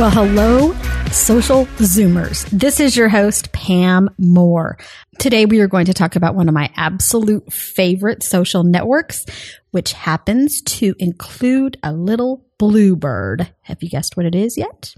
Well, 0.00 0.08
hello, 0.08 0.72
social 1.12 1.66
Zoomers. 1.76 2.48
This 2.48 2.80
is 2.80 2.96
your 2.96 3.10
host, 3.10 3.52
Pam 3.52 4.08
Moore. 4.16 4.78
Today 5.18 5.44
we 5.44 5.60
are 5.60 5.66
going 5.66 5.84
to 5.84 5.92
talk 5.92 6.16
about 6.16 6.34
one 6.34 6.48
of 6.48 6.54
my 6.54 6.72
absolute 6.74 7.52
favorite 7.52 8.22
social 8.22 8.64
networks, 8.64 9.26
which 9.72 9.92
happens 9.92 10.62
to 10.62 10.94
include 10.98 11.76
a 11.82 11.92
little 11.92 12.46
bluebird. 12.56 13.52
Have 13.60 13.82
you 13.82 13.90
guessed 13.90 14.16
what 14.16 14.24
it 14.24 14.34
is 14.34 14.56
yet? 14.56 14.94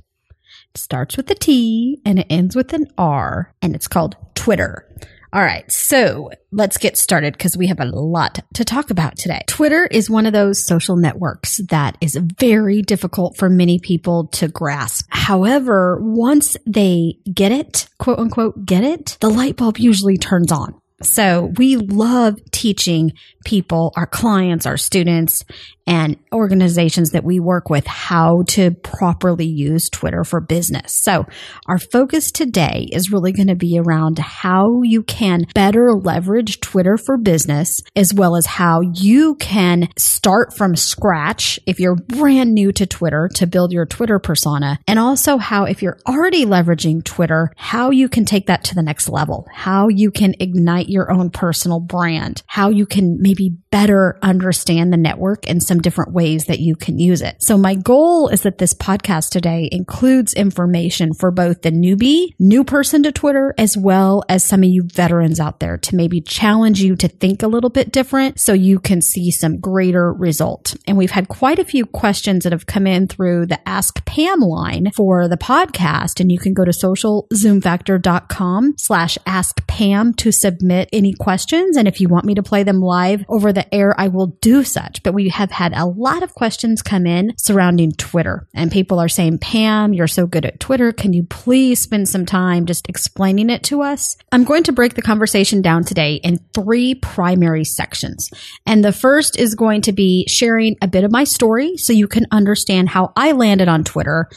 It 0.72 0.78
starts 0.78 1.16
with 1.16 1.28
a 1.32 1.34
T 1.34 2.00
and 2.06 2.20
it 2.20 2.28
ends 2.30 2.54
with 2.54 2.72
an 2.72 2.86
R, 2.96 3.56
and 3.60 3.74
it's 3.74 3.88
called 3.88 4.14
Twitter. 4.36 4.88
All 5.34 5.42
right, 5.42 5.70
so 5.72 6.30
let's 6.50 6.76
get 6.76 6.98
started 6.98 7.32
because 7.32 7.56
we 7.56 7.68
have 7.68 7.80
a 7.80 7.86
lot 7.86 8.40
to 8.52 8.66
talk 8.66 8.90
about 8.90 9.16
today. 9.16 9.40
Twitter 9.46 9.86
is 9.86 10.10
one 10.10 10.26
of 10.26 10.34
those 10.34 10.62
social 10.62 10.94
networks 10.94 11.56
that 11.70 11.96
is 12.02 12.16
very 12.16 12.82
difficult 12.82 13.38
for 13.38 13.48
many 13.48 13.78
people 13.78 14.26
to 14.26 14.48
grasp. 14.48 15.06
However, 15.08 15.98
once 16.02 16.58
they 16.66 17.14
get 17.32 17.50
it, 17.50 17.88
quote 17.98 18.18
unquote, 18.18 18.66
get 18.66 18.84
it, 18.84 19.16
the 19.22 19.30
light 19.30 19.56
bulb 19.56 19.78
usually 19.78 20.18
turns 20.18 20.52
on. 20.52 20.74
So 21.02 21.46
we 21.56 21.76
love 21.76 22.38
teaching 22.50 23.12
people, 23.46 23.94
our 23.96 24.06
clients, 24.06 24.66
our 24.66 24.76
students, 24.76 25.46
and 25.86 26.16
organizations 26.32 27.10
that 27.10 27.24
we 27.24 27.40
work 27.40 27.68
with 27.70 27.86
how 27.86 28.42
to 28.48 28.70
properly 28.70 29.46
use 29.46 29.88
Twitter 29.88 30.24
for 30.24 30.40
business. 30.40 31.02
So 31.02 31.26
our 31.66 31.78
focus 31.78 32.30
today 32.30 32.88
is 32.92 33.12
really 33.12 33.32
going 33.32 33.48
to 33.48 33.54
be 33.54 33.78
around 33.78 34.18
how 34.18 34.82
you 34.82 35.02
can 35.02 35.46
better 35.54 35.92
leverage 35.92 36.60
Twitter 36.60 36.96
for 36.96 37.16
business, 37.16 37.80
as 37.96 38.14
well 38.14 38.36
as 38.36 38.46
how 38.46 38.80
you 38.80 39.34
can 39.36 39.88
start 39.98 40.56
from 40.56 40.76
scratch 40.76 41.58
if 41.66 41.80
you're 41.80 41.96
brand 41.96 42.54
new 42.54 42.72
to 42.72 42.86
Twitter 42.86 43.28
to 43.34 43.46
build 43.46 43.72
your 43.72 43.86
Twitter 43.86 44.18
persona. 44.18 44.78
And 44.86 44.98
also 44.98 45.38
how 45.38 45.64
if 45.64 45.82
you're 45.82 45.98
already 46.06 46.44
leveraging 46.44 47.04
Twitter, 47.04 47.52
how 47.56 47.90
you 47.90 48.08
can 48.08 48.24
take 48.24 48.46
that 48.46 48.64
to 48.64 48.74
the 48.74 48.82
next 48.82 49.08
level, 49.08 49.46
how 49.52 49.88
you 49.88 50.10
can 50.10 50.34
ignite 50.40 50.88
your 50.88 51.10
own 51.10 51.30
personal 51.30 51.80
brand, 51.80 52.42
how 52.46 52.70
you 52.70 52.86
can 52.86 53.18
maybe 53.20 53.56
better 53.72 54.18
understand 54.22 54.92
the 54.92 54.98
network 54.98 55.48
and 55.48 55.62
some 55.62 55.80
different 55.80 56.12
ways 56.12 56.44
that 56.44 56.60
you 56.60 56.76
can 56.76 56.98
use 56.98 57.22
it. 57.22 57.42
So 57.42 57.56
my 57.56 57.74
goal 57.74 58.28
is 58.28 58.42
that 58.42 58.58
this 58.58 58.74
podcast 58.74 59.30
today 59.30 59.66
includes 59.72 60.34
information 60.34 61.14
for 61.14 61.30
both 61.30 61.62
the 61.62 61.72
newbie, 61.72 62.34
new 62.38 62.64
person 62.64 63.02
to 63.04 63.10
Twitter, 63.10 63.54
as 63.56 63.74
well 63.76 64.24
as 64.28 64.44
some 64.44 64.62
of 64.62 64.68
you 64.68 64.82
veterans 64.84 65.40
out 65.40 65.58
there 65.58 65.78
to 65.78 65.96
maybe 65.96 66.20
challenge 66.20 66.82
you 66.82 66.94
to 66.96 67.08
think 67.08 67.42
a 67.42 67.48
little 67.48 67.70
bit 67.70 67.90
different 67.90 68.38
so 68.38 68.52
you 68.52 68.78
can 68.78 69.00
see 69.00 69.30
some 69.30 69.58
greater 69.58 70.12
result. 70.12 70.76
And 70.86 70.98
we've 70.98 71.10
had 71.10 71.28
quite 71.28 71.58
a 71.58 71.64
few 71.64 71.86
questions 71.86 72.44
that 72.44 72.52
have 72.52 72.66
come 72.66 72.86
in 72.86 73.08
through 73.08 73.46
the 73.46 73.66
Ask 73.66 74.04
Pam 74.04 74.40
line 74.40 74.90
for 74.94 75.28
the 75.28 75.38
podcast. 75.38 76.20
And 76.20 76.30
you 76.30 76.38
can 76.38 76.52
go 76.52 76.66
to 76.66 76.72
socialzoomfactor.com 76.72 78.74
slash 78.76 79.16
ask 79.24 79.66
Pam 79.66 80.12
to 80.14 80.30
submit 80.30 80.90
any 80.92 81.14
questions. 81.14 81.78
And 81.78 81.88
if 81.88 82.02
you 82.02 82.08
want 82.08 82.26
me 82.26 82.34
to 82.34 82.42
play 82.42 82.64
them 82.64 82.80
live 82.80 83.24
over 83.30 83.50
the 83.50 83.61
air, 83.72 83.94
I 83.98 84.08
will 84.08 84.28
do 84.40 84.64
such. 84.64 85.02
But 85.02 85.14
we 85.14 85.28
have 85.28 85.50
had 85.50 85.72
a 85.74 85.86
lot 85.86 86.22
of 86.22 86.34
questions 86.34 86.82
come 86.82 87.06
in 87.06 87.32
surrounding 87.36 87.92
Twitter 87.92 88.46
and 88.54 88.72
people 88.72 88.98
are 88.98 89.08
saying, 89.08 89.38
Pam, 89.38 89.92
you're 89.92 90.06
so 90.06 90.26
good 90.26 90.44
at 90.44 90.60
Twitter. 90.60 90.92
Can 90.92 91.12
you 91.12 91.24
please 91.24 91.80
spend 91.80 92.08
some 92.08 92.26
time 92.26 92.66
just 92.66 92.88
explaining 92.88 93.50
it 93.50 93.62
to 93.64 93.82
us? 93.82 94.16
I'm 94.30 94.44
going 94.44 94.64
to 94.64 94.72
break 94.72 94.94
the 94.94 95.02
conversation 95.02 95.62
down 95.62 95.84
today 95.84 96.16
in 96.16 96.38
three 96.54 96.94
primary 96.94 97.64
sections. 97.64 98.30
And 98.66 98.84
the 98.84 98.92
first 98.92 99.38
is 99.38 99.54
going 99.54 99.82
to 99.82 99.92
be 99.92 100.26
sharing 100.28 100.76
a 100.80 100.88
bit 100.88 101.04
of 101.04 101.12
my 101.12 101.24
story 101.24 101.76
so 101.76 101.92
you 101.92 102.08
can 102.08 102.26
understand 102.30 102.88
how 102.88 103.12
I 103.16 103.32
landed 103.32 103.68
on 103.68 103.84
Twitter 103.84 104.28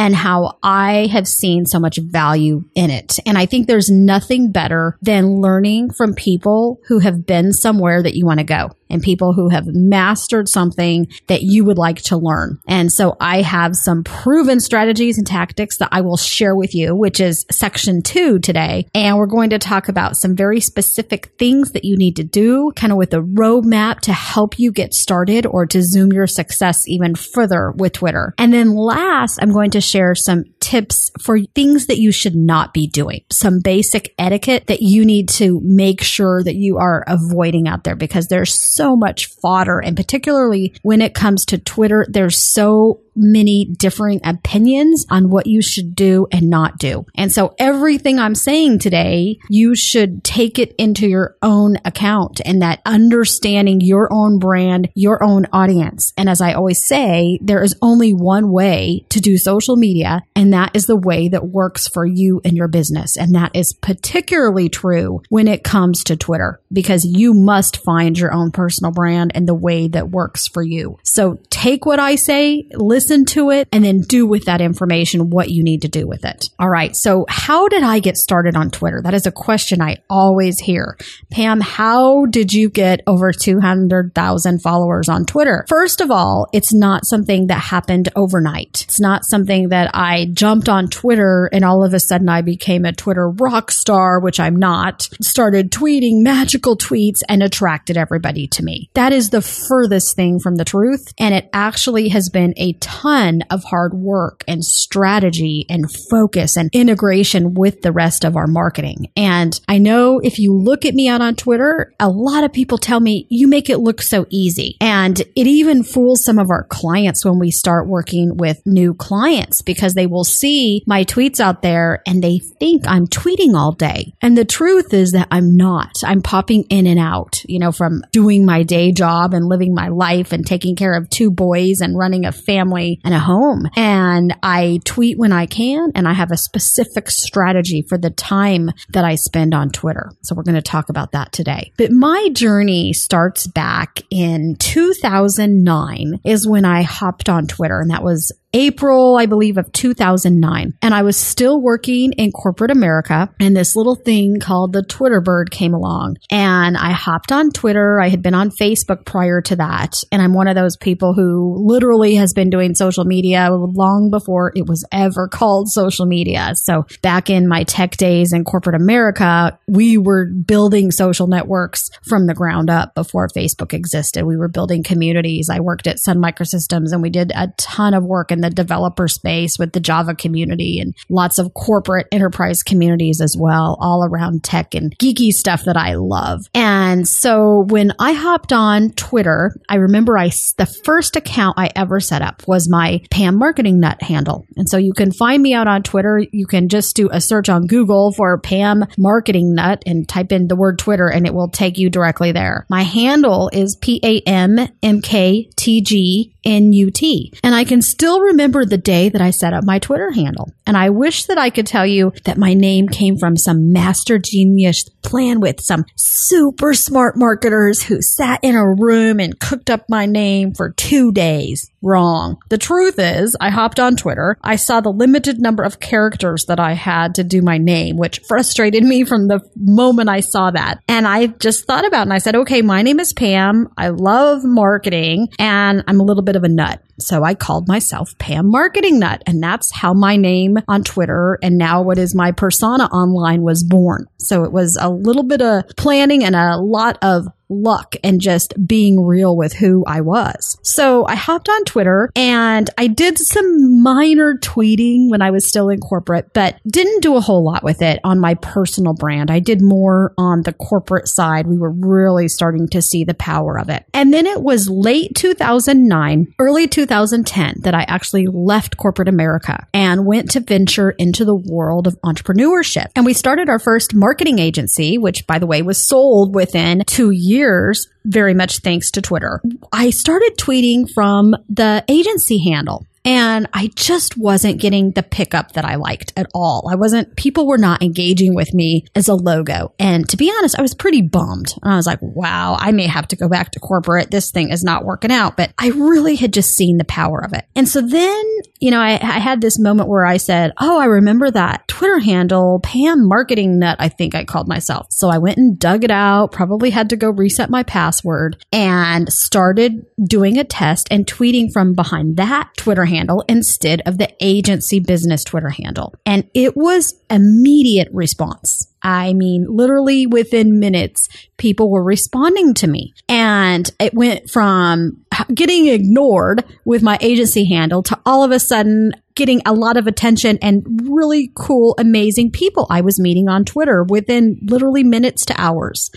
and 0.00 0.16
how 0.16 0.56
I 0.62 1.08
have 1.12 1.28
seen 1.28 1.66
so 1.66 1.78
much 1.78 1.98
value 1.98 2.64
in 2.74 2.88
it. 2.88 3.18
And 3.26 3.36
I 3.36 3.44
think 3.44 3.66
there's 3.66 3.90
nothing 3.90 4.50
better 4.50 4.96
than 5.02 5.42
learning 5.42 5.90
from 5.90 6.14
people 6.14 6.80
who 6.86 7.00
have 7.00 7.26
been 7.26 7.52
somewhere 7.52 8.02
that 8.02 8.14
you 8.14 8.24
want 8.24 8.40
to 8.40 8.44
go 8.44 8.70
and 8.88 9.02
people 9.02 9.34
who 9.34 9.50
have 9.50 9.66
mastered 9.66 10.48
something 10.48 11.06
that 11.28 11.42
you 11.42 11.64
would 11.64 11.78
like 11.78 12.02
to 12.02 12.16
learn. 12.16 12.58
And 12.66 12.90
so 12.90 13.14
I 13.20 13.42
have 13.42 13.76
some 13.76 14.02
proven 14.02 14.58
strategies 14.58 15.18
and 15.18 15.26
tactics 15.26 15.78
that 15.78 15.90
I 15.92 16.00
will 16.00 16.16
share 16.16 16.56
with 16.56 16.74
you, 16.74 16.96
which 16.96 17.20
is 17.20 17.46
section 17.50 18.02
two 18.02 18.38
today. 18.38 18.86
And 18.94 19.16
we're 19.16 19.26
going 19.26 19.50
to 19.50 19.58
talk 19.58 19.88
about 19.88 20.16
some 20.16 20.34
very 20.34 20.60
specific 20.60 21.34
things 21.38 21.72
that 21.72 21.84
you 21.84 21.96
need 21.96 22.16
to 22.16 22.24
do, 22.24 22.72
kind 22.74 22.90
of 22.90 22.96
with 22.96 23.14
a 23.14 23.20
roadmap 23.20 24.00
to 24.00 24.12
help 24.12 24.58
you 24.58 24.72
get 24.72 24.94
started 24.94 25.46
or 25.46 25.66
to 25.66 25.82
zoom 25.82 26.10
your 26.10 26.26
success 26.26 26.88
even 26.88 27.14
further 27.14 27.72
with 27.72 27.92
Twitter. 27.92 28.34
And 28.38 28.52
then 28.52 28.74
last, 28.74 29.38
I'm 29.40 29.52
going 29.52 29.70
to 29.72 29.80
share 29.90 30.14
some 30.14 30.44
tips 30.70 31.10
for 31.20 31.40
things 31.40 31.86
that 31.86 31.98
you 31.98 32.12
should 32.12 32.36
not 32.36 32.72
be 32.72 32.86
doing, 32.86 33.24
some 33.28 33.58
basic 33.58 34.14
etiquette 34.18 34.68
that 34.68 34.80
you 34.80 35.04
need 35.04 35.28
to 35.28 35.60
make 35.64 36.00
sure 36.00 36.44
that 36.44 36.54
you 36.54 36.78
are 36.78 37.02
avoiding 37.08 37.66
out 37.66 37.82
there 37.82 37.96
because 37.96 38.28
there's 38.28 38.54
so 38.54 38.94
much 38.94 39.26
fodder. 39.26 39.80
And 39.80 39.96
particularly 39.96 40.72
when 40.82 41.02
it 41.02 41.12
comes 41.12 41.44
to 41.46 41.58
Twitter, 41.58 42.06
there's 42.08 42.36
so 42.36 43.00
many 43.16 43.64
differing 43.64 44.20
opinions 44.24 45.04
on 45.10 45.30
what 45.30 45.46
you 45.46 45.60
should 45.62 45.94
do 45.94 46.26
and 46.32 46.48
not 46.48 46.78
do. 46.78 47.04
And 47.16 47.32
so 47.32 47.54
everything 47.58 48.18
I'm 48.18 48.34
saying 48.34 48.78
today, 48.78 49.38
you 49.48 49.74
should 49.74 50.22
take 50.24 50.58
it 50.58 50.74
into 50.78 51.08
your 51.08 51.36
own 51.42 51.76
account 51.84 52.40
and 52.44 52.62
that 52.62 52.80
understanding 52.86 53.80
your 53.80 54.12
own 54.12 54.38
brand, 54.38 54.88
your 54.94 55.22
own 55.22 55.46
audience. 55.52 56.12
And 56.16 56.28
as 56.28 56.40
I 56.40 56.52
always 56.52 56.84
say, 56.84 57.38
there 57.42 57.62
is 57.62 57.76
only 57.82 58.12
one 58.12 58.52
way 58.52 59.04
to 59.10 59.20
do 59.20 59.36
social 59.36 59.76
media 59.76 60.22
and 60.34 60.52
that 60.52 60.59
is 60.74 60.86
the 60.86 60.96
way 60.96 61.28
that 61.28 61.46
works 61.46 61.88
for 61.88 62.06
you 62.06 62.40
and 62.44 62.56
your 62.56 62.68
business. 62.68 63.16
And 63.16 63.34
that 63.34 63.52
is 63.54 63.72
particularly 63.72 64.68
true 64.68 65.22
when 65.28 65.48
it 65.48 65.64
comes 65.64 66.04
to 66.04 66.16
Twitter 66.16 66.60
because 66.72 67.04
you 67.04 67.34
must 67.34 67.78
find 67.78 68.18
your 68.18 68.32
own 68.32 68.50
personal 68.50 68.92
brand 68.92 69.32
and 69.34 69.46
the 69.46 69.54
way 69.54 69.88
that 69.88 70.10
works 70.10 70.48
for 70.48 70.62
you. 70.62 70.98
So 71.04 71.38
take 71.50 71.84
what 71.86 71.98
I 71.98 72.14
say, 72.14 72.68
listen 72.72 73.10
listen 73.10 73.24
to 73.24 73.50
it, 73.50 73.68
and 73.72 73.84
then 73.84 74.00
do 74.00 74.26
with 74.26 74.44
that 74.44 74.60
information 74.60 75.30
what 75.30 75.50
you 75.50 75.62
need 75.62 75.82
to 75.82 75.88
do 75.88 76.06
with 76.06 76.24
it. 76.24 76.48
All 76.58 76.68
right. 76.68 76.94
So 76.94 77.24
how 77.28 77.68
did 77.68 77.82
I 77.82 77.98
get 77.98 78.16
started 78.16 78.56
on 78.56 78.70
Twitter? 78.70 79.00
That 79.02 79.14
is 79.14 79.26
a 79.26 79.32
question 79.32 79.82
I 79.82 79.98
always 80.08 80.58
hear. 80.60 80.96
Pam, 81.30 81.60
how 81.60 82.26
did 82.26 82.52
you 82.52 82.68
get 82.68 83.00
over 83.06 83.32
200,000 83.32 84.62
followers 84.62 85.08
on 85.08 85.24
Twitter? 85.24 85.64
First 85.68 86.00
of 86.00 86.10
all, 86.10 86.48
it's 86.52 86.72
not 86.72 87.06
something 87.06 87.48
that 87.48 87.60
happened 87.60 88.10
overnight. 88.14 88.84
It's 88.84 89.00
not 89.00 89.24
something 89.24 89.70
that 89.70 89.90
I 89.94 90.26
jumped 90.32 90.49
on 90.50 90.88
Twitter 90.88 91.48
and 91.52 91.64
all 91.64 91.84
of 91.84 91.94
a 91.94 92.00
sudden 92.00 92.28
I 92.28 92.42
became 92.42 92.84
a 92.84 92.92
Twitter 92.92 93.28
rock 93.30 93.70
star, 93.70 94.20
which 94.20 94.40
I'm 94.40 94.56
not, 94.56 95.08
started 95.22 95.70
tweeting 95.70 96.22
magical 96.22 96.76
tweets 96.76 97.20
and 97.28 97.42
attracted 97.42 97.96
everybody 97.96 98.46
to 98.48 98.64
me. 98.64 98.90
That 98.94 99.12
is 99.12 99.30
the 99.30 99.42
furthest 99.42 100.16
thing 100.16 100.40
from 100.40 100.56
the 100.56 100.64
truth. 100.64 101.12
And 101.18 101.34
it 101.34 101.48
actually 101.52 102.08
has 102.08 102.28
been 102.28 102.54
a 102.56 102.72
ton 102.74 103.42
of 103.50 103.64
hard 103.64 103.94
work 103.94 104.42
and 104.48 104.64
strategy 104.64 105.66
and 105.68 105.90
focus 106.10 106.56
and 106.56 106.70
integration 106.72 107.54
with 107.54 107.82
the 107.82 107.92
rest 107.92 108.24
of 108.24 108.36
our 108.36 108.46
marketing. 108.46 109.12
And 109.16 109.58
I 109.68 109.78
know 109.78 110.18
if 110.18 110.38
you 110.38 110.54
look 110.54 110.84
at 110.84 110.94
me 110.94 111.08
out 111.08 111.22
on 111.22 111.36
Twitter, 111.36 111.92
a 112.00 112.08
lot 112.08 112.44
of 112.44 112.52
people 112.52 112.78
tell 112.78 113.00
me 113.00 113.26
you 113.30 113.46
make 113.48 113.70
it 113.70 113.78
look 113.78 114.02
so 114.02 114.26
easy. 114.30 114.76
And 114.80 115.20
it 115.20 115.46
even 115.46 115.82
fools 115.82 116.24
some 116.24 116.38
of 116.38 116.50
our 116.50 116.64
clients 116.64 117.24
when 117.24 117.38
we 117.38 117.50
start 117.50 117.86
working 117.86 118.36
with 118.36 118.60
new 118.66 118.94
clients 118.94 119.62
because 119.62 119.94
they 119.94 120.06
will 120.06 120.24
see 120.40 120.82
my 120.86 121.04
tweets 121.04 121.40
out 121.40 121.62
there 121.62 122.02
and 122.06 122.22
they 122.22 122.38
think 122.38 122.84
I'm 122.86 123.06
tweeting 123.06 123.54
all 123.54 123.72
day. 123.72 124.14
And 124.20 124.36
the 124.36 124.44
truth 124.44 124.94
is 124.94 125.12
that 125.12 125.28
I'm 125.30 125.56
not. 125.56 126.02
I'm 126.04 126.22
popping 126.22 126.64
in 126.64 126.86
and 126.86 126.98
out, 126.98 127.42
you 127.44 127.58
know, 127.58 127.72
from 127.72 128.02
doing 128.12 128.44
my 128.46 128.62
day 128.62 128.92
job 128.92 129.34
and 129.34 129.46
living 129.46 129.74
my 129.74 129.88
life 129.88 130.32
and 130.32 130.46
taking 130.46 130.76
care 130.76 130.94
of 130.94 131.10
two 131.10 131.30
boys 131.30 131.80
and 131.80 131.96
running 131.96 132.24
a 132.24 132.32
family 132.32 133.00
and 133.04 133.14
a 133.14 133.18
home. 133.18 133.68
And 133.76 134.36
I 134.42 134.80
tweet 134.84 135.18
when 135.18 135.32
I 135.32 135.46
can 135.46 135.92
and 135.94 136.08
I 136.08 136.12
have 136.12 136.30
a 136.30 136.36
specific 136.36 137.10
strategy 137.10 137.84
for 137.88 137.98
the 137.98 138.10
time 138.10 138.70
that 138.90 139.04
I 139.04 139.16
spend 139.16 139.54
on 139.54 139.70
Twitter. 139.70 140.10
So 140.22 140.34
we're 140.34 140.42
going 140.42 140.54
to 140.54 140.62
talk 140.62 140.88
about 140.88 141.12
that 141.12 141.32
today. 141.32 141.72
But 141.76 141.92
my 141.92 142.28
journey 142.32 142.92
starts 142.92 143.46
back 143.46 144.00
in 144.10 144.56
2009 144.56 146.20
is 146.24 146.46
when 146.46 146.64
I 146.64 146.82
hopped 146.82 147.28
on 147.28 147.46
Twitter 147.46 147.80
and 147.80 147.90
that 147.90 148.02
was 148.02 148.32
April, 148.52 149.16
I 149.16 149.26
believe, 149.26 149.58
of 149.58 149.70
2009. 149.72 150.74
And 150.82 150.94
I 150.94 151.02
was 151.02 151.16
still 151.16 151.60
working 151.60 152.12
in 152.12 152.32
corporate 152.32 152.70
America 152.70 153.32
and 153.38 153.56
this 153.56 153.76
little 153.76 153.94
thing 153.94 154.40
called 154.40 154.72
the 154.72 154.82
Twitter 154.82 155.20
bird 155.20 155.50
came 155.50 155.72
along 155.72 156.16
and 156.30 156.76
I 156.76 156.92
hopped 156.92 157.30
on 157.30 157.50
Twitter. 157.50 158.00
I 158.00 158.08
had 158.08 158.22
been 158.22 158.34
on 158.34 158.50
Facebook 158.50 159.04
prior 159.04 159.40
to 159.42 159.56
that. 159.56 160.02
And 160.10 160.20
I'm 160.20 160.34
one 160.34 160.48
of 160.48 160.56
those 160.56 160.76
people 160.76 161.14
who 161.14 161.64
literally 161.64 162.16
has 162.16 162.32
been 162.32 162.50
doing 162.50 162.74
social 162.74 163.04
media 163.04 163.50
long 163.50 164.10
before 164.10 164.52
it 164.56 164.66
was 164.66 164.84
ever 164.90 165.28
called 165.28 165.70
social 165.70 166.06
media. 166.06 166.52
So 166.56 166.86
back 167.02 167.30
in 167.30 167.46
my 167.46 167.62
tech 167.64 167.96
days 167.96 168.32
in 168.32 168.44
corporate 168.44 168.80
America, 168.80 169.58
we 169.68 169.96
were 169.96 170.26
building 170.26 170.90
social 170.90 171.28
networks 171.28 171.88
from 172.02 172.26
the 172.26 172.34
ground 172.34 172.68
up 172.68 172.94
before 172.94 173.28
Facebook 173.28 173.72
existed. 173.72 174.24
We 174.24 174.36
were 174.36 174.48
building 174.48 174.82
communities. 174.82 175.48
I 175.48 175.60
worked 175.60 175.86
at 175.86 176.00
Sun 176.00 176.18
Microsystems 176.18 176.92
and 176.92 177.02
we 177.02 177.10
did 177.10 177.32
a 177.34 177.48
ton 177.56 177.94
of 177.94 178.04
work 178.04 178.32
in 178.32 178.39
the 178.40 178.50
developer 178.50 179.08
space 179.08 179.58
with 179.58 179.72
the 179.72 179.80
Java 179.80 180.14
community 180.14 180.78
and 180.80 180.94
lots 181.08 181.38
of 181.38 181.54
corporate 181.54 182.06
enterprise 182.12 182.62
communities 182.62 183.20
as 183.20 183.36
well, 183.38 183.76
all 183.80 184.04
around 184.04 184.44
tech 184.44 184.74
and 184.74 184.96
geeky 184.98 185.30
stuff 185.30 185.64
that 185.64 185.76
I 185.76 185.94
love. 185.94 186.40
And 186.54 187.06
so 187.06 187.64
when 187.68 187.92
I 187.98 188.12
hopped 188.12 188.52
on 188.52 188.90
Twitter, 188.90 189.54
I 189.68 189.76
remember 189.76 190.18
I, 190.18 190.30
the 190.58 190.72
first 190.84 191.16
account 191.16 191.58
I 191.58 191.70
ever 191.76 192.00
set 192.00 192.22
up 192.22 192.42
was 192.46 192.68
my 192.68 193.02
Pam 193.10 193.36
Marketing 193.36 193.80
Nut 193.80 194.02
handle. 194.02 194.46
And 194.56 194.68
so 194.68 194.76
you 194.76 194.92
can 194.92 195.12
find 195.12 195.42
me 195.42 195.54
out 195.54 195.68
on 195.68 195.82
Twitter. 195.82 196.22
You 196.32 196.46
can 196.46 196.68
just 196.68 196.96
do 196.96 197.08
a 197.10 197.20
search 197.20 197.48
on 197.48 197.66
Google 197.66 198.12
for 198.12 198.38
Pam 198.38 198.84
Marketing 198.98 199.54
Nut 199.54 199.82
and 199.86 200.08
type 200.08 200.32
in 200.32 200.48
the 200.48 200.56
word 200.56 200.78
Twitter 200.78 201.08
and 201.08 201.26
it 201.26 201.34
will 201.34 201.48
take 201.48 201.78
you 201.78 201.90
directly 201.90 202.32
there. 202.32 202.66
My 202.68 202.82
handle 202.82 203.50
is 203.52 203.76
P 203.76 204.00
A 204.02 204.20
M 204.20 204.58
M 204.82 205.00
K 205.00 205.50
T 205.56 205.80
G 205.82 206.34
N 206.44 206.72
U 206.72 206.90
T. 206.90 207.32
And 207.42 207.54
I 207.54 207.64
can 207.64 207.82
still 207.82 208.20
remember 208.20 208.64
the 208.64 208.78
day 208.78 209.08
that 209.08 209.20
I 209.20 209.30
set 209.30 209.52
up 209.52 209.64
my 209.64 209.78
Twitter 209.78 210.10
handle. 210.10 210.52
And 210.66 210.76
I 210.76 210.90
wish 210.90 211.26
that 211.26 211.38
I 211.38 211.50
could 211.50 211.66
tell 211.66 211.86
you 211.86 212.12
that 212.24 212.38
my 212.38 212.54
name 212.54 212.88
came 212.88 213.16
from 213.16 213.36
some 213.36 213.72
master 213.72 214.18
genius 214.18 214.88
plan 215.02 215.40
with 215.40 215.60
some 215.60 215.84
super 215.96 216.74
smart 216.74 217.16
marketers 217.16 217.82
who 217.82 218.02
sat 218.02 218.40
in 218.42 218.54
a 218.54 218.74
room 218.74 219.18
and 219.18 219.38
cooked 219.40 219.70
up 219.70 219.84
my 219.88 220.06
name 220.06 220.54
for 220.54 220.70
two 220.70 221.12
days. 221.12 221.70
Wrong. 221.82 222.36
The 222.50 222.58
truth 222.58 222.96
is, 222.98 223.36
I 223.40 223.48
hopped 223.48 223.80
on 223.80 223.96
Twitter. 223.96 224.36
I 224.42 224.56
saw 224.56 224.80
the 224.80 224.92
limited 224.92 225.40
number 225.40 225.62
of 225.62 225.80
characters 225.80 226.44
that 226.44 226.60
I 226.60 226.74
had 226.74 227.14
to 227.14 227.24
do 227.24 227.40
my 227.40 227.56
name, 227.56 227.96
which 227.96 228.20
frustrated 228.28 228.84
me 228.84 229.04
from 229.04 229.28
the 229.28 229.40
moment 229.56 230.10
I 230.10 230.20
saw 230.20 230.50
that. 230.50 230.80
And 230.88 231.08
I 231.08 231.28
just 231.28 231.66
thought 231.66 231.86
about 231.86 232.00
it 232.00 232.02
and 232.02 232.12
I 232.12 232.18
said, 232.18 232.36
okay, 232.36 232.60
my 232.60 232.82
name 232.82 233.00
is 233.00 233.14
Pam. 233.14 233.68
I 233.78 233.88
love 233.88 234.44
marketing 234.44 235.28
and 235.38 235.82
I'm 235.88 236.00
a 236.00 236.04
little 236.04 236.22
bit 236.22 236.29
of 236.36 236.44
a 236.44 236.48
nut. 236.48 236.82
So 236.98 237.24
I 237.24 237.34
called 237.34 237.68
myself 237.68 238.16
Pam 238.18 238.50
Marketing 238.50 238.98
Nut. 238.98 239.22
And 239.26 239.42
that's 239.42 239.72
how 239.72 239.94
my 239.94 240.16
name 240.16 240.58
on 240.68 240.84
Twitter 240.84 241.38
and 241.42 241.56
now 241.56 241.82
what 241.82 241.98
is 241.98 242.14
my 242.14 242.32
persona 242.32 242.84
online 242.84 243.42
was 243.42 243.64
born. 243.64 244.06
So 244.18 244.44
it 244.44 244.52
was 244.52 244.76
a 244.80 244.90
little 244.90 245.22
bit 245.22 245.42
of 245.42 245.64
planning 245.76 246.24
and 246.24 246.36
a 246.36 246.56
lot 246.56 246.98
of 247.02 247.26
luck 247.50 247.96
and 248.02 248.20
just 248.20 248.54
being 248.66 249.04
real 249.04 249.36
with 249.36 249.52
who 249.52 249.84
I 249.86 250.00
was. 250.00 250.58
So 250.62 251.06
I 251.06 251.16
hopped 251.16 251.48
on 251.48 251.64
Twitter 251.64 252.10
and 252.14 252.70
I 252.78 252.86
did 252.86 253.18
some 253.18 253.82
minor 253.82 254.38
tweeting 254.38 255.10
when 255.10 255.20
I 255.20 255.30
was 255.30 255.46
still 255.46 255.68
in 255.68 255.80
corporate, 255.80 256.32
but 256.32 256.56
didn't 256.66 257.02
do 257.02 257.16
a 257.16 257.20
whole 257.20 257.44
lot 257.44 257.64
with 257.64 257.82
it 257.82 258.00
on 258.04 258.20
my 258.20 258.34
personal 258.34 258.94
brand. 258.94 259.30
I 259.30 259.40
did 259.40 259.60
more 259.60 260.14
on 260.16 260.42
the 260.42 260.52
corporate 260.52 261.08
side. 261.08 261.46
We 261.46 261.58
were 261.58 261.70
really 261.70 262.28
starting 262.28 262.68
to 262.68 262.80
see 262.80 263.04
the 263.04 263.14
power 263.14 263.58
of 263.58 263.68
it. 263.68 263.84
And 263.92 264.14
then 264.14 264.26
it 264.26 264.42
was 264.42 264.68
late 264.70 265.14
2009, 265.16 266.34
early 266.38 266.68
2010 266.68 267.56
that 267.62 267.74
I 267.74 267.82
actually 267.88 268.26
left 268.26 268.76
corporate 268.76 269.08
America 269.08 269.66
and 269.74 270.06
went 270.06 270.30
to 270.32 270.40
venture 270.40 270.90
into 270.90 271.24
the 271.24 271.34
world 271.34 271.86
of 271.86 272.00
entrepreneurship. 272.02 272.86
And 272.94 273.04
we 273.04 273.12
started 273.12 273.48
our 273.48 273.58
first 273.58 273.94
marketing 273.94 274.38
agency, 274.38 274.98
which 274.98 275.26
by 275.26 275.38
the 275.38 275.46
way 275.46 275.62
was 275.62 275.86
sold 275.86 276.34
within 276.34 276.82
two 276.86 277.10
years 277.10 277.39
years, 277.40 277.88
very 278.04 278.34
much 278.34 278.58
thanks 278.58 278.90
to 278.92 279.02
Twitter. 279.02 279.40
I 279.72 279.90
started 279.90 280.36
tweeting 280.36 280.90
from 280.92 281.34
the 281.48 281.84
agency 281.88 282.38
handle. 282.38 282.86
And 283.02 283.48
I 283.54 283.70
just 283.76 284.18
wasn't 284.18 284.60
getting 284.60 284.90
the 284.90 285.02
pickup 285.02 285.52
that 285.52 285.64
I 285.64 285.76
liked 285.76 286.12
at 286.18 286.26
all. 286.34 286.68
I 286.70 286.74
wasn't, 286.74 287.16
people 287.16 287.46
were 287.46 287.56
not 287.56 287.82
engaging 287.82 288.34
with 288.34 288.52
me 288.52 288.84
as 288.94 289.08
a 289.08 289.14
logo. 289.14 289.72
And 289.78 290.06
to 290.10 290.18
be 290.18 290.30
honest, 290.30 290.58
I 290.58 290.62
was 290.62 290.74
pretty 290.74 291.00
bummed. 291.00 291.54
And 291.62 291.72
I 291.72 291.76
was 291.76 291.86
like, 291.86 292.00
wow, 292.02 292.58
I 292.60 292.72
may 292.72 292.86
have 292.86 293.08
to 293.08 293.16
go 293.16 293.26
back 293.26 293.52
to 293.52 293.58
corporate. 293.58 294.10
This 294.10 294.30
thing 294.30 294.50
is 294.50 294.62
not 294.62 294.84
working 294.84 295.10
out. 295.10 295.38
But 295.38 295.54
I 295.58 295.68
really 295.68 296.16
had 296.16 296.34
just 296.34 296.54
seen 296.54 296.76
the 296.76 296.84
power 296.84 297.24
of 297.24 297.32
it. 297.32 297.46
And 297.56 297.66
so 297.66 297.80
then, 297.80 298.22
you 298.60 298.70
know, 298.70 298.80
I, 298.80 298.92
I 298.92 299.18
had 299.18 299.40
this 299.40 299.58
moment 299.58 299.88
where 299.88 300.04
I 300.04 300.18
said, 300.18 300.52
oh, 300.60 300.78
I 300.78 300.84
remember 300.84 301.30
that 301.30 301.66
Twitter 301.66 301.98
handle, 301.98 302.60
Pam 302.62 303.08
Marketing 303.08 303.58
Nut, 303.58 303.76
I 303.80 303.88
think 303.88 304.14
I 304.14 304.24
called 304.24 304.48
myself. 304.48 304.86
So 304.90 305.08
I 305.08 305.18
went 305.18 305.38
and 305.38 305.58
dug 305.58 305.82
it 305.82 305.90
out, 305.90 306.32
probably 306.32 306.70
had 306.70 306.90
to 306.90 306.96
go 306.96 307.08
reset 307.08 307.48
my 307.48 307.62
password 307.62 308.44
and 308.52 309.10
started 309.10 309.86
doing 310.02 310.38
a 310.38 310.44
test 310.44 310.88
and 310.90 311.06
tweeting 311.06 311.50
from 311.52 311.74
behind 311.74 312.18
that 312.18 312.50
Twitter 312.56 312.84
handle 312.84 313.24
instead 313.28 313.82
of 313.86 313.96
the 313.96 314.14
agency 314.20 314.78
business 314.78 315.24
Twitter 315.24 315.50
handle. 315.50 315.94
And 316.04 316.28
it 316.34 316.56
was 316.56 317.00
immediate 317.08 317.88
response. 317.92 318.69
I 318.82 319.12
mean, 319.12 319.46
literally 319.48 320.06
within 320.06 320.58
minutes, 320.58 321.08
people 321.36 321.70
were 321.70 321.82
responding 321.82 322.54
to 322.54 322.66
me. 322.66 322.94
And 323.08 323.70
it 323.78 323.94
went 323.94 324.30
from 324.30 325.04
getting 325.34 325.66
ignored 325.66 326.44
with 326.64 326.82
my 326.82 326.98
agency 327.00 327.44
handle 327.44 327.82
to 327.84 327.98
all 328.06 328.24
of 328.24 328.30
a 328.30 328.40
sudden 328.40 328.92
getting 329.14 329.42
a 329.44 329.52
lot 329.52 329.76
of 329.76 329.86
attention 329.86 330.38
and 330.40 330.62
really 330.84 331.30
cool, 331.34 331.74
amazing 331.78 332.30
people 332.30 332.66
I 332.70 332.80
was 332.80 333.00
meeting 333.00 333.28
on 333.28 333.44
Twitter 333.44 333.84
within 333.84 334.38
literally 334.42 334.84
minutes 334.84 335.26
to 335.26 335.34
hours. 335.38 335.90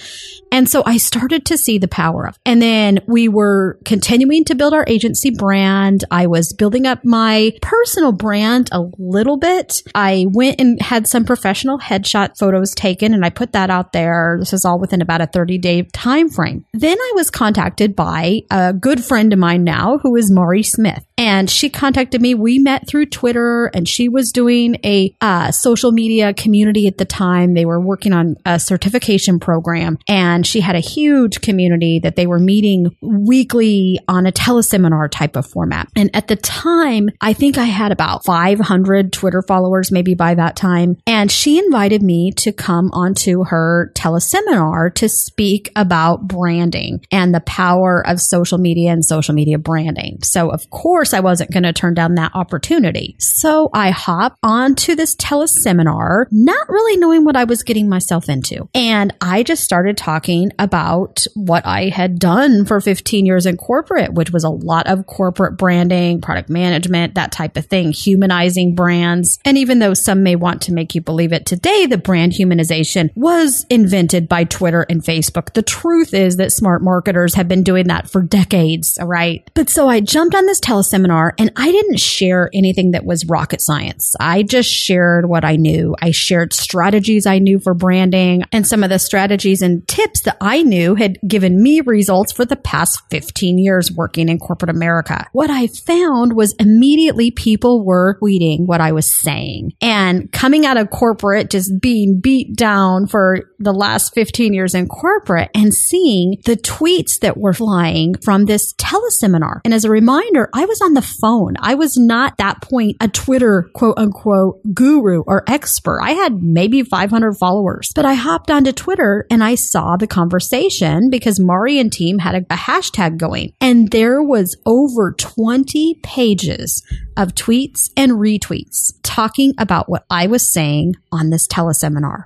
And 0.54 0.70
so 0.70 0.84
I 0.86 0.98
started 0.98 1.48
to 1.48 1.58
see 1.58 1.80
the 1.80 1.88
power 1.88 2.28
of. 2.28 2.38
And 2.46 2.62
then 2.62 3.00
we 3.08 3.28
were 3.28 3.80
continuing 3.86 4.46
to 4.46 4.56
build 4.56 4.76
our 4.76 4.86
agency 4.88 5.32
brand. 5.32 6.04
I 6.12 6.28
was 6.28 6.54
building 6.54 6.86
up 6.86 7.04
my 7.04 7.54
personal 7.64 8.12
brand 8.12 8.70
a 8.72 8.84
little 9.00 9.38
bit. 9.38 9.82
I 9.96 10.28
went 10.30 10.62
and 10.62 10.80
had 10.80 11.08
some 11.08 11.26
professional 11.26 11.80
headshot 11.80 12.38
photos 12.38 12.76
taken 12.76 13.16
and 13.16 13.26
I 13.26 13.32
put 13.32 13.54
that 13.54 13.72
out 13.72 13.94
there. 13.94 14.38
This 14.40 14.54
is 14.54 14.64
all 14.64 14.80
within 14.80 15.02
about 15.02 15.22
a 15.22 15.26
30 15.26 15.58
day 15.58 15.82
time 15.92 16.30
frame. 16.30 16.66
Then 16.72 17.00
I 17.00 17.12
was 17.16 17.32
contacted 17.32 17.96
by 17.96 18.42
a 18.52 18.74
good 18.74 19.04
friend 19.04 19.34
of 19.34 19.40
mine 19.40 19.64
now 19.64 19.98
who 20.04 20.16
is 20.16 20.30
Mari 20.30 20.62
Smith 20.62 21.04
and 21.18 21.50
she 21.50 21.69
contacted 21.69 22.22
me. 22.22 22.36
We 22.36 22.60
met 22.60 22.88
through 22.88 23.07
Twitter 23.07 23.72
and 23.74 23.88
she 23.88 24.10
was 24.10 24.31
doing 24.31 24.78
a 24.83 25.16
uh, 25.22 25.52
social 25.52 25.92
media 25.92 26.33
community 26.33 26.88
at 26.88 26.98
the 26.98 27.06
time. 27.06 27.54
They 27.56 27.66
were 27.66 27.80
working 27.80 28.14
on 28.14 28.36
a 28.45 28.60
certification 28.60 29.40
program 29.40 29.98
and 30.07 30.43
she 30.45 30.62
had 30.62 30.76
a 30.76 30.80
huge 30.80 31.42
community 31.42 32.00
that 32.00 32.16
they 32.16 32.28
were 32.28 32.40
meeting 32.40 32.95
weekly 33.02 34.00
on 34.07 34.26
a 34.26 34.31
teleseminar 34.31 35.09
type 35.09 35.35
of 35.35 35.45
format. 35.47 35.88
And 35.95 36.09
at 36.16 36.28
the 36.28 36.35
time, 36.35 37.09
I 37.21 37.33
think 37.33 37.57
I 37.57 37.66
had 37.66 37.92
about 37.92 38.26
500 38.26 39.14
Twitter 39.14 39.42
followers 39.42 39.92
maybe 39.92 40.16
by 40.16 40.35
that 40.35 40.56
time. 40.56 40.97
And 41.06 41.31
she 41.31 41.59
invited 41.59 42.02
me 42.02 42.31
to 42.38 42.52
come 42.52 42.90
onto 42.94 43.44
her 43.45 43.92
teleseminar 43.95 44.94
to 44.95 45.09
speak 45.09 45.71
about 45.76 46.28
branding 46.28 47.06
and 47.12 47.33
the 47.33 47.42
power 47.42 48.06
of 48.06 48.19
social 48.19 48.57
media 48.57 48.92
and 48.92 49.04
social 49.04 49.33
media 49.33 49.57
branding. 49.57 50.19
So 50.23 50.50
of 50.50 50.69
course 50.69 51.14
I 51.14 51.19
wasn't 51.19 51.52
going 51.52 51.64
to 51.64 51.73
turn 51.73 51.94
down 51.94 52.16
that 52.16 52.31
opportunity. 52.33 53.16
So 53.19 53.69
I 53.73 53.92
hop 53.92 54.38
onto 54.44 54.95
this 54.95 55.16
teleseminar, 55.16 56.26
not 56.31 56.69
really 56.69 56.97
knowing 56.97 57.26
what 57.26 57.35
I 57.35 57.44
was 57.44 57.64
getting 57.64 57.90
myself 57.90 58.30
into. 58.30 58.69
And 58.73 59.14
I 59.21 59.44
just 59.44 59.64
started 59.64 59.97
talking 59.97 60.32
talking 60.33 60.52
about 60.59 61.25
what 61.35 61.66
I 61.66 61.90
had 61.90 62.19
done 62.19 62.66
for 62.66 62.81
15 62.81 63.25
years 63.25 63.45
in 63.45 63.57
corporate, 63.57 64.13
which 64.13 64.31
was 64.31 64.44
a 64.44 64.49
lot 64.49 64.87
of 64.87 65.06
corporate 65.06 65.57
branding, 65.57 66.21
product 66.21 66.49
management, 66.49 67.16
that 67.16 67.31
type 67.31 67.57
of 67.57 67.66
thing, 67.66 67.92
humanizing 67.92 68.75
brands. 68.75 69.40
And 69.45 69.57
even 69.57 69.80
though 69.80 69.94
some 69.94 70.23
may 70.23 70.35
want 70.35 70.61
to 70.63 70.73
make 70.73 70.95
you 70.95 71.02
believe 71.02 71.33
it 71.33 71.45
today, 71.45 71.85
the 71.85 71.97
brand 71.97 72.33
humanization 72.33 73.09
was 73.16 73.66
invented 73.69 74.28
by 74.28 74.44
Twitter 74.44 74.85
and 74.90 75.04
Facebook. 75.04 75.54
The 75.54 75.61
truth 75.61 76.13
is 76.13 76.37
that 76.37 76.52
smart 76.52 76.81
marketers 76.81 77.35
have 77.35 77.47
been 77.47 77.63
doing 77.63 77.87
that 77.87 78.09
for 78.09 78.21
decades, 78.21 78.97
right? 79.02 79.49
But 79.54 79.69
so 79.69 79.87
I 79.87 79.99
jumped 79.99 80.35
on 80.35 80.45
this 80.45 80.59
teleseminar 80.59 81.31
and 81.37 81.52
I 81.56 81.71
didn't 81.71 81.99
share 81.99 82.49
anything 82.54 82.92
that 82.92 83.06
was 83.06 83.25
rocket 83.25 83.61
science. 83.61 84.16
I 84.19 84.44
just 84.44 84.69
shared 84.69 85.28
what 85.28 85.45
I 85.45 85.56
knew. 85.56 85.95
I 86.02 86.11
shared 86.11 86.54
strategies 86.54 87.25
I 87.25 87.40
knew 87.40 87.59
for 87.59 87.73
branding 87.73 88.44
and 88.52 88.66
some 88.66 88.83
of 88.83 88.90
the 88.90 88.99
strategies 88.99 89.61
and 89.61 89.87
tips 89.87 90.22
that 90.23 90.37
I 90.42 90.63
knew 90.63 90.95
had 90.95 91.19
given 91.27 91.61
me 91.61 91.81
results 91.81 92.31
for 92.31 92.45
the 92.45 92.56
past 92.56 93.01
15 93.11 93.57
years 93.57 93.92
working 93.92 94.30
in 94.30 94.39
corporate 94.39 94.69
America. 94.69 95.27
What 95.31 95.49
I 95.49 95.68
found 95.68 96.33
was 96.33 96.53
immediately 96.59 97.31
people 97.31 97.85
were 97.85 98.18
tweeting 98.21 98.65
what 98.65 98.81
I 98.81 98.92
was 98.92 99.13
saying 99.13 99.73
and 99.81 100.31
coming 100.31 100.65
out 100.65 100.77
of 100.77 100.89
corporate, 100.89 101.49
just 101.49 101.80
being 101.81 102.19
beat 102.19 102.56
down 102.56 103.07
for 103.07 103.39
the 103.59 103.73
last 103.73 104.13
15 104.13 104.53
years 104.53 104.75
in 104.75 104.87
corporate 104.87 105.49
and 105.56 105.73
seeing 105.73 106.37
the 106.45 106.56
tweets 106.56 107.19
that 107.21 107.37
were 107.37 107.53
flying 107.53 108.15
from 108.23 108.45
this 108.45 108.73
teleseminar. 108.73 109.61
And 109.65 109.73
as 109.73 109.85
a 109.85 109.89
reminder, 109.89 110.49
I 110.53 110.65
was 110.65 110.81
on 110.81 110.94
the 110.94 111.01
phone. 111.01 111.56
I 111.59 111.75
was 111.75 111.97
not 111.97 112.37
that 112.37 112.61
point 112.61 112.97
a 112.99 113.07
Twitter 113.07 113.69
quote 113.73 113.97
unquote 113.97 114.61
guru 114.73 115.23
or 115.25 115.44
expert. 115.47 116.01
I 116.01 116.11
had 116.11 116.42
maybe 116.42 116.83
500 116.83 117.37
followers, 117.37 117.92
but 117.95 118.06
I 118.06 118.13
hopped 118.13 118.51
onto 118.51 118.71
Twitter 118.71 119.25
and 119.30 119.44
I 119.44 119.56
saw 119.56 119.97
the 119.97 120.07
conversation 120.14 121.10
because 121.10 121.40
Mari 121.40 121.80
and 121.80 121.92
team 121.92 122.20
had 122.20 122.36
a, 122.36 122.54
a 122.54 122.58
hashtag 122.58 123.18
going 123.18 123.54
and 123.60 123.90
there 123.90 124.22
was 124.22 124.56
over 124.66 125.14
20 125.14 126.00
pages 126.04 126.84
of 127.18 127.34
tweets 127.34 127.90
and 127.98 128.14
retweets 128.14 128.94
talking 129.02 129.54
about 129.58 129.90
what 129.90 130.06
I 130.10 130.28
was 130.28 130.52
saying 130.52 130.96
on 131.12 131.32
this 131.32 131.48
teleseminar. 131.48 132.26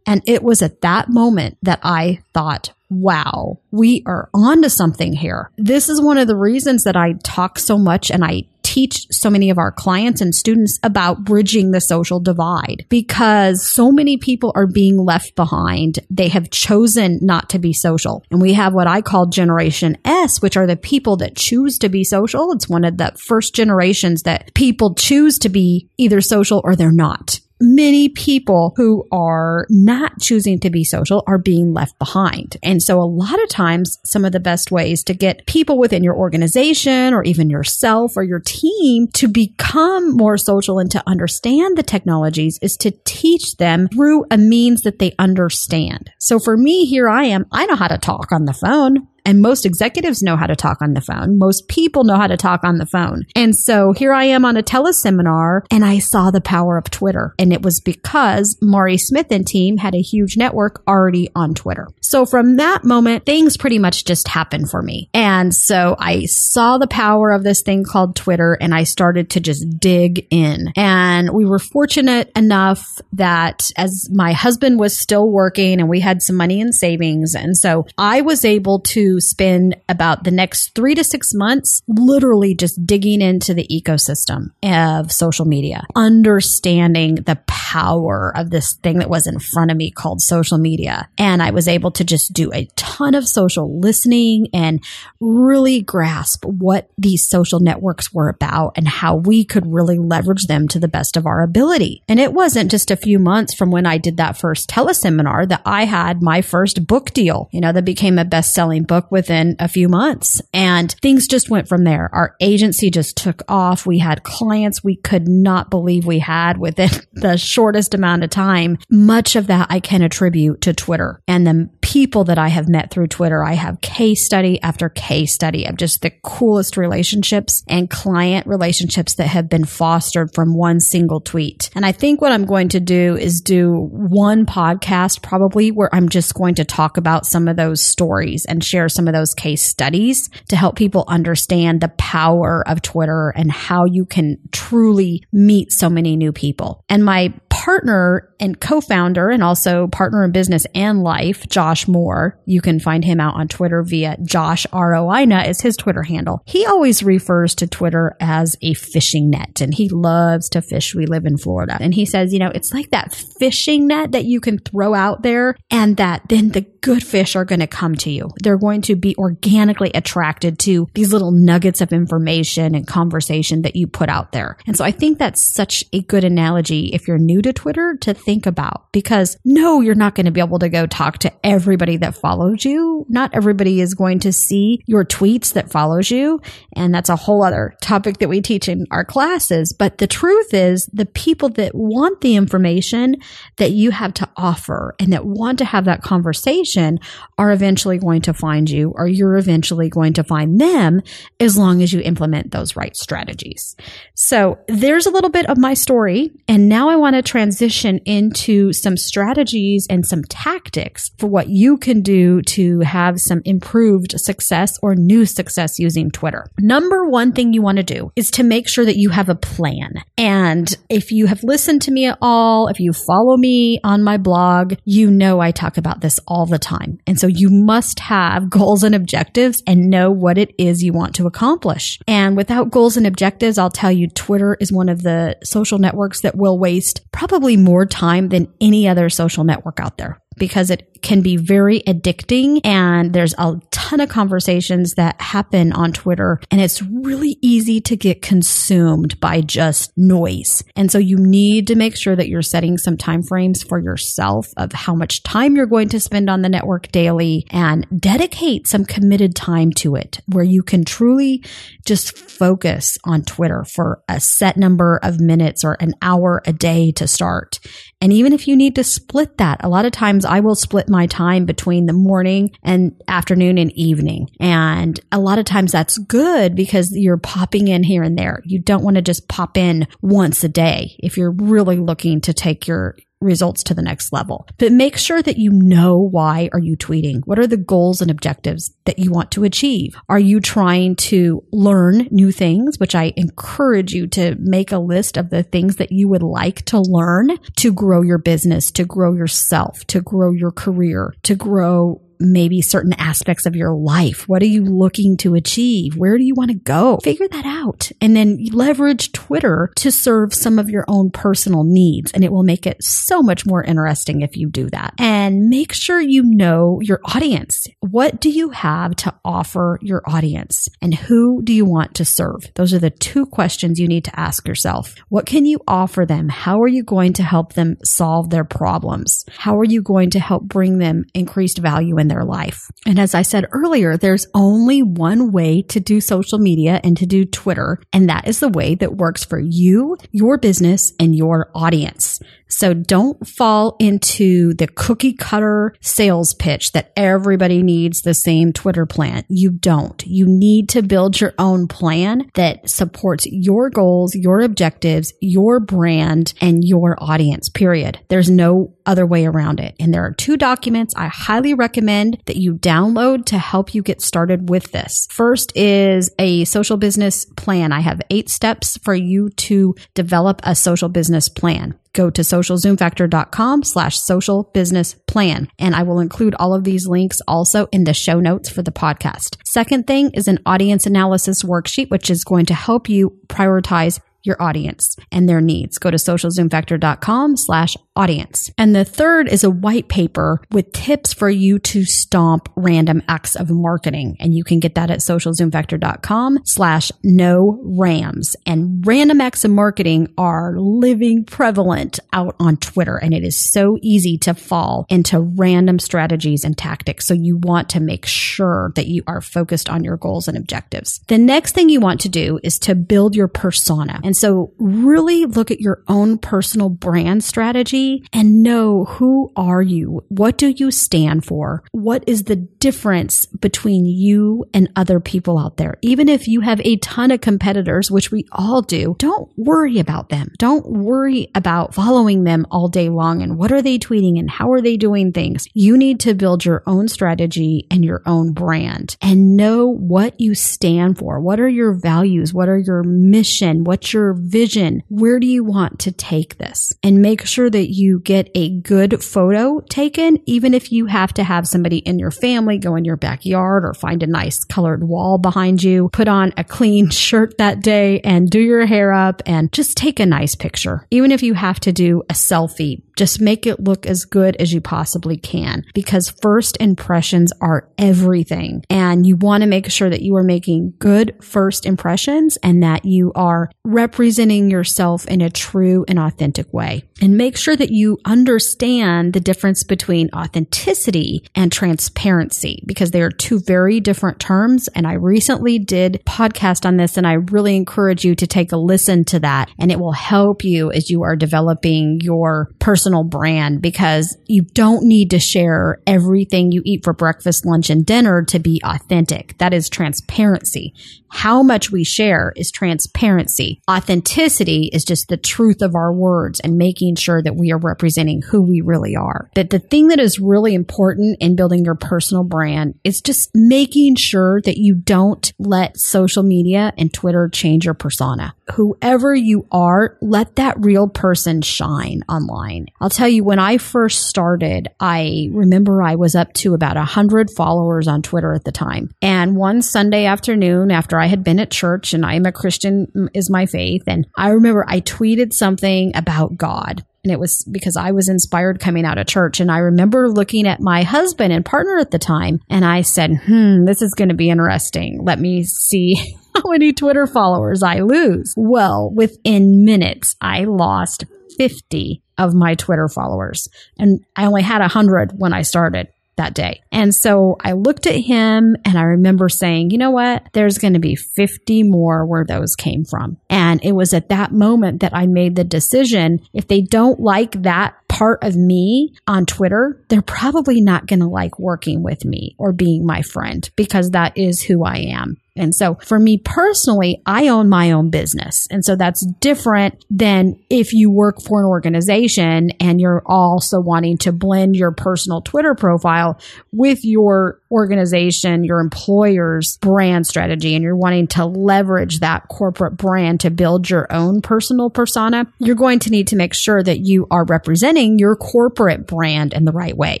And 0.06 0.22
it 0.26 0.42
was 0.42 0.60
at 0.60 0.82
that 0.82 1.08
moment 1.08 1.56
that 1.62 1.80
I 1.82 2.20
thought, 2.34 2.72
wow, 2.90 3.58
we 3.70 4.02
are 4.04 4.28
on 4.34 4.62
to 4.62 4.70
something 4.70 5.14
here. 5.14 5.50
This 5.56 5.88
is 5.88 6.00
one 6.00 6.18
of 6.18 6.28
the 6.28 6.36
reasons 6.36 6.84
that 6.84 6.96
I 6.96 7.14
talk 7.22 7.58
so 7.58 7.78
much 7.78 8.10
and 8.10 8.24
I 8.24 8.42
teach 8.70 9.08
so 9.10 9.28
many 9.28 9.50
of 9.50 9.58
our 9.58 9.72
clients 9.72 10.20
and 10.20 10.32
students 10.32 10.78
about 10.84 11.24
bridging 11.24 11.72
the 11.72 11.80
social 11.80 12.20
divide 12.20 12.86
because 12.88 13.66
so 13.66 13.90
many 13.90 14.16
people 14.16 14.52
are 14.54 14.68
being 14.68 14.96
left 14.96 15.34
behind. 15.34 15.98
They 16.08 16.28
have 16.28 16.50
chosen 16.50 17.18
not 17.20 17.50
to 17.50 17.58
be 17.58 17.72
social. 17.72 18.22
And 18.30 18.40
we 18.40 18.52
have 18.52 18.72
what 18.72 18.86
I 18.86 19.02
call 19.02 19.26
Generation 19.26 19.98
S, 20.04 20.40
which 20.40 20.56
are 20.56 20.68
the 20.68 20.76
people 20.76 21.16
that 21.16 21.34
choose 21.34 21.78
to 21.78 21.88
be 21.88 22.04
social. 22.04 22.52
It's 22.52 22.68
one 22.68 22.84
of 22.84 22.96
the 22.96 23.12
first 23.18 23.56
generations 23.56 24.22
that 24.22 24.54
people 24.54 24.94
choose 24.94 25.40
to 25.40 25.48
be 25.48 25.88
either 25.98 26.20
social 26.20 26.60
or 26.62 26.76
they're 26.76 26.92
not 26.92 27.40
many 27.60 28.08
people 28.08 28.72
who 28.76 29.06
are 29.12 29.66
not 29.68 30.18
choosing 30.20 30.58
to 30.60 30.70
be 30.70 30.84
social 30.84 31.22
are 31.26 31.38
being 31.38 31.72
left 31.72 31.98
behind. 31.98 32.56
And 32.62 32.82
so 32.82 33.00
a 33.00 33.04
lot 33.04 33.42
of 33.42 33.48
times, 33.48 33.98
some 34.04 34.24
of 34.24 34.32
the 34.32 34.40
best 34.40 34.70
ways 34.70 35.04
to 35.04 35.14
get 35.14 35.46
people 35.46 35.78
within 35.78 36.02
your 36.02 36.16
organization 36.16 37.14
or 37.14 37.22
even 37.24 37.50
yourself 37.50 38.16
or 38.16 38.22
your 38.22 38.40
team 38.40 39.08
to 39.14 39.28
become 39.28 40.16
more 40.16 40.38
social 40.38 40.78
and 40.78 40.90
to 40.90 41.02
understand 41.06 41.76
the 41.76 41.82
technologies 41.82 42.58
is 42.62 42.76
to 42.78 42.92
teach 43.04 43.56
them 43.56 43.88
through 43.88 44.24
a 44.30 44.38
means 44.38 44.82
that 44.82 44.98
they 44.98 45.14
understand. 45.18 46.10
So 46.18 46.38
for 46.38 46.56
me, 46.56 46.86
here 46.86 47.08
I 47.08 47.24
am. 47.24 47.46
I 47.52 47.66
know 47.66 47.76
how 47.76 47.88
to 47.88 47.98
talk 47.98 48.32
on 48.32 48.44
the 48.44 48.54
phone. 48.54 49.06
And 49.30 49.40
most 49.40 49.64
executives 49.64 50.24
know 50.24 50.36
how 50.36 50.48
to 50.48 50.56
talk 50.56 50.82
on 50.82 50.94
the 50.94 51.00
phone. 51.00 51.38
Most 51.38 51.68
people 51.68 52.02
know 52.02 52.16
how 52.16 52.26
to 52.26 52.36
talk 52.36 52.64
on 52.64 52.78
the 52.78 52.86
phone. 52.86 53.26
And 53.36 53.54
so 53.54 53.92
here 53.92 54.12
I 54.12 54.24
am 54.24 54.44
on 54.44 54.56
a 54.56 54.62
teleseminar 54.62 55.60
and 55.70 55.84
I 55.84 56.00
saw 56.00 56.32
the 56.32 56.40
power 56.40 56.76
of 56.76 56.90
Twitter. 56.90 57.32
And 57.38 57.52
it 57.52 57.62
was 57.62 57.80
because 57.80 58.58
Mari 58.60 58.98
Smith 58.98 59.28
and 59.30 59.46
team 59.46 59.76
had 59.76 59.94
a 59.94 60.02
huge 60.02 60.36
network 60.36 60.82
already 60.88 61.28
on 61.36 61.54
Twitter. 61.54 61.86
So 62.00 62.26
from 62.26 62.56
that 62.56 62.82
moment, 62.82 63.24
things 63.24 63.56
pretty 63.56 63.78
much 63.78 64.04
just 64.04 64.26
happened 64.26 64.68
for 64.68 64.82
me. 64.82 65.08
And 65.14 65.54
so 65.54 65.94
I 65.96 66.24
saw 66.24 66.78
the 66.78 66.88
power 66.88 67.30
of 67.30 67.44
this 67.44 67.62
thing 67.62 67.84
called 67.84 68.16
Twitter 68.16 68.58
and 68.60 68.74
I 68.74 68.82
started 68.82 69.30
to 69.30 69.40
just 69.40 69.78
dig 69.78 70.26
in. 70.30 70.72
And 70.74 71.30
we 71.30 71.44
were 71.44 71.60
fortunate 71.60 72.32
enough 72.34 72.84
that 73.12 73.70
as 73.76 74.08
my 74.10 74.32
husband 74.32 74.80
was 74.80 74.98
still 74.98 75.30
working 75.30 75.78
and 75.78 75.88
we 75.88 76.00
had 76.00 76.20
some 76.20 76.34
money 76.34 76.60
in 76.60 76.72
savings. 76.72 77.36
And 77.36 77.56
so 77.56 77.86
I 77.96 78.22
was 78.22 78.44
able 78.44 78.80
to 78.80 79.19
spend 79.20 79.76
about 79.88 80.24
the 80.24 80.30
next 80.30 80.74
three 80.74 80.94
to 80.94 81.04
six 81.04 81.32
months 81.34 81.82
literally 81.88 82.54
just 82.54 82.84
digging 82.86 83.20
into 83.20 83.54
the 83.54 83.66
ecosystem 83.70 84.50
of 84.62 85.12
social 85.12 85.44
media, 85.44 85.86
understanding 85.94 87.16
the 87.16 87.38
power 87.46 88.32
of 88.36 88.50
this 88.50 88.74
thing 88.74 88.98
that 88.98 89.10
was 89.10 89.26
in 89.26 89.38
front 89.38 89.70
of 89.70 89.76
me 89.76 89.90
called 89.90 90.20
social 90.20 90.58
media. 90.58 91.08
And 91.18 91.42
I 91.42 91.50
was 91.50 91.68
able 91.68 91.90
to 91.92 92.04
just 92.04 92.32
do 92.32 92.52
a 92.52 92.68
ton 92.76 93.14
of 93.14 93.28
social 93.28 93.80
listening 93.80 94.48
and 94.52 94.82
really 95.20 95.80
grasp 95.80 96.44
what 96.44 96.90
these 96.98 97.28
social 97.28 97.60
networks 97.60 98.12
were 98.12 98.28
about 98.28 98.72
and 98.76 98.88
how 98.88 99.16
we 99.16 99.44
could 99.44 99.72
really 99.72 99.98
leverage 99.98 100.46
them 100.46 100.68
to 100.68 100.78
the 100.78 100.88
best 100.88 101.16
of 101.16 101.26
our 101.26 101.42
ability. 101.42 102.02
And 102.08 102.20
it 102.20 102.32
wasn't 102.32 102.70
just 102.70 102.90
a 102.90 102.96
few 102.96 103.18
months 103.18 103.54
from 103.54 103.70
when 103.70 103.86
I 103.86 103.98
did 103.98 104.16
that 104.16 104.36
first 104.36 104.68
teleseminar 104.68 105.48
that 105.48 105.62
I 105.64 105.84
had 105.84 106.22
my 106.22 106.42
first 106.42 106.86
book 106.86 107.12
deal, 107.12 107.48
you 107.52 107.60
know, 107.60 107.72
that 107.72 107.84
became 107.84 108.18
a 108.18 108.24
best 108.24 108.52
selling 108.54 108.82
book 108.82 108.99
book 109.00 109.10
within 109.10 109.56
a 109.58 109.68
few 109.68 109.88
months. 109.88 110.42
And 110.52 110.92
things 111.02 111.26
just 111.26 111.50
went 111.50 111.68
from 111.68 111.84
there. 111.84 112.10
Our 112.12 112.36
agency 112.40 112.90
just 112.90 113.16
took 113.16 113.42
off. 113.48 113.86
We 113.86 113.98
had 113.98 114.22
clients 114.22 114.84
we 114.84 114.96
could 114.96 115.26
not 115.26 115.70
believe 115.70 116.06
we 116.06 116.18
had 116.18 116.58
within 116.58 116.90
the 117.12 117.36
shortest 117.36 117.94
amount 117.94 118.24
of 118.24 118.30
time. 118.30 118.78
Much 118.90 119.36
of 119.36 119.46
that 119.46 119.68
I 119.70 119.80
can 119.80 120.02
attribute 120.02 120.60
to 120.62 120.74
Twitter 120.74 121.22
and 121.26 121.46
the 121.46 121.70
people 121.90 122.22
that 122.22 122.38
I 122.38 122.46
have 122.46 122.68
met 122.68 122.92
through 122.92 123.08
Twitter. 123.08 123.42
I 123.42 123.54
have 123.54 123.80
case 123.80 124.24
study 124.24 124.62
after 124.62 124.88
case 124.88 125.34
study 125.34 125.66
of 125.66 125.76
just 125.76 126.02
the 126.02 126.12
coolest 126.22 126.76
relationships 126.76 127.64
and 127.66 127.90
client 127.90 128.46
relationships 128.46 129.14
that 129.14 129.26
have 129.26 129.48
been 129.48 129.64
fostered 129.64 130.32
from 130.32 130.56
one 130.56 130.78
single 130.78 131.20
tweet. 131.20 131.68
And 131.74 131.84
I 131.84 131.90
think 131.90 132.20
what 132.20 132.30
I'm 132.30 132.44
going 132.44 132.68
to 132.68 132.78
do 132.78 133.16
is 133.16 133.40
do 133.40 133.88
one 133.90 134.46
podcast 134.46 135.20
probably 135.20 135.72
where 135.72 135.92
I'm 135.92 136.08
just 136.08 136.32
going 136.34 136.54
to 136.54 136.64
talk 136.64 136.96
about 136.96 137.26
some 137.26 137.48
of 137.48 137.56
those 137.56 137.84
stories 137.84 138.44
and 138.44 138.62
share 138.62 138.88
some 138.88 139.08
of 139.08 139.12
those 139.12 139.34
case 139.34 139.64
studies 139.64 140.30
to 140.48 140.54
help 140.54 140.76
people 140.76 141.04
understand 141.08 141.80
the 141.80 141.88
power 141.88 142.62
of 142.68 142.82
Twitter 142.82 143.30
and 143.34 143.50
how 143.50 143.84
you 143.84 144.06
can 144.06 144.36
truly 144.52 145.24
meet 145.32 145.72
so 145.72 145.90
many 145.90 146.14
new 146.14 146.30
people. 146.30 146.84
And 146.88 147.04
my 147.04 147.34
partner 147.48 148.29
and 148.40 148.60
co-founder 148.60 149.30
and 149.30 149.42
also 149.42 149.86
partner 149.88 150.24
in 150.24 150.32
business 150.32 150.66
and 150.74 151.02
life, 151.02 151.46
Josh 151.48 151.86
Moore. 151.86 152.38
You 152.46 152.60
can 152.60 152.80
find 152.80 153.04
him 153.04 153.20
out 153.20 153.34
on 153.34 153.48
Twitter 153.48 153.82
via 153.82 154.16
Josh 154.22 154.66
Roina 154.72 155.46
is 155.46 155.60
his 155.60 155.76
Twitter 155.76 156.02
handle. 156.02 156.42
He 156.46 156.66
always 156.66 157.02
refers 157.02 157.54
to 157.56 157.66
Twitter 157.66 158.16
as 158.20 158.56
a 158.62 158.74
fishing 158.74 159.30
net 159.30 159.60
and 159.60 159.74
he 159.74 159.88
loves 159.88 160.48
to 160.50 160.62
fish. 160.62 160.94
We 160.94 161.06
live 161.06 161.26
in 161.26 161.36
Florida. 161.36 161.76
And 161.80 161.94
he 161.94 162.06
says, 162.06 162.32
you 162.32 162.38
know, 162.38 162.50
it's 162.54 162.72
like 162.72 162.90
that 162.90 163.14
fishing 163.38 163.86
net 163.86 164.12
that 164.12 164.24
you 164.24 164.40
can 164.40 164.58
throw 164.58 164.94
out 164.94 165.22
there 165.22 165.56
and 165.70 165.96
that 165.98 166.22
then 166.28 166.50
the 166.50 166.62
good 166.80 167.04
fish 167.04 167.36
are 167.36 167.44
going 167.44 167.60
to 167.60 167.66
come 167.66 167.94
to 167.94 168.10
you. 168.10 168.30
They're 168.42 168.58
going 168.58 168.82
to 168.82 168.96
be 168.96 169.14
organically 169.16 169.90
attracted 169.94 170.58
to 170.60 170.88
these 170.94 171.12
little 171.12 171.30
nuggets 171.30 171.80
of 171.80 171.92
information 171.92 172.74
and 172.74 172.86
conversation 172.86 173.62
that 173.62 173.76
you 173.76 173.86
put 173.86 174.08
out 174.08 174.32
there. 174.32 174.56
And 174.66 174.76
so 174.76 174.84
I 174.84 174.90
think 174.90 175.18
that's 175.18 175.42
such 175.42 175.84
a 175.92 176.00
good 176.02 176.24
analogy 176.24 176.90
if 176.92 177.06
you're 177.06 177.18
new 177.18 177.42
to 177.42 177.52
Twitter 177.52 177.96
to 178.00 178.14
think 178.14 178.29
about 178.38 178.92
because 178.92 179.36
no, 179.44 179.80
you're 179.80 179.94
not 179.94 180.14
going 180.14 180.26
to 180.26 180.32
be 180.32 180.40
able 180.40 180.58
to 180.58 180.68
go 180.68 180.86
talk 180.86 181.18
to 181.18 181.32
everybody 181.44 181.96
that 181.96 182.14
follows 182.14 182.64
you. 182.64 183.04
Not 183.08 183.34
everybody 183.34 183.80
is 183.80 183.94
going 183.94 184.20
to 184.20 184.32
see 184.32 184.82
your 184.86 185.04
tweets 185.04 185.52
that 185.54 185.70
follows 185.70 186.10
you. 186.10 186.40
And 186.76 186.94
that's 186.94 187.08
a 187.08 187.16
whole 187.16 187.42
other 187.42 187.74
topic 187.82 188.18
that 188.18 188.28
we 188.28 188.40
teach 188.40 188.68
in 188.68 188.86
our 188.90 189.04
classes. 189.04 189.74
But 189.76 189.98
the 189.98 190.06
truth 190.06 190.54
is 190.54 190.88
the 190.92 191.06
people 191.06 191.48
that 191.50 191.74
want 191.74 192.20
the 192.20 192.36
information 192.36 193.16
that 193.56 193.72
you 193.72 193.90
have 193.90 194.14
to 194.14 194.28
offer 194.36 194.94
and 194.98 195.12
that 195.12 195.24
want 195.24 195.58
to 195.58 195.64
have 195.64 195.84
that 195.86 196.02
conversation 196.02 196.98
are 197.38 197.52
eventually 197.52 197.98
going 197.98 198.22
to 198.22 198.34
find 198.34 198.70
you 198.70 198.92
or 198.94 199.08
you're 199.08 199.36
eventually 199.36 199.88
going 199.88 200.12
to 200.14 200.24
find 200.24 200.60
them 200.60 201.00
as 201.40 201.56
long 201.56 201.82
as 201.82 201.92
you 201.92 202.00
implement 202.00 202.50
those 202.50 202.76
right 202.76 202.96
strategies. 202.96 203.76
So 204.14 204.58
there's 204.68 205.06
a 205.06 205.10
little 205.10 205.30
bit 205.30 205.48
of 205.48 205.58
my 205.58 205.74
story. 205.74 206.30
And 206.46 206.68
now 206.68 206.88
I 206.88 206.96
want 206.96 207.16
to 207.16 207.22
transition 207.22 207.98
in 208.04 208.19
into 208.20 208.70
some 208.74 208.98
strategies 208.98 209.86
and 209.88 210.04
some 210.04 210.22
tactics 210.24 211.10
for 211.16 211.26
what 211.26 211.48
you 211.48 211.78
can 211.78 212.02
do 212.02 212.42
to 212.42 212.80
have 212.80 213.18
some 213.18 213.40
improved 213.46 214.12
success 214.20 214.78
or 214.82 214.94
new 214.94 215.24
success 215.24 215.78
using 215.78 216.10
Twitter. 216.10 216.44
Number 216.58 217.08
one 217.08 217.32
thing 217.32 217.54
you 217.54 217.62
want 217.62 217.78
to 217.78 217.82
do 217.82 218.12
is 218.16 218.30
to 218.32 218.42
make 218.42 218.68
sure 218.68 218.84
that 218.84 218.98
you 218.98 219.08
have 219.08 219.30
a 219.30 219.34
plan. 219.34 219.94
And 220.18 220.68
if 220.90 221.12
you 221.12 221.26
have 221.28 221.42
listened 221.42 221.80
to 221.82 221.90
me 221.90 222.04
at 222.08 222.18
all, 222.20 222.68
if 222.68 222.78
you 222.78 222.92
follow 222.92 223.38
me 223.38 223.80
on 223.84 224.02
my 224.02 224.18
blog, 224.18 224.74
you 224.84 225.10
know 225.10 225.40
I 225.40 225.50
talk 225.50 225.78
about 225.78 226.02
this 226.02 226.20
all 226.28 226.44
the 226.44 226.58
time. 226.58 226.98
And 227.06 227.18
so 227.18 227.26
you 227.26 227.48
must 227.48 228.00
have 228.00 228.50
goals 228.60 228.82
and 228.82 228.94
objectives 228.94 229.62
and 229.66 229.88
know 229.88 230.10
what 230.10 230.36
it 230.36 230.54
is 230.58 230.82
you 230.82 230.92
want 230.92 231.14
to 231.14 231.26
accomplish. 231.26 231.98
And 232.06 232.36
without 232.36 232.70
goals 232.70 232.98
and 232.98 233.06
objectives, 233.06 233.56
I'll 233.56 233.70
tell 233.70 233.90
you 233.90 234.08
Twitter 234.08 234.58
is 234.60 234.70
one 234.70 234.90
of 234.90 235.02
the 235.02 235.36
social 235.42 235.78
networks 235.78 236.20
that 236.20 236.36
will 236.36 236.58
waste 236.58 237.00
probably 237.12 237.56
more 237.56 237.86
time 237.86 238.09
than 238.18 238.52
any 238.60 238.88
other 238.88 239.08
social 239.08 239.44
network 239.44 239.80
out 239.80 239.96
there 239.98 240.20
because 240.36 240.70
it 240.70 240.89
can 241.02 241.20
be 241.20 241.36
very 241.36 241.80
addicting 241.80 242.60
and 242.64 243.12
there's 243.12 243.34
a 243.38 243.60
ton 243.70 244.00
of 244.00 244.08
conversations 244.08 244.94
that 244.94 245.20
happen 245.20 245.72
on 245.72 245.92
Twitter 245.92 246.40
and 246.50 246.60
it's 246.60 246.82
really 246.82 247.36
easy 247.40 247.80
to 247.80 247.96
get 247.96 248.22
consumed 248.22 249.18
by 249.20 249.40
just 249.40 249.92
noise. 249.96 250.62
And 250.76 250.90
so 250.90 250.98
you 250.98 251.16
need 251.16 251.66
to 251.68 251.74
make 251.74 251.96
sure 251.96 252.16
that 252.16 252.28
you're 252.28 252.42
setting 252.42 252.78
some 252.78 252.96
time 252.96 253.22
frames 253.22 253.62
for 253.62 253.78
yourself 253.78 254.48
of 254.56 254.72
how 254.72 254.94
much 254.94 255.22
time 255.22 255.56
you're 255.56 255.66
going 255.66 255.88
to 255.90 256.00
spend 256.00 256.28
on 256.28 256.42
the 256.42 256.48
network 256.48 256.90
daily 256.92 257.46
and 257.50 257.86
dedicate 257.98 258.66
some 258.66 258.84
committed 258.84 259.34
time 259.34 259.70
to 259.72 259.94
it 259.94 260.20
where 260.26 260.44
you 260.44 260.62
can 260.62 260.84
truly 260.84 261.44
just 261.84 262.16
focus 262.18 262.98
on 263.04 263.22
Twitter 263.22 263.64
for 263.64 264.02
a 264.08 264.20
set 264.20 264.56
number 264.56 264.98
of 265.02 265.20
minutes 265.20 265.64
or 265.64 265.76
an 265.80 265.94
hour 266.02 266.42
a 266.46 266.52
day 266.52 266.92
to 266.92 267.06
start. 267.06 267.58
And 268.00 268.12
even 268.12 268.32
if 268.32 268.48
you 268.48 268.56
need 268.56 268.74
to 268.76 268.84
split 268.84 269.38
that, 269.38 269.62
a 269.62 269.68
lot 269.68 269.84
of 269.84 269.92
times 269.92 270.24
I 270.24 270.40
will 270.40 270.54
split 270.54 270.88
my 270.90 271.06
time 271.06 271.46
between 271.46 271.86
the 271.86 271.92
morning 271.92 272.50
and 272.62 273.00
afternoon 273.08 273.58
and 273.58 273.72
evening. 273.72 274.28
And 274.40 274.98
a 275.12 275.18
lot 275.18 275.38
of 275.38 275.44
times 275.44 275.72
that's 275.72 275.98
good 275.98 276.54
because 276.54 276.92
you're 276.92 277.16
popping 277.16 277.68
in 277.68 277.82
here 277.82 278.02
and 278.02 278.18
there. 278.18 278.42
You 278.44 278.58
don't 278.58 278.82
want 278.82 278.96
to 278.96 279.02
just 279.02 279.28
pop 279.28 279.56
in 279.56 279.86
once 280.02 280.44
a 280.44 280.48
day 280.48 280.96
if 280.98 281.16
you're 281.16 281.30
really 281.30 281.78
looking 281.78 282.20
to 282.22 282.34
take 282.34 282.66
your 282.66 282.96
results 283.20 283.62
to 283.64 283.74
the 283.74 283.82
next 283.82 284.12
level. 284.12 284.46
But 284.58 284.72
make 284.72 284.96
sure 284.96 285.22
that 285.22 285.38
you 285.38 285.50
know 285.50 285.98
why 285.98 286.48
are 286.52 286.58
you 286.58 286.76
tweeting? 286.76 287.20
What 287.24 287.38
are 287.38 287.46
the 287.46 287.56
goals 287.56 288.00
and 288.00 288.10
objectives 288.10 288.74
that 288.84 288.98
you 288.98 289.10
want 289.10 289.30
to 289.32 289.44
achieve? 289.44 289.94
Are 290.08 290.18
you 290.18 290.40
trying 290.40 290.96
to 290.96 291.44
learn 291.52 292.08
new 292.10 292.32
things, 292.32 292.78
which 292.78 292.94
I 292.94 293.12
encourage 293.16 293.92
you 293.92 294.06
to 294.08 294.36
make 294.38 294.72
a 294.72 294.78
list 294.78 295.16
of 295.16 295.30
the 295.30 295.42
things 295.42 295.76
that 295.76 295.92
you 295.92 296.08
would 296.08 296.22
like 296.22 296.64
to 296.66 296.80
learn 296.80 297.36
to 297.56 297.72
grow 297.72 298.02
your 298.02 298.18
business, 298.18 298.70
to 298.72 298.84
grow 298.84 299.14
yourself, 299.14 299.84
to 299.86 300.00
grow 300.00 300.32
your 300.32 300.50
career, 300.50 301.14
to 301.24 301.34
grow 301.34 302.00
maybe 302.20 302.60
certain 302.60 302.92
aspects 302.94 303.46
of 303.46 303.56
your 303.56 303.74
life. 303.74 304.28
What 304.28 304.42
are 304.42 304.46
you 304.46 304.64
looking 304.64 305.16
to 305.18 305.34
achieve? 305.34 305.96
Where 305.96 306.18
do 306.18 306.24
you 306.24 306.34
want 306.34 306.50
to 306.50 306.56
go? 306.56 306.98
Figure 307.02 307.28
that 307.28 307.46
out 307.46 307.90
and 308.00 308.14
then 308.14 308.38
leverage 308.52 309.12
Twitter 309.12 309.72
to 309.76 309.90
serve 309.90 310.34
some 310.34 310.58
of 310.58 310.70
your 310.70 310.84
own 310.88 311.10
personal 311.10 311.64
needs. 311.64 312.12
And 312.12 312.24
it 312.24 312.32
will 312.32 312.42
make 312.42 312.66
it 312.66 312.82
so 312.82 313.22
much 313.22 313.46
more 313.46 313.64
interesting 313.64 314.20
if 314.20 314.36
you 314.36 314.50
do 314.50 314.68
that. 314.70 314.94
And 314.98 315.48
make 315.48 315.72
sure 315.72 316.00
you 316.00 316.22
know 316.22 316.80
your 316.82 317.00
audience. 317.04 317.66
What 317.80 318.20
do 318.20 318.30
you 318.30 318.50
have 318.50 318.94
to 318.96 319.14
offer 319.24 319.78
your 319.82 320.02
audience 320.06 320.68
and 320.82 320.94
who 320.94 321.42
do 321.42 321.52
you 321.52 321.64
want 321.64 321.94
to 321.94 322.04
serve? 322.04 322.50
Those 322.54 322.74
are 322.74 322.78
the 322.78 322.90
two 322.90 323.26
questions 323.26 323.78
you 323.78 323.88
need 323.88 324.04
to 324.04 324.20
ask 324.20 324.46
yourself. 324.46 324.94
What 325.08 325.26
can 325.26 325.46
you 325.46 325.60
offer 325.66 326.04
them? 326.04 326.28
How 326.28 326.60
are 326.60 326.68
you 326.68 326.82
going 326.82 327.14
to 327.14 327.22
help 327.22 327.54
them 327.54 327.76
solve 327.84 328.30
their 328.30 328.44
problems? 328.44 329.24
How 329.30 329.58
are 329.58 329.64
you 329.64 329.82
going 329.82 330.10
to 330.10 330.20
help 330.20 330.44
bring 330.44 330.78
them 330.78 331.04
increased 331.14 331.58
value 331.58 331.98
in 331.98 332.09
their 332.10 332.24
life. 332.24 332.66
And 332.84 332.98
as 332.98 333.14
I 333.14 333.22
said 333.22 333.46
earlier, 333.52 333.96
there's 333.96 334.26
only 334.34 334.82
one 334.82 335.32
way 335.32 335.62
to 335.62 335.80
do 335.80 336.00
social 336.00 336.38
media 336.38 336.80
and 336.84 336.96
to 336.98 337.06
do 337.06 337.24
Twitter, 337.24 337.80
and 337.92 338.10
that 338.10 338.28
is 338.28 338.40
the 338.40 338.48
way 338.48 338.74
that 338.74 338.96
works 338.96 339.24
for 339.24 339.38
you, 339.38 339.96
your 340.10 340.36
business, 340.36 340.92
and 340.98 341.14
your 341.14 341.50
audience. 341.54 342.20
So 342.50 342.74
don't 342.74 343.26
fall 343.26 343.76
into 343.78 344.54
the 344.54 344.66
cookie 344.66 345.12
cutter 345.12 345.74
sales 345.80 346.34
pitch 346.34 346.72
that 346.72 346.92
everybody 346.96 347.62
needs 347.62 348.02
the 348.02 348.14
same 348.14 348.52
Twitter 348.52 348.86
plan. 348.86 349.24
You 349.28 349.50
don't. 349.50 350.04
You 350.06 350.26
need 350.26 350.68
to 350.70 350.82
build 350.82 351.20
your 351.20 351.32
own 351.38 351.68
plan 351.68 352.28
that 352.34 352.68
supports 352.68 353.26
your 353.26 353.70
goals, 353.70 354.14
your 354.14 354.40
objectives, 354.40 355.12
your 355.20 355.60
brand, 355.60 356.34
and 356.40 356.64
your 356.64 356.96
audience, 357.02 357.48
period. 357.48 358.00
There's 358.08 358.30
no 358.30 358.74
other 358.84 359.06
way 359.06 359.26
around 359.26 359.60
it. 359.60 359.76
And 359.78 359.94
there 359.94 360.04
are 360.04 360.12
two 360.12 360.36
documents 360.36 360.94
I 360.96 361.06
highly 361.06 361.54
recommend 361.54 362.20
that 362.26 362.36
you 362.36 362.54
download 362.54 363.26
to 363.26 363.38
help 363.38 363.74
you 363.74 363.82
get 363.82 364.02
started 364.02 364.48
with 364.48 364.72
this. 364.72 365.06
First 365.10 365.56
is 365.56 366.10
a 366.18 366.44
social 366.44 366.76
business 366.76 367.24
plan. 367.24 367.72
I 367.72 367.80
have 367.80 368.02
eight 368.10 368.28
steps 368.28 368.76
for 368.78 368.94
you 368.94 369.30
to 369.30 369.74
develop 369.94 370.40
a 370.42 370.56
social 370.56 370.88
business 370.88 371.28
plan 371.28 371.78
go 371.92 372.10
to 372.10 372.22
socialzoomfactor.com 372.22 373.64
slash 373.64 373.98
social 373.98 374.44
business 374.54 374.94
plan. 375.06 375.48
And 375.58 375.74
I 375.74 375.82
will 375.82 376.00
include 376.00 376.34
all 376.38 376.54
of 376.54 376.64
these 376.64 376.86
links 376.86 377.20
also 377.26 377.66
in 377.72 377.84
the 377.84 377.94
show 377.94 378.20
notes 378.20 378.48
for 378.48 378.62
the 378.62 378.72
podcast. 378.72 379.36
Second 379.44 379.86
thing 379.86 380.10
is 380.14 380.28
an 380.28 380.38
audience 380.46 380.86
analysis 380.86 381.42
worksheet, 381.42 381.90
which 381.90 382.10
is 382.10 382.24
going 382.24 382.46
to 382.46 382.54
help 382.54 382.88
you 382.88 383.18
prioritize 383.26 384.00
your 384.22 384.40
audience 384.40 384.96
and 385.10 385.28
their 385.28 385.40
needs. 385.40 385.78
Go 385.78 385.90
to 385.90 385.96
socialzoomfactor.com 385.96 387.36
slash 387.36 387.76
audience. 387.96 388.50
And 388.56 388.74
the 388.74 388.84
third 388.84 389.28
is 389.28 389.42
a 389.42 389.50
white 389.50 389.88
paper 389.88 390.40
with 390.52 390.72
tips 390.72 391.12
for 391.12 391.28
you 391.28 391.58
to 391.58 391.84
stomp 391.84 392.48
random 392.54 393.02
acts 393.08 393.34
of 393.34 393.50
marketing. 393.50 394.16
And 394.20 394.34
you 394.34 394.44
can 394.44 394.60
get 394.60 394.76
that 394.76 394.90
at 394.90 395.00
socialzoomfactor.com 395.00 396.40
slash 396.44 396.92
no 397.02 397.60
rams. 397.62 398.36
And 398.46 398.86
random 398.86 399.20
acts 399.20 399.44
of 399.44 399.50
marketing 399.50 400.14
are 400.16 400.54
living 400.56 401.24
prevalent 401.24 401.98
out 402.12 402.36
on 402.38 402.58
Twitter. 402.58 402.96
And 402.96 403.12
it 403.12 403.24
is 403.24 403.36
so 403.36 403.76
easy 403.82 404.18
to 404.18 404.34
fall 404.34 404.86
into 404.88 405.20
random 405.20 405.78
strategies 405.78 406.44
and 406.44 406.56
tactics. 406.56 407.06
So 407.06 407.14
you 407.14 407.38
want 407.38 407.70
to 407.70 407.80
make 407.80 408.06
sure 408.06 408.72
that 408.76 408.86
you 408.86 409.02
are 409.08 409.20
focused 409.20 409.68
on 409.68 409.82
your 409.82 409.96
goals 409.96 410.28
and 410.28 410.36
objectives. 410.36 411.00
The 411.08 411.18
next 411.18 411.54
thing 411.54 411.68
you 411.68 411.80
want 411.80 412.00
to 412.02 412.08
do 412.08 412.38
is 412.44 412.58
to 412.60 412.74
build 412.76 413.16
your 413.16 413.28
persona. 413.28 414.00
And 414.04 414.16
so 414.16 414.52
really 414.58 415.24
look 415.24 415.50
at 415.50 415.60
your 415.60 415.82
own 415.88 416.18
personal 416.18 416.68
brand 416.68 417.24
strategy 417.24 417.79
and 418.12 418.42
know 418.42 418.84
who 418.84 419.32
are 419.36 419.62
you? 419.62 420.04
What 420.08 420.36
do 420.36 420.48
you 420.48 420.70
stand 420.70 421.24
for? 421.24 421.62
What 421.72 422.04
is 422.06 422.24
the 422.24 422.36
difference 422.36 423.26
between 423.26 423.86
you 423.86 424.44
and 424.52 424.68
other 424.76 425.00
people 425.00 425.38
out 425.38 425.56
there? 425.56 425.76
Even 425.82 426.08
if 426.08 426.26
you 426.26 426.40
have 426.40 426.60
a 426.62 426.76
ton 426.78 427.10
of 427.10 427.20
competitors, 427.20 427.90
which 427.90 428.10
we 428.10 428.26
all 428.32 428.62
do, 428.62 428.96
don't 428.98 429.30
worry 429.36 429.78
about 429.78 430.08
them. 430.08 430.32
Don't 430.38 430.66
worry 430.66 431.30
about 431.34 431.74
following 431.74 432.24
them 432.24 432.46
all 432.50 432.68
day 432.68 432.88
long 432.88 433.22
and 433.22 433.38
what 433.38 433.52
are 433.52 433.62
they 433.62 433.78
tweeting 433.78 434.18
and 434.18 434.28
how 434.28 434.50
are 434.52 434.60
they 434.60 434.76
doing 434.76 435.12
things. 435.12 435.46
You 435.54 435.76
need 435.76 436.00
to 436.00 436.14
build 436.14 436.44
your 436.44 436.62
own 436.66 436.88
strategy 436.88 437.66
and 437.70 437.84
your 437.84 438.02
own 438.06 438.32
brand 438.32 438.96
and 439.00 439.36
know 439.36 439.66
what 439.66 440.20
you 440.20 440.34
stand 440.34 440.98
for. 440.98 441.20
What 441.20 441.38
are 441.38 441.48
your 441.48 441.74
values? 441.74 442.34
What 442.34 442.48
are 442.48 442.58
your 442.58 442.82
mission? 442.82 443.64
What's 443.64 443.92
your 443.94 444.00
your 444.00 444.14
vision? 444.14 444.82
Where 444.88 445.20
do 445.20 445.26
you 445.26 445.44
want 445.44 445.78
to 445.80 445.92
take 445.92 446.38
this? 446.38 446.72
And 446.82 447.02
make 447.02 447.26
sure 447.26 447.50
that 447.50 447.69
you 447.70 448.00
get 448.00 448.30
a 448.34 448.50
good 448.50 449.02
photo 449.02 449.60
taken, 449.70 450.18
even 450.26 450.54
if 450.54 450.72
you 450.72 450.86
have 450.86 451.12
to 451.14 451.24
have 451.24 451.46
somebody 451.46 451.78
in 451.78 451.98
your 451.98 452.10
family 452.10 452.58
go 452.58 452.76
in 452.76 452.84
your 452.84 452.96
backyard 452.96 453.64
or 453.64 453.74
find 453.74 454.02
a 454.02 454.06
nice 454.06 454.44
colored 454.44 454.84
wall 454.84 455.18
behind 455.18 455.62
you, 455.62 455.88
put 455.92 456.08
on 456.08 456.32
a 456.36 456.44
clean 456.44 456.90
shirt 456.90 457.38
that 457.38 457.60
day 457.60 458.00
and 458.00 458.30
do 458.30 458.40
your 458.40 458.66
hair 458.66 458.92
up 458.92 459.22
and 459.26 459.52
just 459.52 459.76
take 459.76 460.00
a 460.00 460.06
nice 460.06 460.34
picture. 460.34 460.86
Even 460.90 461.12
if 461.12 461.22
you 461.22 461.34
have 461.34 461.60
to 461.60 461.72
do 461.72 462.02
a 462.10 462.14
selfie, 462.14 462.82
just 463.00 463.18
make 463.18 463.46
it 463.46 463.58
look 463.58 463.86
as 463.86 464.04
good 464.04 464.36
as 464.36 464.52
you 464.52 464.60
possibly 464.60 465.16
can 465.16 465.64
because 465.72 466.10
first 466.10 466.58
impressions 466.60 467.32
are 467.40 467.66
everything. 467.78 468.62
And 468.68 469.06
you 469.06 469.16
want 469.16 469.42
to 469.42 469.48
make 469.48 469.70
sure 469.70 469.88
that 469.88 470.02
you 470.02 470.16
are 470.16 470.22
making 470.22 470.74
good 470.78 471.16
first 471.24 471.64
impressions 471.64 472.36
and 472.42 472.62
that 472.62 472.84
you 472.84 473.10
are 473.14 473.50
representing 473.64 474.50
yourself 474.50 475.06
in 475.06 475.22
a 475.22 475.30
true 475.30 475.86
and 475.88 475.98
authentic 475.98 476.52
way. 476.52 476.84
And 477.00 477.16
make 477.16 477.38
sure 477.38 477.56
that 477.56 477.70
you 477.70 477.96
understand 478.04 479.14
the 479.14 479.20
difference 479.20 479.64
between 479.64 480.10
authenticity 480.14 481.26
and 481.34 481.50
transparency 481.50 482.62
because 482.66 482.90
they 482.90 483.00
are 483.00 483.10
two 483.10 483.40
very 483.40 483.80
different 483.80 484.20
terms. 484.20 484.68
And 484.74 484.86
I 484.86 484.92
recently 484.92 485.58
did 485.58 486.02
podcast 486.04 486.66
on 486.66 486.76
this 486.76 486.98
and 486.98 487.06
I 487.06 487.14
really 487.14 487.56
encourage 487.56 488.04
you 488.04 488.14
to 488.16 488.26
take 488.26 488.52
a 488.52 488.58
listen 488.58 489.06
to 489.06 489.20
that 489.20 489.50
and 489.58 489.72
it 489.72 489.80
will 489.80 489.92
help 489.92 490.44
you 490.44 490.70
as 490.70 490.90
you 490.90 491.02
are 491.02 491.16
developing 491.16 491.98
your 492.02 492.50
personal 492.58 492.89
personal 492.90 493.04
brand 493.04 493.62
because 493.62 494.16
you 494.26 494.42
don't 494.42 494.84
need 494.84 495.10
to 495.10 495.18
share 495.20 495.80
everything 495.86 496.50
you 496.50 496.60
eat 496.64 496.82
for 496.82 496.92
breakfast, 496.92 497.46
lunch, 497.46 497.70
and 497.70 497.86
dinner 497.86 498.24
to 498.24 498.40
be 498.40 498.60
authentic. 498.64 499.38
That 499.38 499.54
is 499.54 499.68
transparency. 499.68 500.74
How 501.12 501.42
much 501.42 501.70
we 501.70 501.84
share 501.84 502.32
is 502.36 502.50
transparency. 502.50 503.60
Authenticity 503.70 504.70
is 504.72 504.84
just 504.84 505.08
the 505.08 505.16
truth 505.16 505.62
of 505.62 505.74
our 505.74 505.92
words 505.92 506.40
and 506.40 506.56
making 506.56 506.96
sure 506.96 507.22
that 507.22 507.36
we 507.36 507.52
are 507.52 507.58
representing 507.58 508.22
who 508.22 508.42
we 508.42 508.60
really 508.60 508.96
are. 508.96 509.30
That 509.34 509.50
the 509.50 509.58
thing 509.58 509.88
that 509.88 510.00
is 510.00 510.20
really 510.20 510.54
important 510.54 511.16
in 511.20 511.36
building 511.36 511.64
your 511.64 511.74
personal 511.74 512.24
brand 512.24 512.74
is 512.84 513.00
just 513.00 513.30
making 513.34 513.96
sure 513.96 514.40
that 514.42 514.58
you 514.58 514.74
don't 514.74 515.32
let 515.38 515.78
social 515.78 516.22
media 516.22 516.72
and 516.76 516.92
Twitter 516.92 517.28
change 517.28 517.64
your 517.64 517.74
persona. 517.74 518.34
Whoever 518.54 519.14
you 519.14 519.46
are, 519.50 519.96
let 520.00 520.36
that 520.36 520.56
real 520.58 520.88
person 520.88 521.42
shine 521.42 522.02
online. 522.08 522.66
I'll 522.80 522.90
tell 522.90 523.08
you, 523.08 523.24
when 523.24 523.38
I 523.38 523.58
first 523.58 524.08
started, 524.08 524.68
I 524.78 525.28
remember 525.32 525.82
I 525.82 525.94
was 525.94 526.14
up 526.14 526.32
to 526.34 526.54
about 526.54 526.76
a 526.76 526.84
hundred 526.84 527.28
followers 527.36 527.88
on 527.88 528.02
Twitter 528.02 528.34
at 528.34 528.44
the 528.44 528.52
time. 528.52 528.90
And 529.02 529.36
one 529.36 529.62
Sunday 529.62 530.06
afternoon 530.06 530.70
after 530.70 530.98
I 530.98 531.06
had 531.06 531.24
been 531.24 531.40
at 531.40 531.50
church 531.50 531.92
and 531.92 532.04
I'm 532.04 532.26
a 532.26 532.32
Christian 532.32 533.08
is 533.14 533.30
my 533.30 533.46
faith. 533.46 533.84
And 533.86 534.06
I 534.16 534.30
remember 534.30 534.64
I 534.66 534.80
tweeted 534.80 535.32
something 535.32 535.92
about 535.94 536.36
God. 536.36 536.84
And 537.02 537.12
it 537.12 537.18
was 537.18 537.44
because 537.50 537.76
I 537.76 537.92
was 537.92 538.10
inspired 538.10 538.60
coming 538.60 538.84
out 538.84 538.98
of 538.98 539.06
church. 539.06 539.40
And 539.40 539.50
I 539.50 539.58
remember 539.58 540.10
looking 540.10 540.46
at 540.46 540.60
my 540.60 540.82
husband 540.82 541.32
and 541.32 541.44
partner 541.44 541.78
at 541.78 541.90
the 541.90 541.98
time. 541.98 542.40
And 542.50 542.62
I 542.62 542.82
said, 542.82 543.22
hmm, 543.24 543.64
this 543.64 543.80
is 543.80 543.94
going 543.94 544.10
to 544.10 544.14
be 544.14 544.28
interesting. 544.28 545.02
Let 545.02 545.18
me 545.18 545.44
see 545.44 546.16
how 546.34 546.50
many 546.50 546.72
Twitter 546.72 547.06
followers 547.06 547.62
I 547.62 547.80
lose. 547.80 548.34
Well, 548.36 548.90
within 548.90 549.64
minutes, 549.64 550.16
I 550.20 550.44
lost 550.44 551.04
50 551.36 552.02
of 552.18 552.34
my 552.34 552.54
Twitter 552.54 552.88
followers. 552.88 553.48
And 553.78 554.04
I 554.16 554.26
only 554.26 554.42
had 554.42 554.60
100 554.60 555.12
when 555.18 555.32
I 555.32 555.42
started 555.42 555.88
that 556.20 556.34
day. 556.34 556.60
And 556.70 556.94
so 556.94 557.36
I 557.40 557.52
looked 557.52 557.86
at 557.86 557.94
him 557.94 558.54
and 558.64 558.78
I 558.78 558.82
remember 558.82 559.30
saying, 559.30 559.70
you 559.70 559.78
know 559.78 559.90
what? 559.90 560.28
There's 560.34 560.58
going 560.58 560.74
to 560.74 560.78
be 560.78 560.94
50 560.94 561.62
more 561.62 562.04
where 562.04 562.26
those 562.26 562.54
came 562.56 562.84
from. 562.84 563.16
And 563.30 563.64
it 563.64 563.72
was 563.72 563.94
at 563.94 564.10
that 564.10 564.30
moment 564.30 564.80
that 564.80 564.94
I 564.94 565.06
made 565.06 565.34
the 565.34 565.44
decision 565.44 566.20
if 566.34 566.46
they 566.46 566.60
don't 566.60 567.00
like 567.00 567.42
that 567.42 567.74
part 567.88 568.22
of 568.22 568.36
me 568.36 568.94
on 569.06 569.24
Twitter, 569.24 569.82
they're 569.88 570.02
probably 570.02 570.60
not 570.60 570.86
going 570.86 571.00
to 571.00 571.08
like 571.08 571.38
working 571.38 571.82
with 571.82 572.04
me 572.04 572.34
or 572.38 572.52
being 572.52 572.84
my 572.84 573.00
friend 573.00 573.48
because 573.56 573.90
that 573.90 574.16
is 574.16 574.42
who 574.42 574.62
I 574.64 574.76
am. 574.76 575.16
And 575.36 575.54
so 575.54 575.76
for 575.82 575.98
me 575.98 576.18
personally, 576.18 577.02
I 577.06 577.28
own 577.28 577.48
my 577.48 577.70
own 577.70 577.90
business. 577.90 578.46
And 578.50 578.64
so 578.64 578.76
that's 578.76 579.06
different 579.20 579.84
than 579.90 580.38
if 580.50 580.72
you 580.72 580.90
work 580.90 581.20
for 581.22 581.40
an 581.40 581.46
organization 581.46 582.50
and 582.60 582.80
you're 582.80 583.02
also 583.06 583.60
wanting 583.60 583.98
to 583.98 584.12
blend 584.12 584.56
your 584.56 584.72
personal 584.72 585.20
Twitter 585.20 585.54
profile 585.54 586.20
with 586.52 586.84
your 586.84 587.40
organization, 587.50 588.44
your 588.44 588.60
employer's 588.60 589.56
brand 589.60 590.06
strategy, 590.06 590.54
and 590.54 590.62
you're 590.62 590.76
wanting 590.76 591.06
to 591.08 591.24
leverage 591.24 592.00
that 592.00 592.28
corporate 592.28 592.76
brand 592.76 593.20
to 593.20 593.30
build 593.30 593.68
your 593.68 593.92
own 593.92 594.22
personal 594.22 594.70
persona. 594.70 595.26
You're 595.38 595.56
going 595.56 595.80
to 595.80 595.90
need 595.90 596.08
to 596.08 596.16
make 596.16 596.34
sure 596.34 596.62
that 596.62 596.80
you 596.80 597.06
are 597.10 597.24
representing 597.24 597.98
your 597.98 598.14
corporate 598.16 598.86
brand 598.86 599.32
in 599.32 599.44
the 599.44 599.52
right 599.52 599.76
way. 599.76 600.00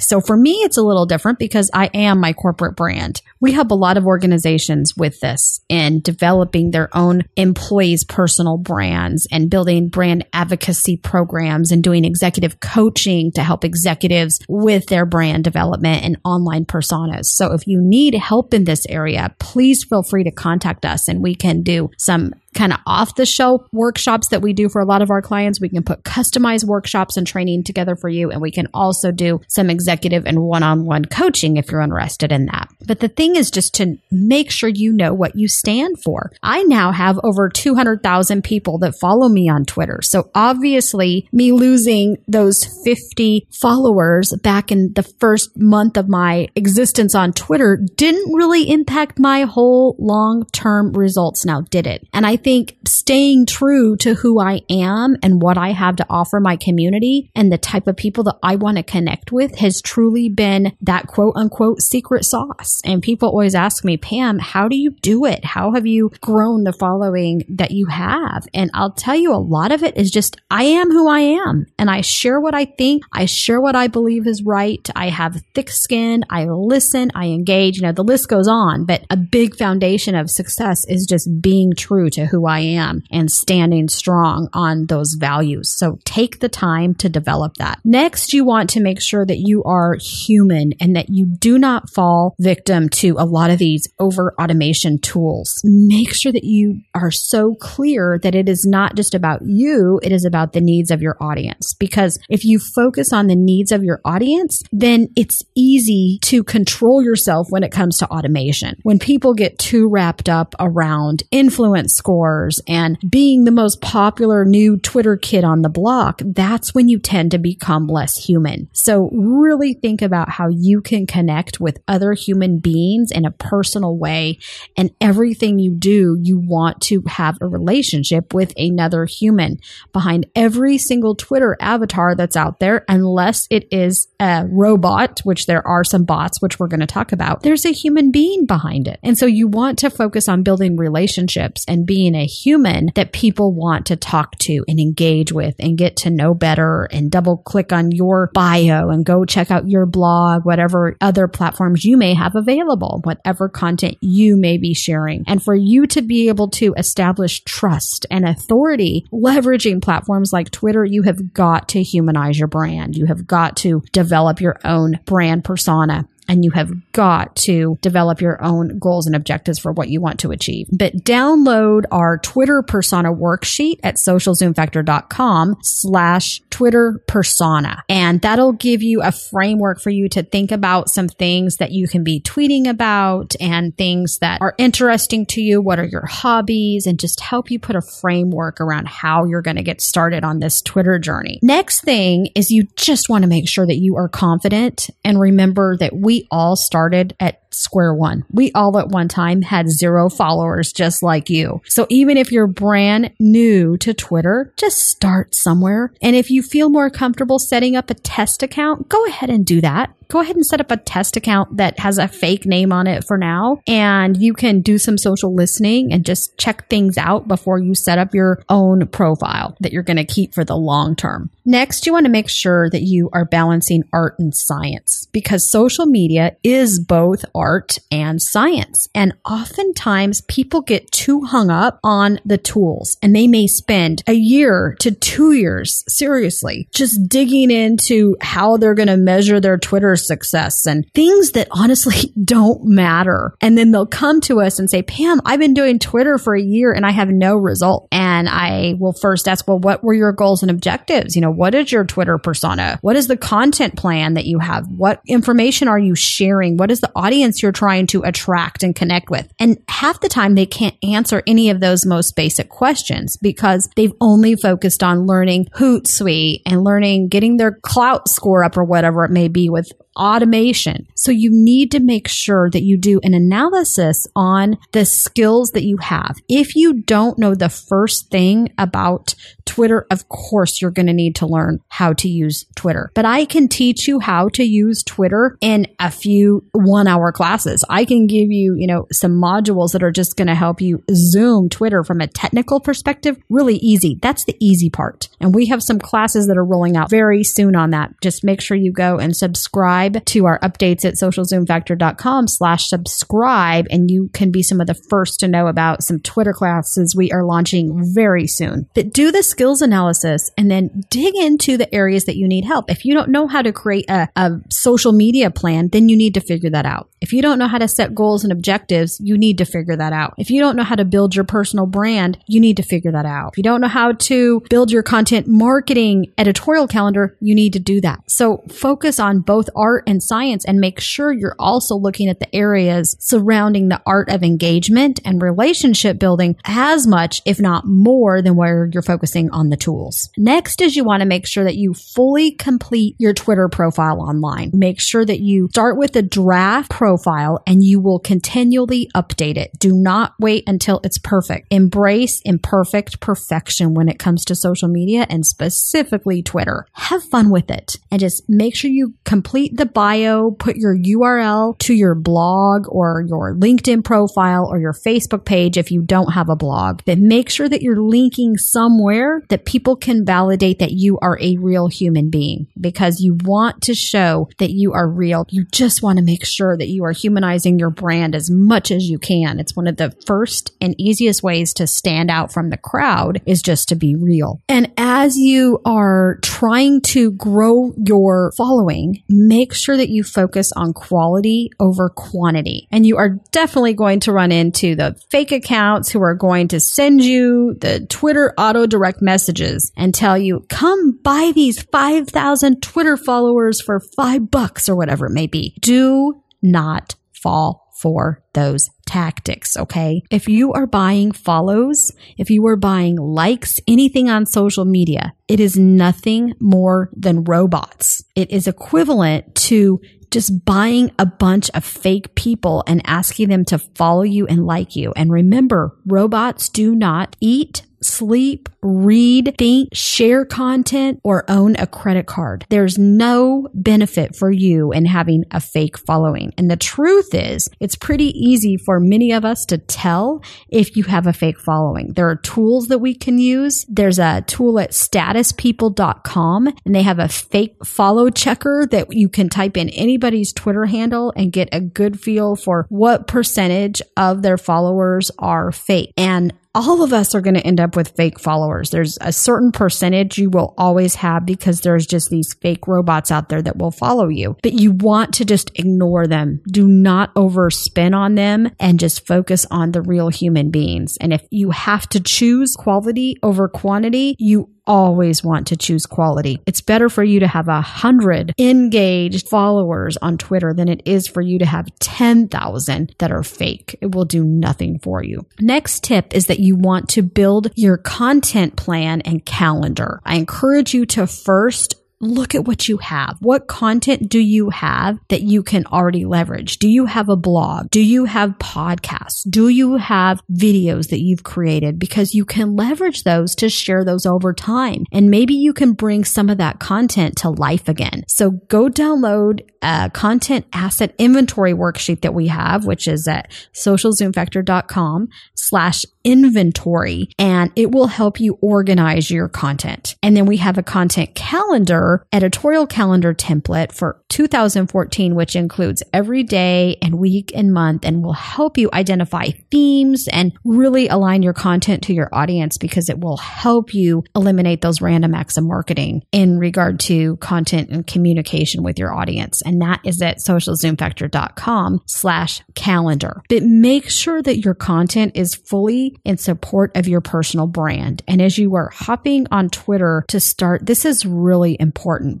So 0.00 0.20
for 0.20 0.36
me, 0.36 0.52
it's 0.62 0.78
a 0.78 0.82
little 0.82 1.06
different 1.06 1.38
because 1.38 1.70
I 1.74 1.90
am 1.92 2.20
my 2.20 2.32
corporate 2.32 2.76
brand. 2.76 3.20
We 3.44 3.52
help 3.52 3.72
a 3.72 3.74
lot 3.74 3.98
of 3.98 4.06
organizations 4.06 4.94
with 4.96 5.20
this 5.20 5.60
in 5.68 6.00
developing 6.00 6.70
their 6.70 6.88
own 6.96 7.24
employees' 7.36 8.02
personal 8.02 8.56
brands 8.56 9.28
and 9.30 9.50
building 9.50 9.90
brand 9.90 10.24
advocacy 10.32 10.96
programs 10.96 11.70
and 11.70 11.84
doing 11.84 12.06
executive 12.06 12.60
coaching 12.60 13.32
to 13.32 13.42
help 13.42 13.62
executives 13.62 14.40
with 14.48 14.86
their 14.86 15.04
brand 15.04 15.44
development 15.44 16.04
and 16.04 16.16
online 16.24 16.64
personas. 16.64 17.24
So 17.26 17.52
if 17.52 17.66
you 17.66 17.82
need 17.82 18.14
help 18.14 18.54
in 18.54 18.64
this 18.64 18.86
area, 18.88 19.36
please 19.38 19.84
feel 19.84 20.02
free 20.02 20.24
to 20.24 20.30
contact 20.30 20.86
us 20.86 21.06
and 21.06 21.22
we 21.22 21.34
can 21.34 21.60
do 21.60 21.90
some 21.98 22.32
kind 22.54 22.72
of 22.72 22.78
off 22.86 23.16
the 23.16 23.26
shelf 23.26 23.62
workshops 23.72 24.28
that 24.28 24.40
we 24.40 24.52
do 24.52 24.68
for 24.68 24.80
a 24.80 24.86
lot 24.86 25.02
of 25.02 25.10
our 25.10 25.20
clients. 25.20 25.60
We 25.60 25.68
can 25.68 25.82
put 25.82 26.04
customized 26.04 26.64
workshops 26.64 27.16
and 27.16 27.26
training 27.26 27.64
together 27.64 27.96
for 27.96 28.08
you. 28.08 28.30
And 28.30 28.40
we 28.40 28.50
can 28.50 28.68
also 28.72 29.10
do 29.10 29.40
some 29.48 29.68
executive 29.68 30.24
and 30.24 30.40
one 30.40 30.62
on 30.62 30.86
one 30.86 31.04
coaching 31.04 31.56
if 31.56 31.70
you're 31.70 31.80
interested 31.80 32.32
in 32.32 32.46
that. 32.46 32.68
But 32.86 33.00
the 33.00 33.08
thing 33.08 33.33
is 33.36 33.50
just 33.50 33.74
to 33.74 33.96
make 34.10 34.50
sure 34.50 34.68
you 34.68 34.92
know 34.92 35.12
what 35.14 35.36
you 35.36 35.48
stand 35.48 36.02
for. 36.02 36.32
I 36.42 36.62
now 36.64 36.92
have 36.92 37.18
over 37.22 37.48
200,000 37.48 38.42
people 38.42 38.78
that 38.78 38.94
follow 39.00 39.28
me 39.28 39.48
on 39.48 39.64
Twitter. 39.64 40.00
So 40.02 40.30
obviously 40.34 41.28
me 41.32 41.52
losing 41.52 42.18
those 42.28 42.64
50 42.84 43.46
followers 43.50 44.34
back 44.42 44.70
in 44.70 44.92
the 44.94 45.02
first 45.02 45.50
month 45.56 45.96
of 45.96 46.08
my 46.08 46.48
existence 46.54 47.14
on 47.14 47.32
Twitter 47.32 47.78
didn't 47.96 48.34
really 48.34 48.70
impact 48.70 49.18
my 49.18 49.42
whole 49.42 49.96
long 49.98 50.44
term 50.52 50.92
results 50.92 51.44
now, 51.44 51.62
did 51.70 51.86
it? 51.86 52.06
And 52.12 52.26
I 52.26 52.36
think 52.36 52.76
staying 52.88 53.46
true 53.46 53.96
to 53.96 54.14
who 54.14 54.40
I 54.40 54.62
am 54.68 55.16
and 55.22 55.40
what 55.40 55.56
I 55.56 55.70
have 55.70 55.96
to 55.96 56.06
offer 56.10 56.40
my 56.40 56.56
community 56.56 57.30
and 57.34 57.50
the 57.50 57.58
type 57.58 57.86
of 57.86 57.96
people 57.96 58.24
that 58.24 58.38
I 58.42 58.56
want 58.56 58.76
to 58.76 58.82
connect 58.82 59.32
with 59.32 59.56
has 59.56 59.80
truly 59.80 60.28
been 60.28 60.76
that 60.82 61.06
quote 61.06 61.34
unquote 61.36 61.80
secret 61.80 62.24
sauce. 62.24 62.80
And 62.84 63.02
people 63.02 63.28
always 63.28 63.54
ask 63.54 63.84
me, 63.84 63.96
Pam, 63.96 64.38
how 64.38 64.68
do 64.68 64.76
you 64.76 64.90
do 65.02 65.24
it? 65.24 65.44
How 65.44 65.72
have 65.72 65.86
you 65.86 66.10
grown 66.20 66.64
the 66.64 66.72
following 66.72 67.44
that 67.48 67.70
you 67.70 67.86
have? 67.86 68.46
And 68.52 68.70
I'll 68.74 68.92
tell 68.92 69.16
you 69.16 69.32
a 69.32 69.36
lot 69.36 69.72
of 69.72 69.82
it 69.82 69.96
is 69.96 70.10
just 70.10 70.36
I 70.50 70.64
am 70.64 70.90
who 70.90 71.08
I 71.08 71.20
am 71.20 71.66
and 71.78 71.90
I 71.90 72.00
share 72.00 72.40
what 72.40 72.54
I 72.54 72.64
think. 72.64 73.04
I 73.12 73.24
share 73.26 73.60
what 73.60 73.76
I 73.76 73.88
believe 73.88 74.26
is 74.26 74.42
right. 74.42 74.86
I 74.94 75.08
have 75.08 75.42
thick 75.54 75.70
skin. 75.70 76.24
I 76.30 76.44
listen. 76.44 77.10
I 77.14 77.26
engage. 77.26 77.76
You 77.76 77.82
know, 77.82 77.92
the 77.92 78.04
list 78.04 78.28
goes 78.28 78.48
on, 78.48 78.84
but 78.84 79.04
a 79.10 79.16
big 79.16 79.56
foundation 79.56 80.14
of 80.14 80.30
success 80.30 80.84
is 80.88 81.06
just 81.06 81.40
being 81.40 81.72
true 81.74 82.10
to 82.10 82.26
who 82.26 82.46
I 82.46 82.60
am 82.60 82.73
and 82.78 83.30
standing 83.30 83.88
strong 83.88 84.48
on 84.52 84.86
those 84.86 85.14
values. 85.18 85.76
So 85.76 85.98
take 86.04 86.40
the 86.40 86.48
time 86.48 86.94
to 86.96 87.08
develop 87.08 87.54
that. 87.54 87.80
Next, 87.84 88.32
you 88.32 88.44
want 88.44 88.70
to 88.70 88.80
make 88.80 89.00
sure 89.00 89.24
that 89.24 89.38
you 89.38 89.62
are 89.64 89.96
human 90.00 90.72
and 90.80 90.96
that 90.96 91.08
you 91.08 91.26
do 91.26 91.58
not 91.58 91.90
fall 91.90 92.34
victim 92.38 92.88
to 92.88 93.16
a 93.18 93.24
lot 93.24 93.50
of 93.50 93.58
these 93.58 93.88
over 93.98 94.34
automation 94.40 94.98
tools. 94.98 95.60
Make 95.64 96.14
sure 96.14 96.32
that 96.32 96.44
you 96.44 96.80
are 96.94 97.10
so 97.10 97.54
clear 97.54 98.18
that 98.22 98.34
it 98.34 98.48
is 98.48 98.64
not 98.66 98.96
just 98.96 99.14
about 99.14 99.42
you, 99.44 100.00
it 100.02 100.12
is 100.12 100.24
about 100.24 100.52
the 100.52 100.60
needs 100.60 100.90
of 100.90 101.02
your 101.02 101.16
audience. 101.20 101.74
Because 101.74 102.18
if 102.28 102.44
you 102.44 102.58
focus 102.58 103.12
on 103.12 103.26
the 103.26 103.36
needs 103.36 103.72
of 103.72 103.84
your 103.84 104.00
audience, 104.04 104.62
then 104.72 105.08
it's 105.16 105.42
easy 105.54 106.18
to 106.22 106.42
control 106.42 107.02
yourself 107.02 107.48
when 107.50 107.62
it 107.62 107.72
comes 107.72 107.98
to 107.98 108.08
automation. 108.08 108.76
When 108.82 108.98
people 108.98 109.34
get 109.34 109.58
too 109.58 109.88
wrapped 109.88 110.28
up 110.28 110.54
around 110.58 111.22
influence 111.30 111.94
scores, 111.94 112.60
and 112.66 112.98
being 113.08 113.44
the 113.44 113.50
most 113.50 113.80
popular 113.80 114.44
new 114.44 114.76
Twitter 114.78 115.16
kid 115.16 115.44
on 115.44 115.62
the 115.62 115.68
block, 115.68 116.20
that's 116.24 116.74
when 116.74 116.88
you 116.88 116.98
tend 116.98 117.30
to 117.32 117.38
become 117.38 117.86
less 117.86 118.16
human. 118.16 118.68
So 118.72 119.10
really 119.12 119.74
think 119.74 120.02
about 120.02 120.28
how 120.28 120.48
you 120.48 120.80
can 120.80 121.06
connect 121.06 121.60
with 121.60 121.78
other 121.88 122.12
human 122.12 122.58
beings 122.58 123.10
in 123.10 123.24
a 123.24 123.30
personal 123.30 123.96
way. 123.96 124.38
And 124.76 124.90
everything 125.00 125.58
you 125.58 125.74
do, 125.74 126.18
you 126.20 126.38
want 126.38 126.80
to 126.82 127.02
have 127.06 127.36
a 127.40 127.46
relationship 127.46 128.32
with 128.34 128.52
another 128.56 129.06
human 129.06 129.58
behind 129.92 130.26
every 130.34 130.78
single 130.78 131.14
Twitter 131.14 131.56
avatar 131.60 132.14
that's 132.14 132.36
out 132.36 132.60
there, 132.60 132.84
unless 132.88 133.46
it 133.50 133.68
is 133.70 134.08
a 134.20 134.46
robot, 134.48 135.20
which 135.24 135.46
there 135.46 135.66
are 135.66 135.84
some 135.84 136.04
bots, 136.04 136.40
which 136.40 136.58
we're 136.58 136.68
going 136.68 136.80
to 136.80 136.86
talk 136.86 137.12
about. 137.12 137.42
There's 137.42 137.64
a 137.64 137.72
human 137.72 138.10
being 138.10 138.46
behind 138.46 138.88
it. 138.88 138.98
And 139.02 139.18
so 139.18 139.26
you 139.26 139.48
want 139.48 139.78
to 139.80 139.90
focus 139.90 140.28
on 140.28 140.42
building 140.42 140.76
relationships 140.76 141.64
and 141.68 141.86
being 141.86 142.14
a 142.14 142.26
human 142.26 142.53
that 142.62 143.12
people 143.12 143.52
want 143.52 143.86
to 143.86 143.96
talk 143.96 144.38
to 144.38 144.64
and 144.68 144.78
engage 144.78 145.32
with 145.32 145.54
and 145.58 145.78
get 145.78 145.96
to 145.96 146.10
know 146.10 146.34
better 146.34 146.88
and 146.90 147.10
double 147.10 147.38
click 147.38 147.72
on 147.72 147.90
your 147.90 148.30
bio 148.34 148.88
and 148.88 149.04
go 149.04 149.24
check 149.24 149.50
out 149.50 149.68
your 149.68 149.86
blog, 149.86 150.44
whatever 150.44 150.96
other 151.00 151.28
platforms 151.28 151.84
you 151.84 151.96
may 151.96 152.14
have 152.14 152.36
available, 152.36 153.00
whatever 153.04 153.48
content 153.48 153.96
you 154.00 154.36
may 154.36 154.58
be 154.58 154.74
sharing. 154.74 155.24
And 155.26 155.42
for 155.42 155.54
you 155.54 155.86
to 155.88 156.02
be 156.02 156.28
able 156.28 156.50
to 156.50 156.74
establish 156.76 157.42
trust 157.44 158.06
and 158.10 158.26
authority 158.26 159.06
leveraging 159.12 159.82
platforms 159.82 160.32
like 160.32 160.50
Twitter, 160.50 160.84
you 160.84 161.02
have 161.02 161.32
got 161.32 161.68
to 161.70 161.82
humanize 161.82 162.38
your 162.38 162.48
brand. 162.48 162.96
You 162.96 163.06
have 163.06 163.26
got 163.26 163.56
to 163.58 163.82
develop 163.92 164.40
your 164.40 164.58
own 164.64 164.98
brand 165.04 165.44
persona 165.44 166.08
and 166.28 166.44
you 166.44 166.50
have 166.52 166.70
got 166.92 167.34
to 167.36 167.78
develop 167.80 168.20
your 168.20 168.42
own 168.42 168.78
goals 168.78 169.06
and 169.06 169.16
objectives 169.16 169.58
for 169.58 169.72
what 169.72 169.88
you 169.88 170.00
want 170.00 170.20
to 170.20 170.30
achieve. 170.30 170.68
But 170.72 170.96
download 170.96 171.84
our 171.90 172.18
Twitter 172.18 172.62
persona 172.62 173.12
worksheet 173.12 173.80
at 173.82 173.96
socialzoomfactor.com 173.96 175.56
slash 175.62 176.42
Twitter 176.50 177.00
persona. 177.08 177.82
And 177.88 178.20
that'll 178.20 178.52
give 178.52 178.82
you 178.82 179.02
a 179.02 179.10
framework 179.10 179.80
for 179.80 179.90
you 179.90 180.08
to 180.10 180.22
think 180.22 180.52
about 180.52 180.88
some 180.88 181.08
things 181.08 181.56
that 181.56 181.72
you 181.72 181.88
can 181.88 182.04
be 182.04 182.20
tweeting 182.20 182.68
about 182.68 183.34
and 183.40 183.76
things 183.76 184.18
that 184.18 184.40
are 184.40 184.54
interesting 184.56 185.26
to 185.26 185.40
you. 185.40 185.60
What 185.60 185.78
are 185.78 185.84
your 185.84 186.06
hobbies 186.06 186.86
and 186.86 186.98
just 186.98 187.20
help 187.20 187.50
you 187.50 187.58
put 187.58 187.76
a 187.76 187.82
framework 187.82 188.60
around 188.60 188.86
how 188.86 189.24
you're 189.24 189.42
going 189.42 189.56
to 189.56 189.62
get 189.62 189.80
started 189.80 190.24
on 190.24 190.38
this 190.38 190.62
Twitter 190.62 190.98
journey. 190.98 191.38
Next 191.42 191.82
thing 191.82 192.28
is 192.34 192.50
you 192.50 192.64
just 192.76 193.08
want 193.08 193.22
to 193.22 193.28
make 193.28 193.48
sure 193.48 193.66
that 193.66 193.76
you 193.76 193.96
are 193.96 194.08
confident 194.08 194.90
and 195.04 195.18
remember 195.18 195.76
that 195.78 195.94
we 195.94 196.13
all 196.30 196.56
started 196.56 197.14
at 197.20 197.43
square 197.62 197.94
one. 197.94 198.24
We 198.30 198.52
all 198.52 198.78
at 198.78 198.88
one 198.88 199.08
time 199.08 199.42
had 199.42 199.70
zero 199.70 200.08
followers 200.08 200.72
just 200.72 201.02
like 201.02 201.30
you. 201.30 201.60
So 201.66 201.86
even 201.90 202.16
if 202.16 202.32
you're 202.32 202.46
brand 202.46 203.12
new 203.18 203.76
to 203.78 203.94
Twitter, 203.94 204.52
just 204.56 204.78
start 204.78 205.34
somewhere. 205.34 205.92
And 206.02 206.16
if 206.16 206.30
you 206.30 206.42
feel 206.42 206.68
more 206.68 206.90
comfortable 206.90 207.38
setting 207.38 207.76
up 207.76 207.90
a 207.90 207.94
test 207.94 208.42
account, 208.42 208.88
go 208.88 209.04
ahead 209.06 209.30
and 209.30 209.44
do 209.44 209.60
that 209.60 209.94
go 210.08 210.20
ahead 210.20 210.36
and 210.36 210.46
set 210.46 210.60
up 210.60 210.70
a 210.70 210.76
test 210.76 211.16
account 211.16 211.56
that 211.56 211.78
has 211.78 211.98
a 211.98 212.08
fake 212.08 212.46
name 212.46 212.72
on 212.72 212.86
it 212.86 213.04
for 213.04 213.18
now. 213.18 213.60
And 213.66 214.16
you 214.16 214.34
can 214.34 214.60
do 214.60 214.78
some 214.78 214.98
social 214.98 215.34
listening 215.34 215.92
and 215.92 216.04
just 216.04 216.36
check 216.38 216.68
things 216.68 216.96
out 216.98 217.28
before 217.28 217.58
you 217.58 217.74
set 217.74 217.98
up 217.98 218.14
your 218.14 218.42
own 218.48 218.86
profile 218.88 219.56
that 219.60 219.72
you're 219.72 219.82
going 219.82 219.96
to 219.96 220.04
keep 220.04 220.34
for 220.34 220.44
the 220.44 220.56
long 220.56 220.96
term. 220.96 221.30
Next, 221.44 221.86
you 221.86 221.92
want 221.92 222.06
to 222.06 222.12
make 222.12 222.28
sure 222.28 222.70
that 222.70 222.82
you 222.82 223.10
are 223.12 223.24
balancing 223.24 223.84
art 223.92 224.18
and 224.18 224.34
science 224.34 225.08
because 225.12 225.50
social 225.50 225.86
media 225.86 226.36
is 226.42 226.78
both 226.78 227.24
art 227.44 227.76
and 227.90 228.22
science. 228.22 228.88
And 228.94 229.12
oftentimes 229.28 230.22
people 230.22 230.62
get 230.62 230.90
too 230.90 231.20
hung 231.24 231.50
up 231.50 231.78
on 231.84 232.18
the 232.24 232.38
tools 232.38 232.96
and 233.02 233.14
they 233.14 233.28
may 233.28 233.46
spend 233.46 234.02
a 234.06 234.14
year 234.14 234.76
to 234.80 234.92
two 234.92 235.32
years, 235.32 235.84
seriously, 235.86 236.68
just 236.72 237.06
digging 237.06 237.50
into 237.50 238.16
how 238.22 238.56
they're 238.56 238.74
going 238.74 238.88
to 238.88 238.96
measure 238.96 239.40
their 239.40 239.58
Twitter 239.58 239.94
success 239.94 240.66
and 240.66 240.86
things 240.94 241.32
that 241.32 241.48
honestly 241.50 242.14
don't 242.24 242.64
matter. 242.64 243.36
And 243.42 243.58
then 243.58 243.72
they'll 243.72 243.84
come 243.84 244.22
to 244.22 244.40
us 244.40 244.58
and 244.58 244.70
say, 244.70 244.82
Pam, 244.82 245.20
I've 245.26 245.40
been 245.40 245.52
doing 245.52 245.78
Twitter 245.78 246.16
for 246.16 246.34
a 246.34 246.42
year 246.42 246.72
and 246.72 246.86
I 246.86 246.92
have 246.92 247.10
no 247.10 247.36
result. 247.36 247.88
And 247.92 248.26
I 248.26 248.74
will 248.78 248.94
first 248.94 249.28
ask, 249.28 249.46
well, 249.46 249.58
what 249.58 249.84
were 249.84 249.92
your 249.92 250.12
goals 250.12 250.40
and 250.40 250.50
objectives? 250.50 251.14
You 251.14 251.20
know, 251.20 251.30
what 251.30 251.54
is 251.54 251.70
your 251.70 251.84
Twitter 251.84 252.16
persona? 252.16 252.78
What 252.80 252.96
is 252.96 253.06
the 253.06 253.18
content 253.18 253.76
plan 253.76 254.14
that 254.14 254.24
you 254.24 254.38
have? 254.38 254.66
What 254.68 255.02
information 255.06 255.68
are 255.68 255.78
you 255.78 255.94
sharing? 255.94 256.56
What 256.56 256.70
is 256.70 256.80
the 256.80 256.92
audience 256.96 257.33
you're 257.42 257.52
trying 257.52 257.86
to 257.88 258.02
attract 258.02 258.62
and 258.62 258.74
connect 258.74 259.10
with? 259.10 259.32
And 259.38 259.58
half 259.68 260.00
the 260.00 260.08
time 260.08 260.34
they 260.34 260.46
can't 260.46 260.76
answer 260.82 261.22
any 261.26 261.50
of 261.50 261.60
those 261.60 261.86
most 261.86 262.16
basic 262.16 262.48
questions 262.48 263.16
because 263.16 263.68
they've 263.76 263.92
only 264.00 264.36
focused 264.36 264.82
on 264.82 265.06
learning 265.06 265.46
Hootsuite 265.56 266.42
and 266.46 266.64
learning 266.64 267.08
getting 267.08 267.36
their 267.36 267.58
Klout 267.60 268.08
score 268.08 268.44
up 268.44 268.56
or 268.56 268.64
whatever 268.64 269.04
it 269.04 269.10
may 269.10 269.28
be 269.28 269.48
with 269.50 269.70
automation. 269.96 270.86
So 270.94 271.10
you 271.10 271.30
need 271.32 271.70
to 271.72 271.80
make 271.80 272.08
sure 272.08 272.50
that 272.50 272.62
you 272.62 272.76
do 272.76 273.00
an 273.02 273.14
analysis 273.14 274.06
on 274.14 274.58
the 274.72 274.84
skills 274.84 275.50
that 275.52 275.64
you 275.64 275.76
have. 275.78 276.16
If 276.28 276.56
you 276.56 276.74
don't 276.74 277.18
know 277.18 277.34
the 277.34 277.48
first 277.48 278.10
thing 278.10 278.52
about 278.58 279.14
Twitter, 279.44 279.86
of 279.90 280.08
course, 280.08 280.60
you're 280.60 280.70
going 280.70 280.86
to 280.86 280.92
need 280.92 281.16
to 281.16 281.26
learn 281.26 281.60
how 281.68 281.92
to 281.94 282.08
use 282.08 282.46
Twitter. 282.56 282.90
But 282.94 283.04
I 283.04 283.24
can 283.24 283.48
teach 283.48 283.86
you 283.86 284.00
how 284.00 284.28
to 284.30 284.42
use 284.42 284.82
Twitter 284.82 285.36
in 285.40 285.66
a 285.78 285.90
few 285.90 286.44
one 286.52 286.86
hour 286.86 287.12
classes. 287.12 287.64
I 287.68 287.84
can 287.84 288.06
give 288.06 288.30
you, 288.30 288.54
you 288.56 288.66
know, 288.66 288.86
some 288.90 289.12
modules 289.12 289.72
that 289.72 289.82
are 289.82 289.92
just 289.92 290.16
going 290.16 290.28
to 290.28 290.34
help 290.34 290.60
you 290.60 290.82
zoom 290.92 291.48
Twitter 291.48 291.84
from 291.84 292.00
a 292.00 292.06
technical 292.06 292.60
perspective 292.60 293.16
really 293.28 293.56
easy. 293.56 293.98
That's 294.00 294.24
the 294.24 294.36
easy 294.40 294.70
part. 294.70 295.08
And 295.20 295.34
we 295.34 295.46
have 295.46 295.62
some 295.62 295.78
classes 295.78 296.26
that 296.26 296.36
are 296.36 296.44
rolling 296.44 296.76
out 296.76 296.90
very 296.90 297.22
soon 297.24 297.54
on 297.54 297.70
that. 297.70 298.00
Just 298.00 298.24
make 298.24 298.40
sure 298.40 298.56
you 298.56 298.72
go 298.72 298.98
and 298.98 299.16
subscribe 299.16 299.83
subscribe 299.84 300.04
to 300.06 300.26
our 300.26 300.38
updates 300.40 300.84
at 300.84 300.94
socialzoomfactor.com 300.94 302.28
slash 302.28 302.68
subscribe 302.68 303.66
and 303.70 303.90
you 303.90 304.08
can 304.12 304.30
be 304.30 304.42
some 304.42 304.60
of 304.60 304.66
the 304.66 304.74
first 304.74 305.20
to 305.20 305.28
know 305.28 305.46
about 305.46 305.82
some 305.82 306.00
Twitter 306.00 306.32
classes 306.32 306.94
we 306.96 307.10
are 307.12 307.24
launching 307.24 307.82
very 307.94 308.26
soon. 308.26 308.68
But 308.74 308.92
do 308.92 309.10
the 309.10 309.22
skills 309.22 309.62
analysis 309.62 310.30
and 310.36 310.50
then 310.50 310.82
dig 310.90 311.14
into 311.16 311.56
the 311.56 311.72
areas 311.74 312.04
that 312.04 312.16
you 312.16 312.28
need 312.28 312.44
help. 312.44 312.70
If 312.70 312.84
you 312.84 312.94
don't 312.94 313.10
know 313.10 313.26
how 313.26 313.42
to 313.42 313.52
create 313.52 313.88
a, 313.88 314.08
a 314.16 314.32
social 314.50 314.92
media 314.92 315.30
plan, 315.30 315.68
then 315.68 315.88
you 315.88 315.96
need 315.96 316.14
to 316.14 316.20
figure 316.20 316.50
that 316.50 316.66
out. 316.66 316.88
If 317.00 317.12
you 317.12 317.20
don't 317.20 317.38
know 317.38 317.48
how 317.48 317.58
to 317.58 317.68
set 317.68 317.94
goals 317.94 318.24
and 318.24 318.32
objectives, 318.32 318.98
you 319.00 319.18
need 319.18 319.38
to 319.38 319.44
figure 319.44 319.76
that 319.76 319.92
out. 319.92 320.14
If 320.18 320.30
you 320.30 320.40
don't 320.40 320.56
know 320.56 320.62
how 320.62 320.76
to 320.76 320.84
build 320.84 321.14
your 321.14 321.24
personal 321.24 321.66
brand, 321.66 322.18
you 322.26 322.40
need 322.40 322.56
to 322.56 322.62
figure 322.62 322.92
that 322.92 323.06
out. 323.06 323.32
If 323.32 323.38
you 323.38 323.42
don't 323.42 323.60
know 323.60 323.68
how 323.68 323.92
to 323.92 324.40
build 324.48 324.70
your 324.70 324.82
content 324.82 325.26
marketing 325.26 326.12
editorial 326.16 326.66
calendar, 326.66 327.16
you 327.20 327.34
need 327.34 327.52
to 327.54 327.58
do 327.58 327.80
that. 327.82 328.10
So 328.10 328.44
focus 328.48 328.98
on 328.98 329.20
both 329.20 329.50
art 329.54 329.73
art 329.74 329.84
and 329.88 330.02
science 330.02 330.44
and 330.44 330.60
make 330.60 330.78
sure 330.78 331.12
you're 331.12 331.34
also 331.38 331.74
looking 331.74 332.08
at 332.08 332.20
the 332.20 332.34
areas 332.34 332.96
surrounding 333.00 333.68
the 333.68 333.82
art 333.84 334.08
of 334.08 334.22
engagement 334.22 335.00
and 335.04 335.20
relationship 335.20 335.98
building 335.98 336.36
as 336.44 336.86
much, 336.86 337.20
if 337.24 337.40
not 337.40 337.66
more 337.66 338.22
than 338.22 338.36
where 338.36 338.70
you're 338.72 338.82
focusing 338.82 339.30
on 339.30 339.48
the 339.48 339.56
tools. 339.56 340.10
Next 340.16 340.60
is 340.60 340.76
you 340.76 340.84
want 340.84 341.00
to 341.00 341.08
make 341.08 341.26
sure 341.26 341.42
that 341.42 341.56
you 341.56 341.74
fully 341.74 342.30
complete 342.30 342.94
your 342.98 343.12
Twitter 343.12 343.48
profile 343.48 344.00
online. 344.00 344.52
Make 344.54 344.80
sure 344.80 345.04
that 345.04 345.20
you 345.20 345.48
start 345.50 345.76
with 345.76 345.96
a 345.96 346.02
draft 346.02 346.70
profile 346.70 347.42
and 347.46 347.64
you 347.64 347.80
will 347.80 347.98
continually 347.98 348.88
update 348.94 349.36
it. 349.36 349.58
Do 349.58 349.74
not 349.74 350.14
wait 350.20 350.44
until 350.46 350.80
it's 350.84 350.98
perfect. 350.98 351.48
Embrace 351.50 352.20
imperfect 352.24 353.00
perfection 353.00 353.74
when 353.74 353.88
it 353.88 353.98
comes 353.98 354.24
to 354.26 354.36
social 354.36 354.68
media 354.68 355.06
and 355.10 355.26
specifically 355.26 356.22
Twitter. 356.22 356.66
Have 356.74 357.02
fun 357.02 357.30
with 357.30 357.50
it 357.50 357.76
and 357.90 357.98
just 357.98 358.22
make 358.28 358.54
sure 358.54 358.70
you 358.70 358.94
complete 359.04 359.56
the 359.56 359.63
the 359.64 359.70
bio, 359.70 360.30
put 360.30 360.56
your 360.56 360.76
URL 360.76 361.58
to 361.60 361.74
your 361.74 361.94
blog 361.94 362.66
or 362.68 363.04
your 363.08 363.34
LinkedIn 363.34 363.82
profile 363.82 364.46
or 364.46 364.58
your 364.58 364.74
Facebook 364.74 365.24
page 365.24 365.56
if 365.56 365.70
you 365.70 365.82
don't 365.82 366.12
have 366.12 366.28
a 366.28 366.36
blog. 366.36 366.82
But 366.84 366.98
make 366.98 367.30
sure 367.30 367.48
that 367.48 367.62
you're 367.62 367.80
linking 367.80 368.36
somewhere 368.36 369.22
that 369.30 369.46
people 369.46 369.76
can 369.76 370.04
validate 370.04 370.58
that 370.58 370.72
you 370.72 370.98
are 371.00 371.18
a 371.20 371.36
real 371.38 371.68
human 371.68 372.10
being 372.10 372.46
because 372.60 373.00
you 373.00 373.16
want 373.24 373.62
to 373.62 373.74
show 373.74 374.28
that 374.38 374.50
you 374.50 374.72
are 374.74 374.88
real. 374.88 375.26
You 375.30 375.46
just 375.50 375.82
want 375.82 375.98
to 375.98 376.04
make 376.04 376.26
sure 376.26 376.56
that 376.56 376.68
you 376.68 376.84
are 376.84 376.92
humanizing 376.92 377.58
your 377.58 377.70
brand 377.70 378.14
as 378.14 378.30
much 378.30 378.70
as 378.70 378.88
you 378.88 378.98
can. 378.98 379.40
It's 379.40 379.56
one 379.56 379.66
of 379.66 379.76
the 379.76 379.94
first 380.06 380.52
and 380.60 380.74
easiest 380.78 381.22
ways 381.22 381.54
to 381.54 381.66
stand 381.66 382.10
out 382.10 382.32
from 382.32 382.50
the 382.50 382.58
crowd 382.58 383.22
is 383.24 383.40
just 383.40 383.68
to 383.70 383.76
be 383.76 383.96
real. 383.96 384.42
And 384.48 384.72
as 384.76 385.16
you 385.16 385.60
are 385.64 386.18
trying 386.22 386.82
to 386.82 387.12
grow 387.12 387.72
your 387.78 388.32
following, 388.36 389.02
make 389.08 389.53
sure 389.54 389.76
that 389.76 389.88
you 389.88 390.04
focus 390.04 390.52
on 390.52 390.72
quality 390.72 391.50
over 391.58 391.88
quantity. 391.88 392.68
And 392.70 392.86
you 392.86 392.96
are 392.98 393.10
definitely 393.32 393.74
going 393.74 394.00
to 394.00 394.12
run 394.12 394.32
into 394.32 394.74
the 394.74 394.96
fake 395.10 395.32
accounts 395.32 395.90
who 395.90 396.02
are 396.02 396.14
going 396.14 396.48
to 396.48 396.60
send 396.60 397.02
you 397.02 397.54
the 397.54 397.86
Twitter 397.86 398.34
auto 398.36 398.66
direct 398.66 399.00
messages 399.00 399.72
and 399.76 399.94
tell 399.94 400.18
you, 400.18 400.44
come 400.48 400.98
buy 401.02 401.32
these 401.34 401.62
5,000 401.62 402.62
Twitter 402.62 402.96
followers 402.96 403.60
for 403.60 403.80
five 403.80 404.30
bucks 404.30 404.68
or 404.68 404.76
whatever 404.76 405.06
it 405.06 405.12
may 405.12 405.26
be. 405.26 405.56
Do 405.60 406.22
not 406.42 406.94
fall 407.12 407.63
for 407.84 408.22
those 408.32 408.70
tactics. 408.86 409.58
Okay. 409.58 410.02
If 410.10 410.26
you 410.26 410.54
are 410.54 410.66
buying 410.66 411.12
follows, 411.12 411.92
if 412.16 412.30
you 412.30 412.46
are 412.46 412.56
buying 412.56 412.96
likes, 412.96 413.60
anything 413.68 414.08
on 414.08 414.24
social 414.24 414.64
media, 414.64 415.12
it 415.28 415.38
is 415.38 415.58
nothing 415.58 416.32
more 416.40 416.88
than 416.94 417.24
robots. 417.24 418.02
It 418.16 418.30
is 418.30 418.48
equivalent 418.48 419.34
to 419.50 419.82
just 420.10 420.46
buying 420.46 420.92
a 420.98 421.04
bunch 421.04 421.50
of 421.50 421.62
fake 421.62 422.14
people 422.14 422.64
and 422.66 422.80
asking 422.86 423.28
them 423.28 423.44
to 423.44 423.58
follow 423.58 424.02
you 424.02 424.26
and 424.28 424.46
like 424.46 424.76
you. 424.76 424.94
And 424.96 425.12
remember, 425.12 425.76
robots 425.84 426.48
do 426.48 426.74
not 426.74 427.16
eat, 427.20 427.66
sleep, 427.84 428.48
read, 428.62 429.34
think, 429.38 429.68
share 429.72 430.24
content, 430.24 431.00
or 431.04 431.24
own 431.28 431.56
a 431.56 431.66
credit 431.66 432.06
card. 432.06 432.46
There's 432.48 432.78
no 432.78 433.48
benefit 433.54 434.16
for 434.16 434.30
you 434.30 434.72
in 434.72 434.86
having 434.86 435.24
a 435.30 435.40
fake 435.40 435.78
following. 435.78 436.32
And 436.38 436.50
the 436.50 436.56
truth 436.56 437.14
is, 437.14 437.48
it's 437.60 437.76
pretty 437.76 438.08
easy 438.18 438.56
for 438.56 438.80
many 438.80 439.12
of 439.12 439.24
us 439.24 439.44
to 439.46 439.58
tell 439.58 440.22
if 440.48 440.76
you 440.76 440.84
have 440.84 441.06
a 441.06 441.12
fake 441.12 441.38
following. 441.38 441.92
There 441.94 442.08
are 442.08 442.16
tools 442.16 442.68
that 442.68 442.78
we 442.78 442.94
can 442.94 443.18
use. 443.18 443.64
There's 443.68 443.98
a 443.98 444.22
tool 444.22 444.58
at 444.58 444.70
statuspeople.com 444.70 446.46
and 446.64 446.74
they 446.74 446.82
have 446.82 446.98
a 446.98 447.08
fake 447.08 447.56
follow 447.64 448.10
checker 448.10 448.66
that 448.70 448.92
you 448.92 449.08
can 449.08 449.28
type 449.28 449.56
in 449.56 449.68
anybody's 449.70 450.32
Twitter 450.32 450.64
handle 450.66 451.12
and 451.16 451.32
get 451.32 451.48
a 451.52 451.60
good 451.60 452.00
feel 452.00 452.36
for 452.36 452.66
what 452.68 453.06
percentage 453.06 453.82
of 453.96 454.22
their 454.22 454.38
followers 454.38 455.10
are 455.18 455.52
fake. 455.52 455.92
And 455.96 456.32
all 456.54 456.82
of 456.82 456.92
us 456.92 457.14
are 457.14 457.20
going 457.20 457.34
to 457.34 457.46
end 457.46 457.60
up 457.60 457.76
with 457.76 457.96
fake 457.96 458.20
followers. 458.20 458.70
There's 458.70 458.96
a 459.00 459.12
certain 459.12 459.50
percentage 459.50 460.18
you 460.18 460.30
will 460.30 460.54
always 460.56 460.94
have 460.96 461.26
because 461.26 461.60
there's 461.60 461.86
just 461.86 462.10
these 462.10 462.34
fake 462.34 462.66
robots 462.68 463.10
out 463.10 463.28
there 463.28 463.42
that 463.42 463.56
will 463.56 463.70
follow 463.70 464.08
you, 464.08 464.36
but 464.42 464.52
you 464.52 464.72
want 464.72 465.14
to 465.14 465.24
just 465.24 465.50
ignore 465.56 466.06
them. 466.06 466.40
Do 466.50 466.68
not 466.68 467.14
overspin 467.14 467.94
on 467.94 468.14
them 468.14 468.50
and 468.60 468.78
just 468.78 469.06
focus 469.06 469.46
on 469.50 469.72
the 469.72 469.82
real 469.82 470.08
human 470.08 470.50
beings. 470.50 470.96
And 471.00 471.12
if 471.12 471.26
you 471.30 471.50
have 471.50 471.88
to 471.90 472.00
choose 472.00 472.54
quality 472.56 473.18
over 473.22 473.48
quantity, 473.48 474.14
you 474.18 474.53
always 474.66 475.22
want 475.22 475.46
to 475.48 475.56
choose 475.56 475.86
quality. 475.86 476.40
It's 476.46 476.60
better 476.60 476.88
for 476.88 477.04
you 477.04 477.20
to 477.20 477.28
have 477.28 477.48
a 477.48 477.60
hundred 477.60 478.32
engaged 478.38 479.28
followers 479.28 479.96
on 479.98 480.18
Twitter 480.18 480.52
than 480.54 480.68
it 480.68 480.82
is 480.84 481.06
for 481.06 481.20
you 481.20 481.38
to 481.38 481.46
have 481.46 481.68
10,000 481.78 482.94
that 482.98 483.12
are 483.12 483.22
fake. 483.22 483.76
It 483.80 483.94
will 483.94 484.04
do 484.04 484.24
nothing 484.24 484.78
for 484.78 485.02
you. 485.02 485.26
Next 485.40 485.84
tip 485.84 486.14
is 486.14 486.26
that 486.26 486.40
you 486.40 486.56
want 486.56 486.88
to 486.90 487.02
build 487.02 487.50
your 487.54 487.76
content 487.76 488.56
plan 488.56 489.00
and 489.02 489.24
calendar. 489.24 490.00
I 490.04 490.16
encourage 490.16 490.74
you 490.74 490.86
to 490.86 491.06
first 491.06 491.74
look 492.00 492.34
at 492.34 492.44
what 492.44 492.68
you 492.68 492.78
have. 492.78 493.16
What 493.20 493.46
content 493.46 494.08
do 494.08 494.18
you 494.18 494.50
have 494.50 494.98
that 495.08 495.22
you 495.22 495.42
can 495.42 495.64
already 495.66 496.04
leverage? 496.04 496.58
Do 496.58 496.68
you 496.68 496.86
have 496.86 497.08
a 497.08 497.16
blog? 497.16 497.70
Do 497.70 497.80
you 497.80 498.04
have 498.04 498.38
podcasts? 498.38 499.28
Do 499.28 499.48
you 499.48 499.76
have 499.76 500.22
videos 500.30 500.90
that 500.90 501.00
you've 501.00 501.22
created? 501.22 501.78
Because 501.78 502.14
you 502.14 502.24
can 502.24 502.56
leverage 502.56 503.04
those 503.04 503.34
to 503.36 503.48
share 503.48 503.84
those 503.84 504.06
over 504.06 504.32
time. 504.32 504.84
And 504.92 505.10
maybe 505.10 505.34
you 505.34 505.52
can 505.52 505.72
bring 505.72 506.04
some 506.04 506.28
of 506.28 506.38
that 506.38 506.60
content 506.60 507.16
to 507.18 507.30
life 507.30 507.68
again. 507.68 508.04
So 508.08 508.32
go 508.48 508.68
download 508.68 509.40
a 509.62 509.90
content 509.92 510.46
asset 510.52 510.94
inventory 510.98 511.54
worksheet 511.54 512.02
that 512.02 512.14
we 512.14 512.26
have, 512.28 512.66
which 512.66 512.86
is 512.86 513.08
at 513.08 513.30
socialzoomfactor.com 513.54 515.08
slash 515.34 515.84
inventory 516.04 517.08
and 517.18 517.50
it 517.56 517.70
will 517.70 517.86
help 517.86 518.20
you 518.20 518.38
organize 518.42 519.10
your 519.10 519.28
content. 519.28 519.96
And 520.02 520.16
then 520.16 520.26
we 520.26 520.36
have 520.36 520.58
a 520.58 520.62
content 520.62 521.14
calendar, 521.14 521.83
editorial 522.12 522.66
calendar 522.66 523.12
template 523.12 523.72
for 523.72 524.02
2014, 524.08 525.14
which 525.14 525.34
includes 525.36 525.82
every 525.92 526.22
day 526.22 526.76
and 526.80 526.98
week 526.98 527.32
and 527.34 527.52
month 527.52 527.84
and 527.84 528.02
will 528.02 528.12
help 528.12 528.56
you 528.56 528.70
identify 528.72 529.30
themes 529.50 530.06
and 530.12 530.32
really 530.44 530.88
align 530.88 531.22
your 531.22 531.32
content 531.32 531.82
to 531.82 531.92
your 531.92 532.08
audience 532.12 532.56
because 532.56 532.88
it 532.88 533.00
will 533.00 533.16
help 533.16 533.74
you 533.74 534.04
eliminate 534.14 534.60
those 534.60 534.80
random 534.80 535.14
acts 535.14 535.36
of 535.36 535.44
marketing 535.44 536.02
in 536.12 536.38
regard 536.38 536.78
to 536.78 537.16
content 537.16 537.70
and 537.70 537.86
communication 537.86 538.62
with 538.62 538.78
your 538.78 538.94
audience. 538.94 539.42
And 539.42 539.60
that 539.60 539.80
is 539.84 540.00
at 540.00 540.18
socialzoomfactor.com 540.18 541.80
slash 541.86 542.42
calendar. 542.54 543.22
But 543.28 543.42
make 543.42 543.90
sure 543.90 544.22
that 544.22 544.38
your 544.38 544.54
content 544.54 545.12
is 545.16 545.34
fully 545.34 545.96
in 546.04 546.18
support 546.18 546.76
of 546.76 546.88
your 546.88 547.00
personal 547.00 547.46
brand. 547.46 548.02
And 548.06 548.22
as 548.22 548.38
you 548.38 548.54
are 548.54 548.70
hopping 548.72 549.26
on 549.30 549.50
Twitter 549.50 550.04
to 550.08 550.20
start, 550.20 550.66
this 550.66 550.84
is 550.84 551.04
really 551.04 551.56
important 551.58 551.73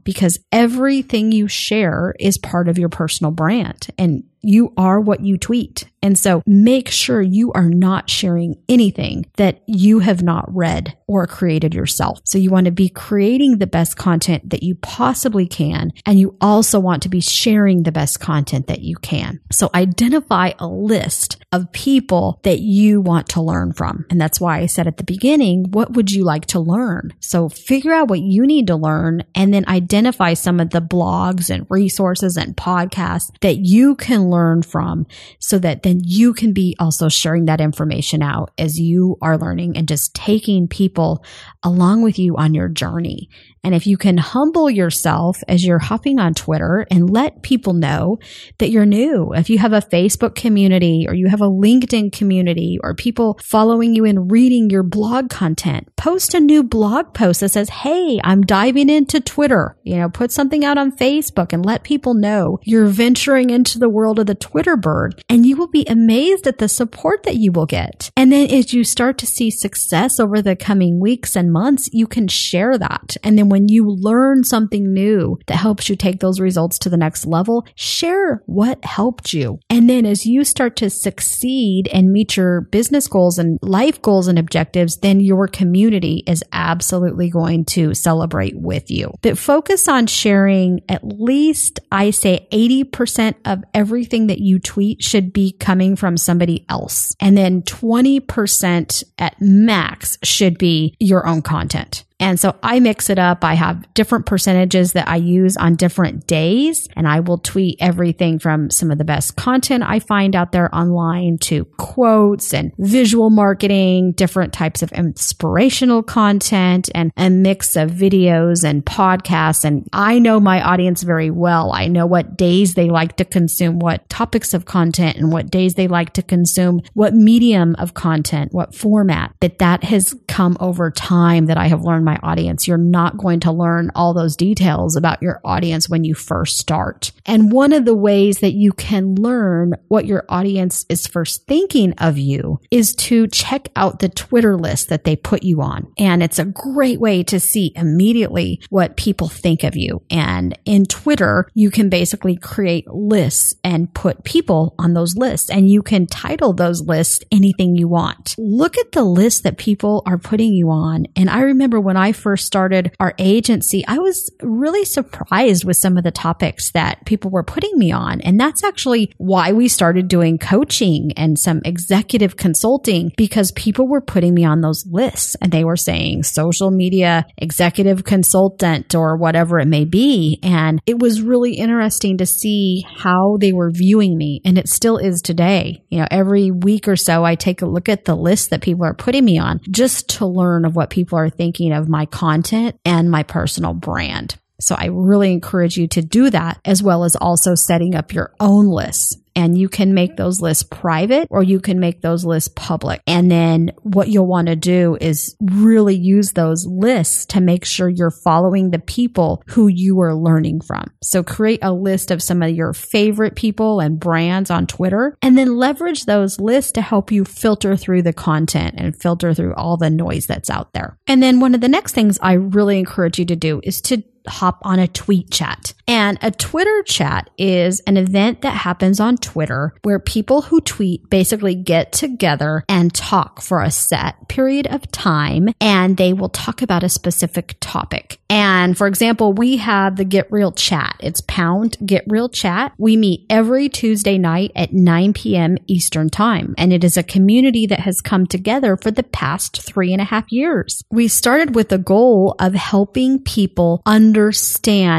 because 0.04 0.38
everything 0.52 1.32
you 1.32 1.48
share 1.48 2.14
is 2.18 2.38
part 2.38 2.68
of 2.68 2.78
your 2.78 2.88
personal 2.88 3.30
brand. 3.30 3.88
And 3.96 4.24
you 4.44 4.72
are 4.76 5.00
what 5.00 5.20
you 5.20 5.38
tweet. 5.38 5.86
And 6.04 6.18
so 6.18 6.42
make 6.44 6.90
sure 6.90 7.22
you 7.22 7.50
are 7.52 7.70
not 7.70 8.10
sharing 8.10 8.62
anything 8.68 9.24
that 9.36 9.62
you 9.66 10.00
have 10.00 10.22
not 10.22 10.54
read 10.54 10.94
or 11.06 11.26
created 11.26 11.72
yourself. 11.74 12.20
So 12.24 12.36
you 12.36 12.50
want 12.50 12.66
to 12.66 12.72
be 12.72 12.90
creating 12.90 13.56
the 13.56 13.66
best 13.66 13.96
content 13.96 14.50
that 14.50 14.62
you 14.62 14.74
possibly 14.74 15.46
can. 15.46 15.92
And 16.04 16.20
you 16.20 16.36
also 16.42 16.78
want 16.78 17.02
to 17.04 17.08
be 17.08 17.22
sharing 17.22 17.84
the 17.84 17.92
best 17.92 18.20
content 18.20 18.66
that 18.66 18.82
you 18.82 18.96
can. 18.96 19.40
So 19.50 19.70
identify 19.74 20.52
a 20.58 20.66
list 20.66 21.42
of 21.52 21.72
people 21.72 22.38
that 22.42 22.58
you 22.58 23.00
want 23.00 23.30
to 23.30 23.40
learn 23.40 23.72
from. 23.72 24.04
And 24.10 24.20
that's 24.20 24.40
why 24.40 24.58
I 24.58 24.66
said 24.66 24.86
at 24.86 24.98
the 24.98 25.04
beginning, 25.04 25.70
what 25.70 25.94
would 25.94 26.10
you 26.10 26.24
like 26.24 26.44
to 26.46 26.60
learn? 26.60 27.14
So 27.20 27.48
figure 27.48 27.94
out 27.94 28.08
what 28.08 28.20
you 28.20 28.46
need 28.46 28.66
to 28.66 28.76
learn 28.76 29.24
and 29.34 29.54
then 29.54 29.66
identify 29.68 30.34
some 30.34 30.60
of 30.60 30.68
the 30.68 30.82
blogs 30.82 31.48
and 31.48 31.66
resources 31.70 32.36
and 32.36 32.54
podcasts 32.54 33.30
that 33.40 33.58
you 33.58 33.94
can 33.94 34.28
learn 34.34 34.62
from 34.62 35.06
so 35.38 35.58
that 35.58 35.82
then 35.82 36.00
you 36.02 36.34
can 36.34 36.52
be 36.52 36.76
also 36.78 37.08
sharing 37.08 37.46
that 37.46 37.60
information 37.60 38.22
out 38.22 38.50
as 38.58 38.78
you 38.78 39.16
are 39.22 39.38
learning 39.38 39.76
and 39.76 39.88
just 39.88 40.14
taking 40.14 40.68
people 40.68 41.24
along 41.62 42.02
with 42.02 42.18
you 42.18 42.36
on 42.36 42.54
your 42.54 42.68
journey. 42.68 43.28
And 43.64 43.74
if 43.74 43.86
you 43.86 43.96
can 43.96 44.18
humble 44.18 44.68
yourself 44.68 45.42
as 45.48 45.64
you're 45.64 45.78
hopping 45.78 46.18
on 46.18 46.34
Twitter 46.34 46.86
and 46.90 47.10
let 47.10 47.42
people 47.42 47.72
know 47.72 48.18
that 48.58 48.70
you're 48.70 48.86
new, 48.86 49.32
if 49.32 49.48
you 49.48 49.58
have 49.58 49.72
a 49.72 49.80
Facebook 49.80 50.34
community 50.34 51.06
or 51.08 51.14
you 51.14 51.28
have 51.28 51.40
a 51.40 51.50
LinkedIn 51.50 52.12
community 52.12 52.78
or 52.82 52.94
people 52.94 53.38
following 53.42 53.94
you 53.94 54.04
and 54.04 54.30
reading 54.30 54.70
your 54.70 54.82
blog 54.82 55.30
content, 55.30 55.88
post 55.96 56.34
a 56.34 56.40
new 56.40 56.62
blog 56.62 57.14
post 57.14 57.40
that 57.40 57.48
says, 57.48 57.70
Hey, 57.70 58.20
I'm 58.22 58.42
diving 58.42 58.90
into 58.90 59.20
Twitter. 59.20 59.76
You 59.82 59.96
know, 59.96 60.08
put 60.08 60.30
something 60.30 60.64
out 60.64 60.78
on 60.78 60.96
Facebook 60.96 61.52
and 61.52 61.64
let 61.64 61.84
people 61.84 62.14
know 62.14 62.58
you're 62.62 62.86
venturing 62.86 63.50
into 63.50 63.78
the 63.78 63.88
world 63.88 64.18
of 64.18 64.26
the 64.26 64.34
Twitter 64.34 64.76
bird 64.76 65.22
and 65.28 65.46
you 65.46 65.56
will 65.56 65.68
be 65.68 65.84
amazed 65.88 66.46
at 66.46 66.58
the 66.58 66.68
support 66.68 67.22
that 67.22 67.36
you 67.36 67.50
will 67.52 67.66
get. 67.66 68.10
And 68.16 68.30
then 68.30 68.50
as 68.50 68.74
you 68.74 68.84
start 68.84 69.18
to 69.18 69.26
see 69.26 69.50
success 69.50 70.20
over 70.20 70.42
the 70.42 70.56
coming 70.56 71.00
weeks 71.00 71.34
and 71.34 71.52
months, 71.52 71.88
you 71.92 72.06
can 72.06 72.28
share 72.28 72.76
that. 72.76 73.16
And 73.22 73.38
then 73.38 73.48
when 73.54 73.68
you 73.68 73.88
learn 73.88 74.42
something 74.42 74.92
new 74.92 75.38
that 75.46 75.58
helps 75.58 75.88
you 75.88 75.94
take 75.94 76.18
those 76.18 76.40
results 76.40 76.76
to 76.76 76.88
the 76.88 76.96
next 76.96 77.24
level, 77.24 77.64
share 77.76 78.42
what 78.46 78.84
helped 78.84 79.32
you. 79.32 79.60
And 79.70 79.88
then 79.88 80.04
as 80.04 80.26
you 80.26 80.42
start 80.42 80.74
to 80.78 80.90
succeed 80.90 81.86
and 81.92 82.12
meet 82.12 82.36
your 82.36 82.62
business 82.62 83.06
goals 83.06 83.38
and 83.38 83.60
life 83.62 84.02
goals 84.02 84.26
and 84.26 84.40
objectives, 84.40 84.96
then 84.96 85.20
your 85.20 85.46
community 85.46 86.24
is 86.26 86.42
absolutely 86.50 87.30
going 87.30 87.64
to 87.66 87.94
celebrate 87.94 88.58
with 88.58 88.90
you. 88.90 89.14
But 89.22 89.38
focus 89.38 89.86
on 89.86 90.08
sharing 90.08 90.80
at 90.88 91.06
least, 91.06 91.78
I 91.92 92.10
say 92.10 92.48
80% 92.50 93.36
of 93.44 93.62
everything 93.72 94.26
that 94.26 94.40
you 94.40 94.58
tweet 94.58 95.00
should 95.00 95.32
be 95.32 95.52
coming 95.52 95.94
from 95.94 96.16
somebody 96.16 96.66
else. 96.68 97.14
And 97.20 97.38
then 97.38 97.62
20% 97.62 99.04
at 99.16 99.40
max 99.40 100.18
should 100.24 100.58
be 100.58 100.96
your 100.98 101.24
own 101.24 101.40
content. 101.40 102.02
And 102.20 102.38
so 102.38 102.56
I 102.62 102.78
mix 102.78 103.10
it 103.10 103.18
up. 103.18 103.44
I 103.44 103.54
have 103.54 103.92
different 103.92 104.26
percentages 104.26 104.92
that 104.92 105.08
I 105.08 105.16
use 105.16 105.56
on 105.56 105.74
different 105.74 106.26
days 106.26 106.88
and 106.94 107.08
I 107.08 107.20
will 107.20 107.38
tweet 107.38 107.76
everything 107.80 108.38
from 108.38 108.70
some 108.70 108.90
of 108.90 108.98
the 108.98 109.04
best 109.04 109.36
content 109.36 109.82
I 109.84 109.98
find 109.98 110.36
out 110.36 110.52
there 110.52 110.72
online 110.74 111.38
to 111.38 111.64
quotes 111.76 112.54
and 112.54 112.72
visual 112.78 113.30
marketing, 113.30 114.12
different 114.12 114.52
types 114.52 114.82
of 114.82 114.92
inspirational 114.92 116.02
content 116.02 116.88
and 116.94 117.12
a 117.16 117.30
mix 117.30 117.74
of 117.74 117.90
videos 117.90 118.62
and 118.62 118.86
podcasts. 118.86 119.64
And 119.64 119.88
I 119.92 120.20
know 120.20 120.38
my 120.38 120.62
audience 120.62 121.02
very 121.02 121.30
well. 121.30 121.72
I 121.72 121.88
know 121.88 122.06
what 122.06 122.36
days 122.36 122.74
they 122.74 122.90
like 122.90 123.16
to 123.16 123.24
consume 123.24 123.80
what 123.80 124.08
topics 124.08 124.54
of 124.54 124.66
content 124.66 125.16
and 125.16 125.32
what 125.32 125.50
days 125.50 125.74
they 125.74 125.88
like 125.88 126.12
to 126.12 126.22
consume 126.22 126.80
what 126.92 127.12
medium 127.12 127.74
of 127.78 127.94
content, 127.94 128.52
what 128.52 128.74
format. 128.74 129.34
But 129.40 129.58
that 129.58 129.82
has 129.84 130.14
come 130.28 130.56
over 130.60 130.92
time 130.92 131.46
that 131.46 131.58
I 131.58 131.66
have 131.66 131.82
learned 131.82 132.03
my 132.04 132.18
audience. 132.22 132.68
You're 132.68 132.78
not 132.78 133.18
going 133.18 133.40
to 133.40 133.52
learn 133.52 133.90
all 133.94 134.14
those 134.14 134.36
details 134.36 134.96
about 134.96 135.22
your 135.22 135.40
audience 135.44 135.88
when 135.88 136.04
you 136.04 136.14
first 136.14 136.58
start. 136.58 137.12
And 137.26 137.50
one 137.50 137.72
of 137.72 137.84
the 137.84 137.94
ways 137.94 138.38
that 138.38 138.52
you 138.52 138.72
can 138.72 139.14
learn 139.14 139.74
what 139.88 140.06
your 140.06 140.24
audience 140.28 140.84
is 140.88 141.06
first 141.06 141.46
thinking 141.46 141.94
of 141.98 142.18
you 142.18 142.60
is 142.70 142.94
to 142.94 143.26
check 143.28 143.68
out 143.76 143.98
the 143.98 144.08
Twitter 144.08 144.56
list 144.56 144.88
that 144.88 145.04
they 145.04 145.16
put 145.16 145.42
you 145.42 145.62
on. 145.62 145.92
And 145.98 146.22
it's 146.22 146.38
a 146.38 146.44
great 146.44 147.00
way 147.00 147.22
to 147.24 147.40
see 147.40 147.72
immediately 147.74 148.60
what 148.70 148.96
people 148.96 149.28
think 149.28 149.64
of 149.64 149.76
you. 149.76 150.02
And 150.10 150.58
in 150.64 150.84
Twitter, 150.84 151.48
you 151.54 151.70
can 151.70 151.88
basically 151.88 152.36
create 152.36 152.86
lists 152.88 153.54
and 153.64 153.92
put 153.94 154.24
people 154.24 154.74
on 154.78 154.94
those 154.94 155.16
lists 155.16 155.50
and 155.50 155.70
you 155.70 155.82
can 155.82 156.06
title 156.06 156.52
those 156.52 156.82
lists 156.82 157.24
anything 157.30 157.76
you 157.76 157.88
want. 157.88 158.34
Look 158.38 158.76
at 158.78 158.92
the 158.92 159.04
list 159.04 159.42
that 159.44 159.58
people 159.58 160.02
are 160.06 160.18
putting 160.18 160.52
you 160.52 160.70
on. 160.70 161.06
And 161.16 161.30
I 161.30 161.40
remember 161.40 161.80
when 161.80 161.93
I 161.96 162.12
first 162.12 162.46
started 162.46 162.94
our 163.00 163.14
agency, 163.18 163.84
I 163.86 163.98
was 163.98 164.30
really 164.42 164.84
surprised 164.84 165.64
with 165.64 165.76
some 165.76 165.96
of 165.96 166.04
the 166.04 166.10
topics 166.10 166.70
that 166.72 167.04
people 167.06 167.30
were 167.30 167.42
putting 167.42 167.78
me 167.78 167.92
on. 167.92 168.20
And 168.20 168.38
that's 168.38 168.64
actually 168.64 169.12
why 169.18 169.52
we 169.52 169.68
started 169.68 170.08
doing 170.08 170.38
coaching 170.38 171.12
and 171.16 171.38
some 171.38 171.60
executive 171.64 172.36
consulting 172.36 173.12
because 173.16 173.52
people 173.52 173.88
were 173.88 174.00
putting 174.00 174.34
me 174.34 174.44
on 174.44 174.60
those 174.60 174.86
lists 174.86 175.36
and 175.40 175.52
they 175.52 175.64
were 175.64 175.76
saying 175.76 176.22
social 176.22 176.70
media 176.70 177.26
executive 177.38 178.04
consultant 178.04 178.94
or 178.94 179.16
whatever 179.16 179.58
it 179.58 179.66
may 179.66 179.84
be. 179.84 180.38
And 180.42 180.80
it 180.86 180.98
was 180.98 181.22
really 181.22 181.54
interesting 181.54 182.18
to 182.18 182.26
see 182.26 182.84
how 182.96 183.36
they 183.40 183.52
were 183.52 183.70
viewing 183.70 184.16
me. 184.16 184.40
And 184.44 184.58
it 184.58 184.68
still 184.68 184.98
is 184.98 185.22
today. 185.22 185.82
You 185.88 186.00
know, 186.00 186.08
every 186.10 186.50
week 186.50 186.88
or 186.88 186.96
so, 186.96 187.24
I 187.24 187.34
take 187.34 187.62
a 187.62 187.66
look 187.66 187.88
at 187.88 188.04
the 188.04 188.16
list 188.16 188.50
that 188.50 188.62
people 188.62 188.84
are 188.84 188.94
putting 188.94 189.24
me 189.24 189.38
on 189.38 189.60
just 189.70 190.08
to 190.10 190.26
learn 190.26 190.64
of 190.64 190.76
what 190.76 190.90
people 190.90 191.18
are 191.18 191.30
thinking 191.30 191.72
of 191.72 191.83
my 191.88 192.06
content 192.06 192.78
and 192.84 193.10
my 193.10 193.22
personal 193.22 193.74
brand. 193.74 194.36
So 194.60 194.74
I 194.74 194.86
really 194.86 195.32
encourage 195.32 195.76
you 195.76 195.88
to 195.88 196.02
do 196.02 196.30
that 196.30 196.60
as 196.64 196.82
well 196.82 197.04
as 197.04 197.16
also 197.16 197.54
setting 197.54 197.94
up 197.94 198.12
your 198.12 198.32
own 198.40 198.68
lists. 198.68 199.16
And 199.36 199.58
you 199.58 199.68
can 199.68 199.94
make 199.94 200.16
those 200.16 200.40
lists 200.40 200.62
private 200.62 201.28
or 201.30 201.42
you 201.42 201.60
can 201.60 201.80
make 201.80 202.00
those 202.00 202.24
lists 202.24 202.50
public. 202.54 203.00
And 203.06 203.30
then 203.30 203.72
what 203.82 204.08
you'll 204.08 204.26
want 204.26 204.48
to 204.48 204.56
do 204.56 204.96
is 205.00 205.36
really 205.40 205.96
use 205.96 206.32
those 206.32 206.66
lists 206.66 207.26
to 207.26 207.40
make 207.40 207.64
sure 207.64 207.88
you're 207.88 208.10
following 208.10 208.70
the 208.70 208.78
people 208.78 209.42
who 209.48 209.68
you 209.68 210.00
are 210.00 210.14
learning 210.14 210.60
from. 210.60 210.90
So 211.02 211.22
create 211.22 211.60
a 211.62 211.72
list 211.72 212.10
of 212.10 212.22
some 212.22 212.42
of 212.42 212.50
your 212.50 212.72
favorite 212.72 213.36
people 213.36 213.80
and 213.80 213.98
brands 213.98 214.50
on 214.50 214.66
Twitter 214.66 215.16
and 215.22 215.36
then 215.36 215.56
leverage 215.56 216.04
those 216.04 216.40
lists 216.40 216.72
to 216.72 216.82
help 216.82 217.10
you 217.10 217.24
filter 217.24 217.76
through 217.76 218.02
the 218.02 218.12
content 218.12 218.74
and 218.78 218.96
filter 218.96 219.34
through 219.34 219.54
all 219.54 219.76
the 219.76 219.90
noise 219.90 220.26
that's 220.26 220.50
out 220.50 220.72
there. 220.72 220.96
And 221.06 221.22
then 221.22 221.40
one 221.40 221.54
of 221.54 221.60
the 221.60 221.68
next 221.68 221.92
things 221.92 222.18
I 222.20 222.34
really 222.34 222.78
encourage 222.78 223.18
you 223.18 223.24
to 223.26 223.36
do 223.36 223.60
is 223.62 223.80
to 223.82 224.02
hop 224.26 224.58
on 224.62 224.78
a 224.78 224.88
tweet 224.88 225.30
chat. 225.30 225.74
And 225.86 226.18
a 226.22 226.30
Twitter 226.30 226.82
chat 226.84 227.30
is 227.36 227.80
an 227.80 227.96
event 227.96 228.40
that 228.42 228.56
happens 228.56 229.00
on 229.00 229.18
Twitter 229.18 229.74
where 229.82 229.98
people 229.98 230.42
who 230.42 230.60
tweet 230.60 231.10
basically 231.10 231.54
get 231.54 231.92
together 231.92 232.64
and 232.68 232.94
talk 232.94 233.42
for 233.42 233.60
a 233.62 233.70
set 233.70 234.28
period 234.28 234.66
of 234.66 234.90
time 234.90 235.50
and 235.60 235.96
they 235.96 236.12
will 236.12 236.30
talk 236.30 236.62
about 236.62 236.82
a 236.82 236.88
specific 236.88 237.56
topic. 237.60 238.18
And 238.30 238.76
for 238.76 238.86
example, 238.86 239.32
we 239.32 239.58
have 239.58 239.96
the 239.96 240.04
Get 240.04 240.32
Real 240.32 240.52
chat. 240.52 240.96
It's 241.00 241.20
pound 241.22 241.76
Get 241.84 242.04
Real 242.06 242.28
chat. 242.28 242.72
We 242.78 242.96
meet 242.96 243.26
every 243.28 243.68
Tuesday 243.68 244.16
night 244.16 244.52
at 244.56 244.72
9 244.72 245.12
p.m. 245.12 245.58
Eastern 245.66 246.08
time. 246.08 246.54
And 246.56 246.72
it 246.72 246.82
is 246.82 246.96
a 246.96 247.02
community 247.02 247.66
that 247.66 247.80
has 247.80 248.00
come 248.00 248.26
together 248.26 248.76
for 248.76 248.90
the 248.90 249.02
past 249.02 249.62
three 249.62 249.92
and 249.92 250.00
a 250.00 250.04
half 250.04 250.32
years. 250.32 250.82
We 250.90 251.08
started 251.08 251.54
with 251.54 251.68
the 251.68 251.78
goal 251.78 252.36
of 252.38 252.54
helping 252.54 253.22
people 253.22 253.82
understand 253.84 254.13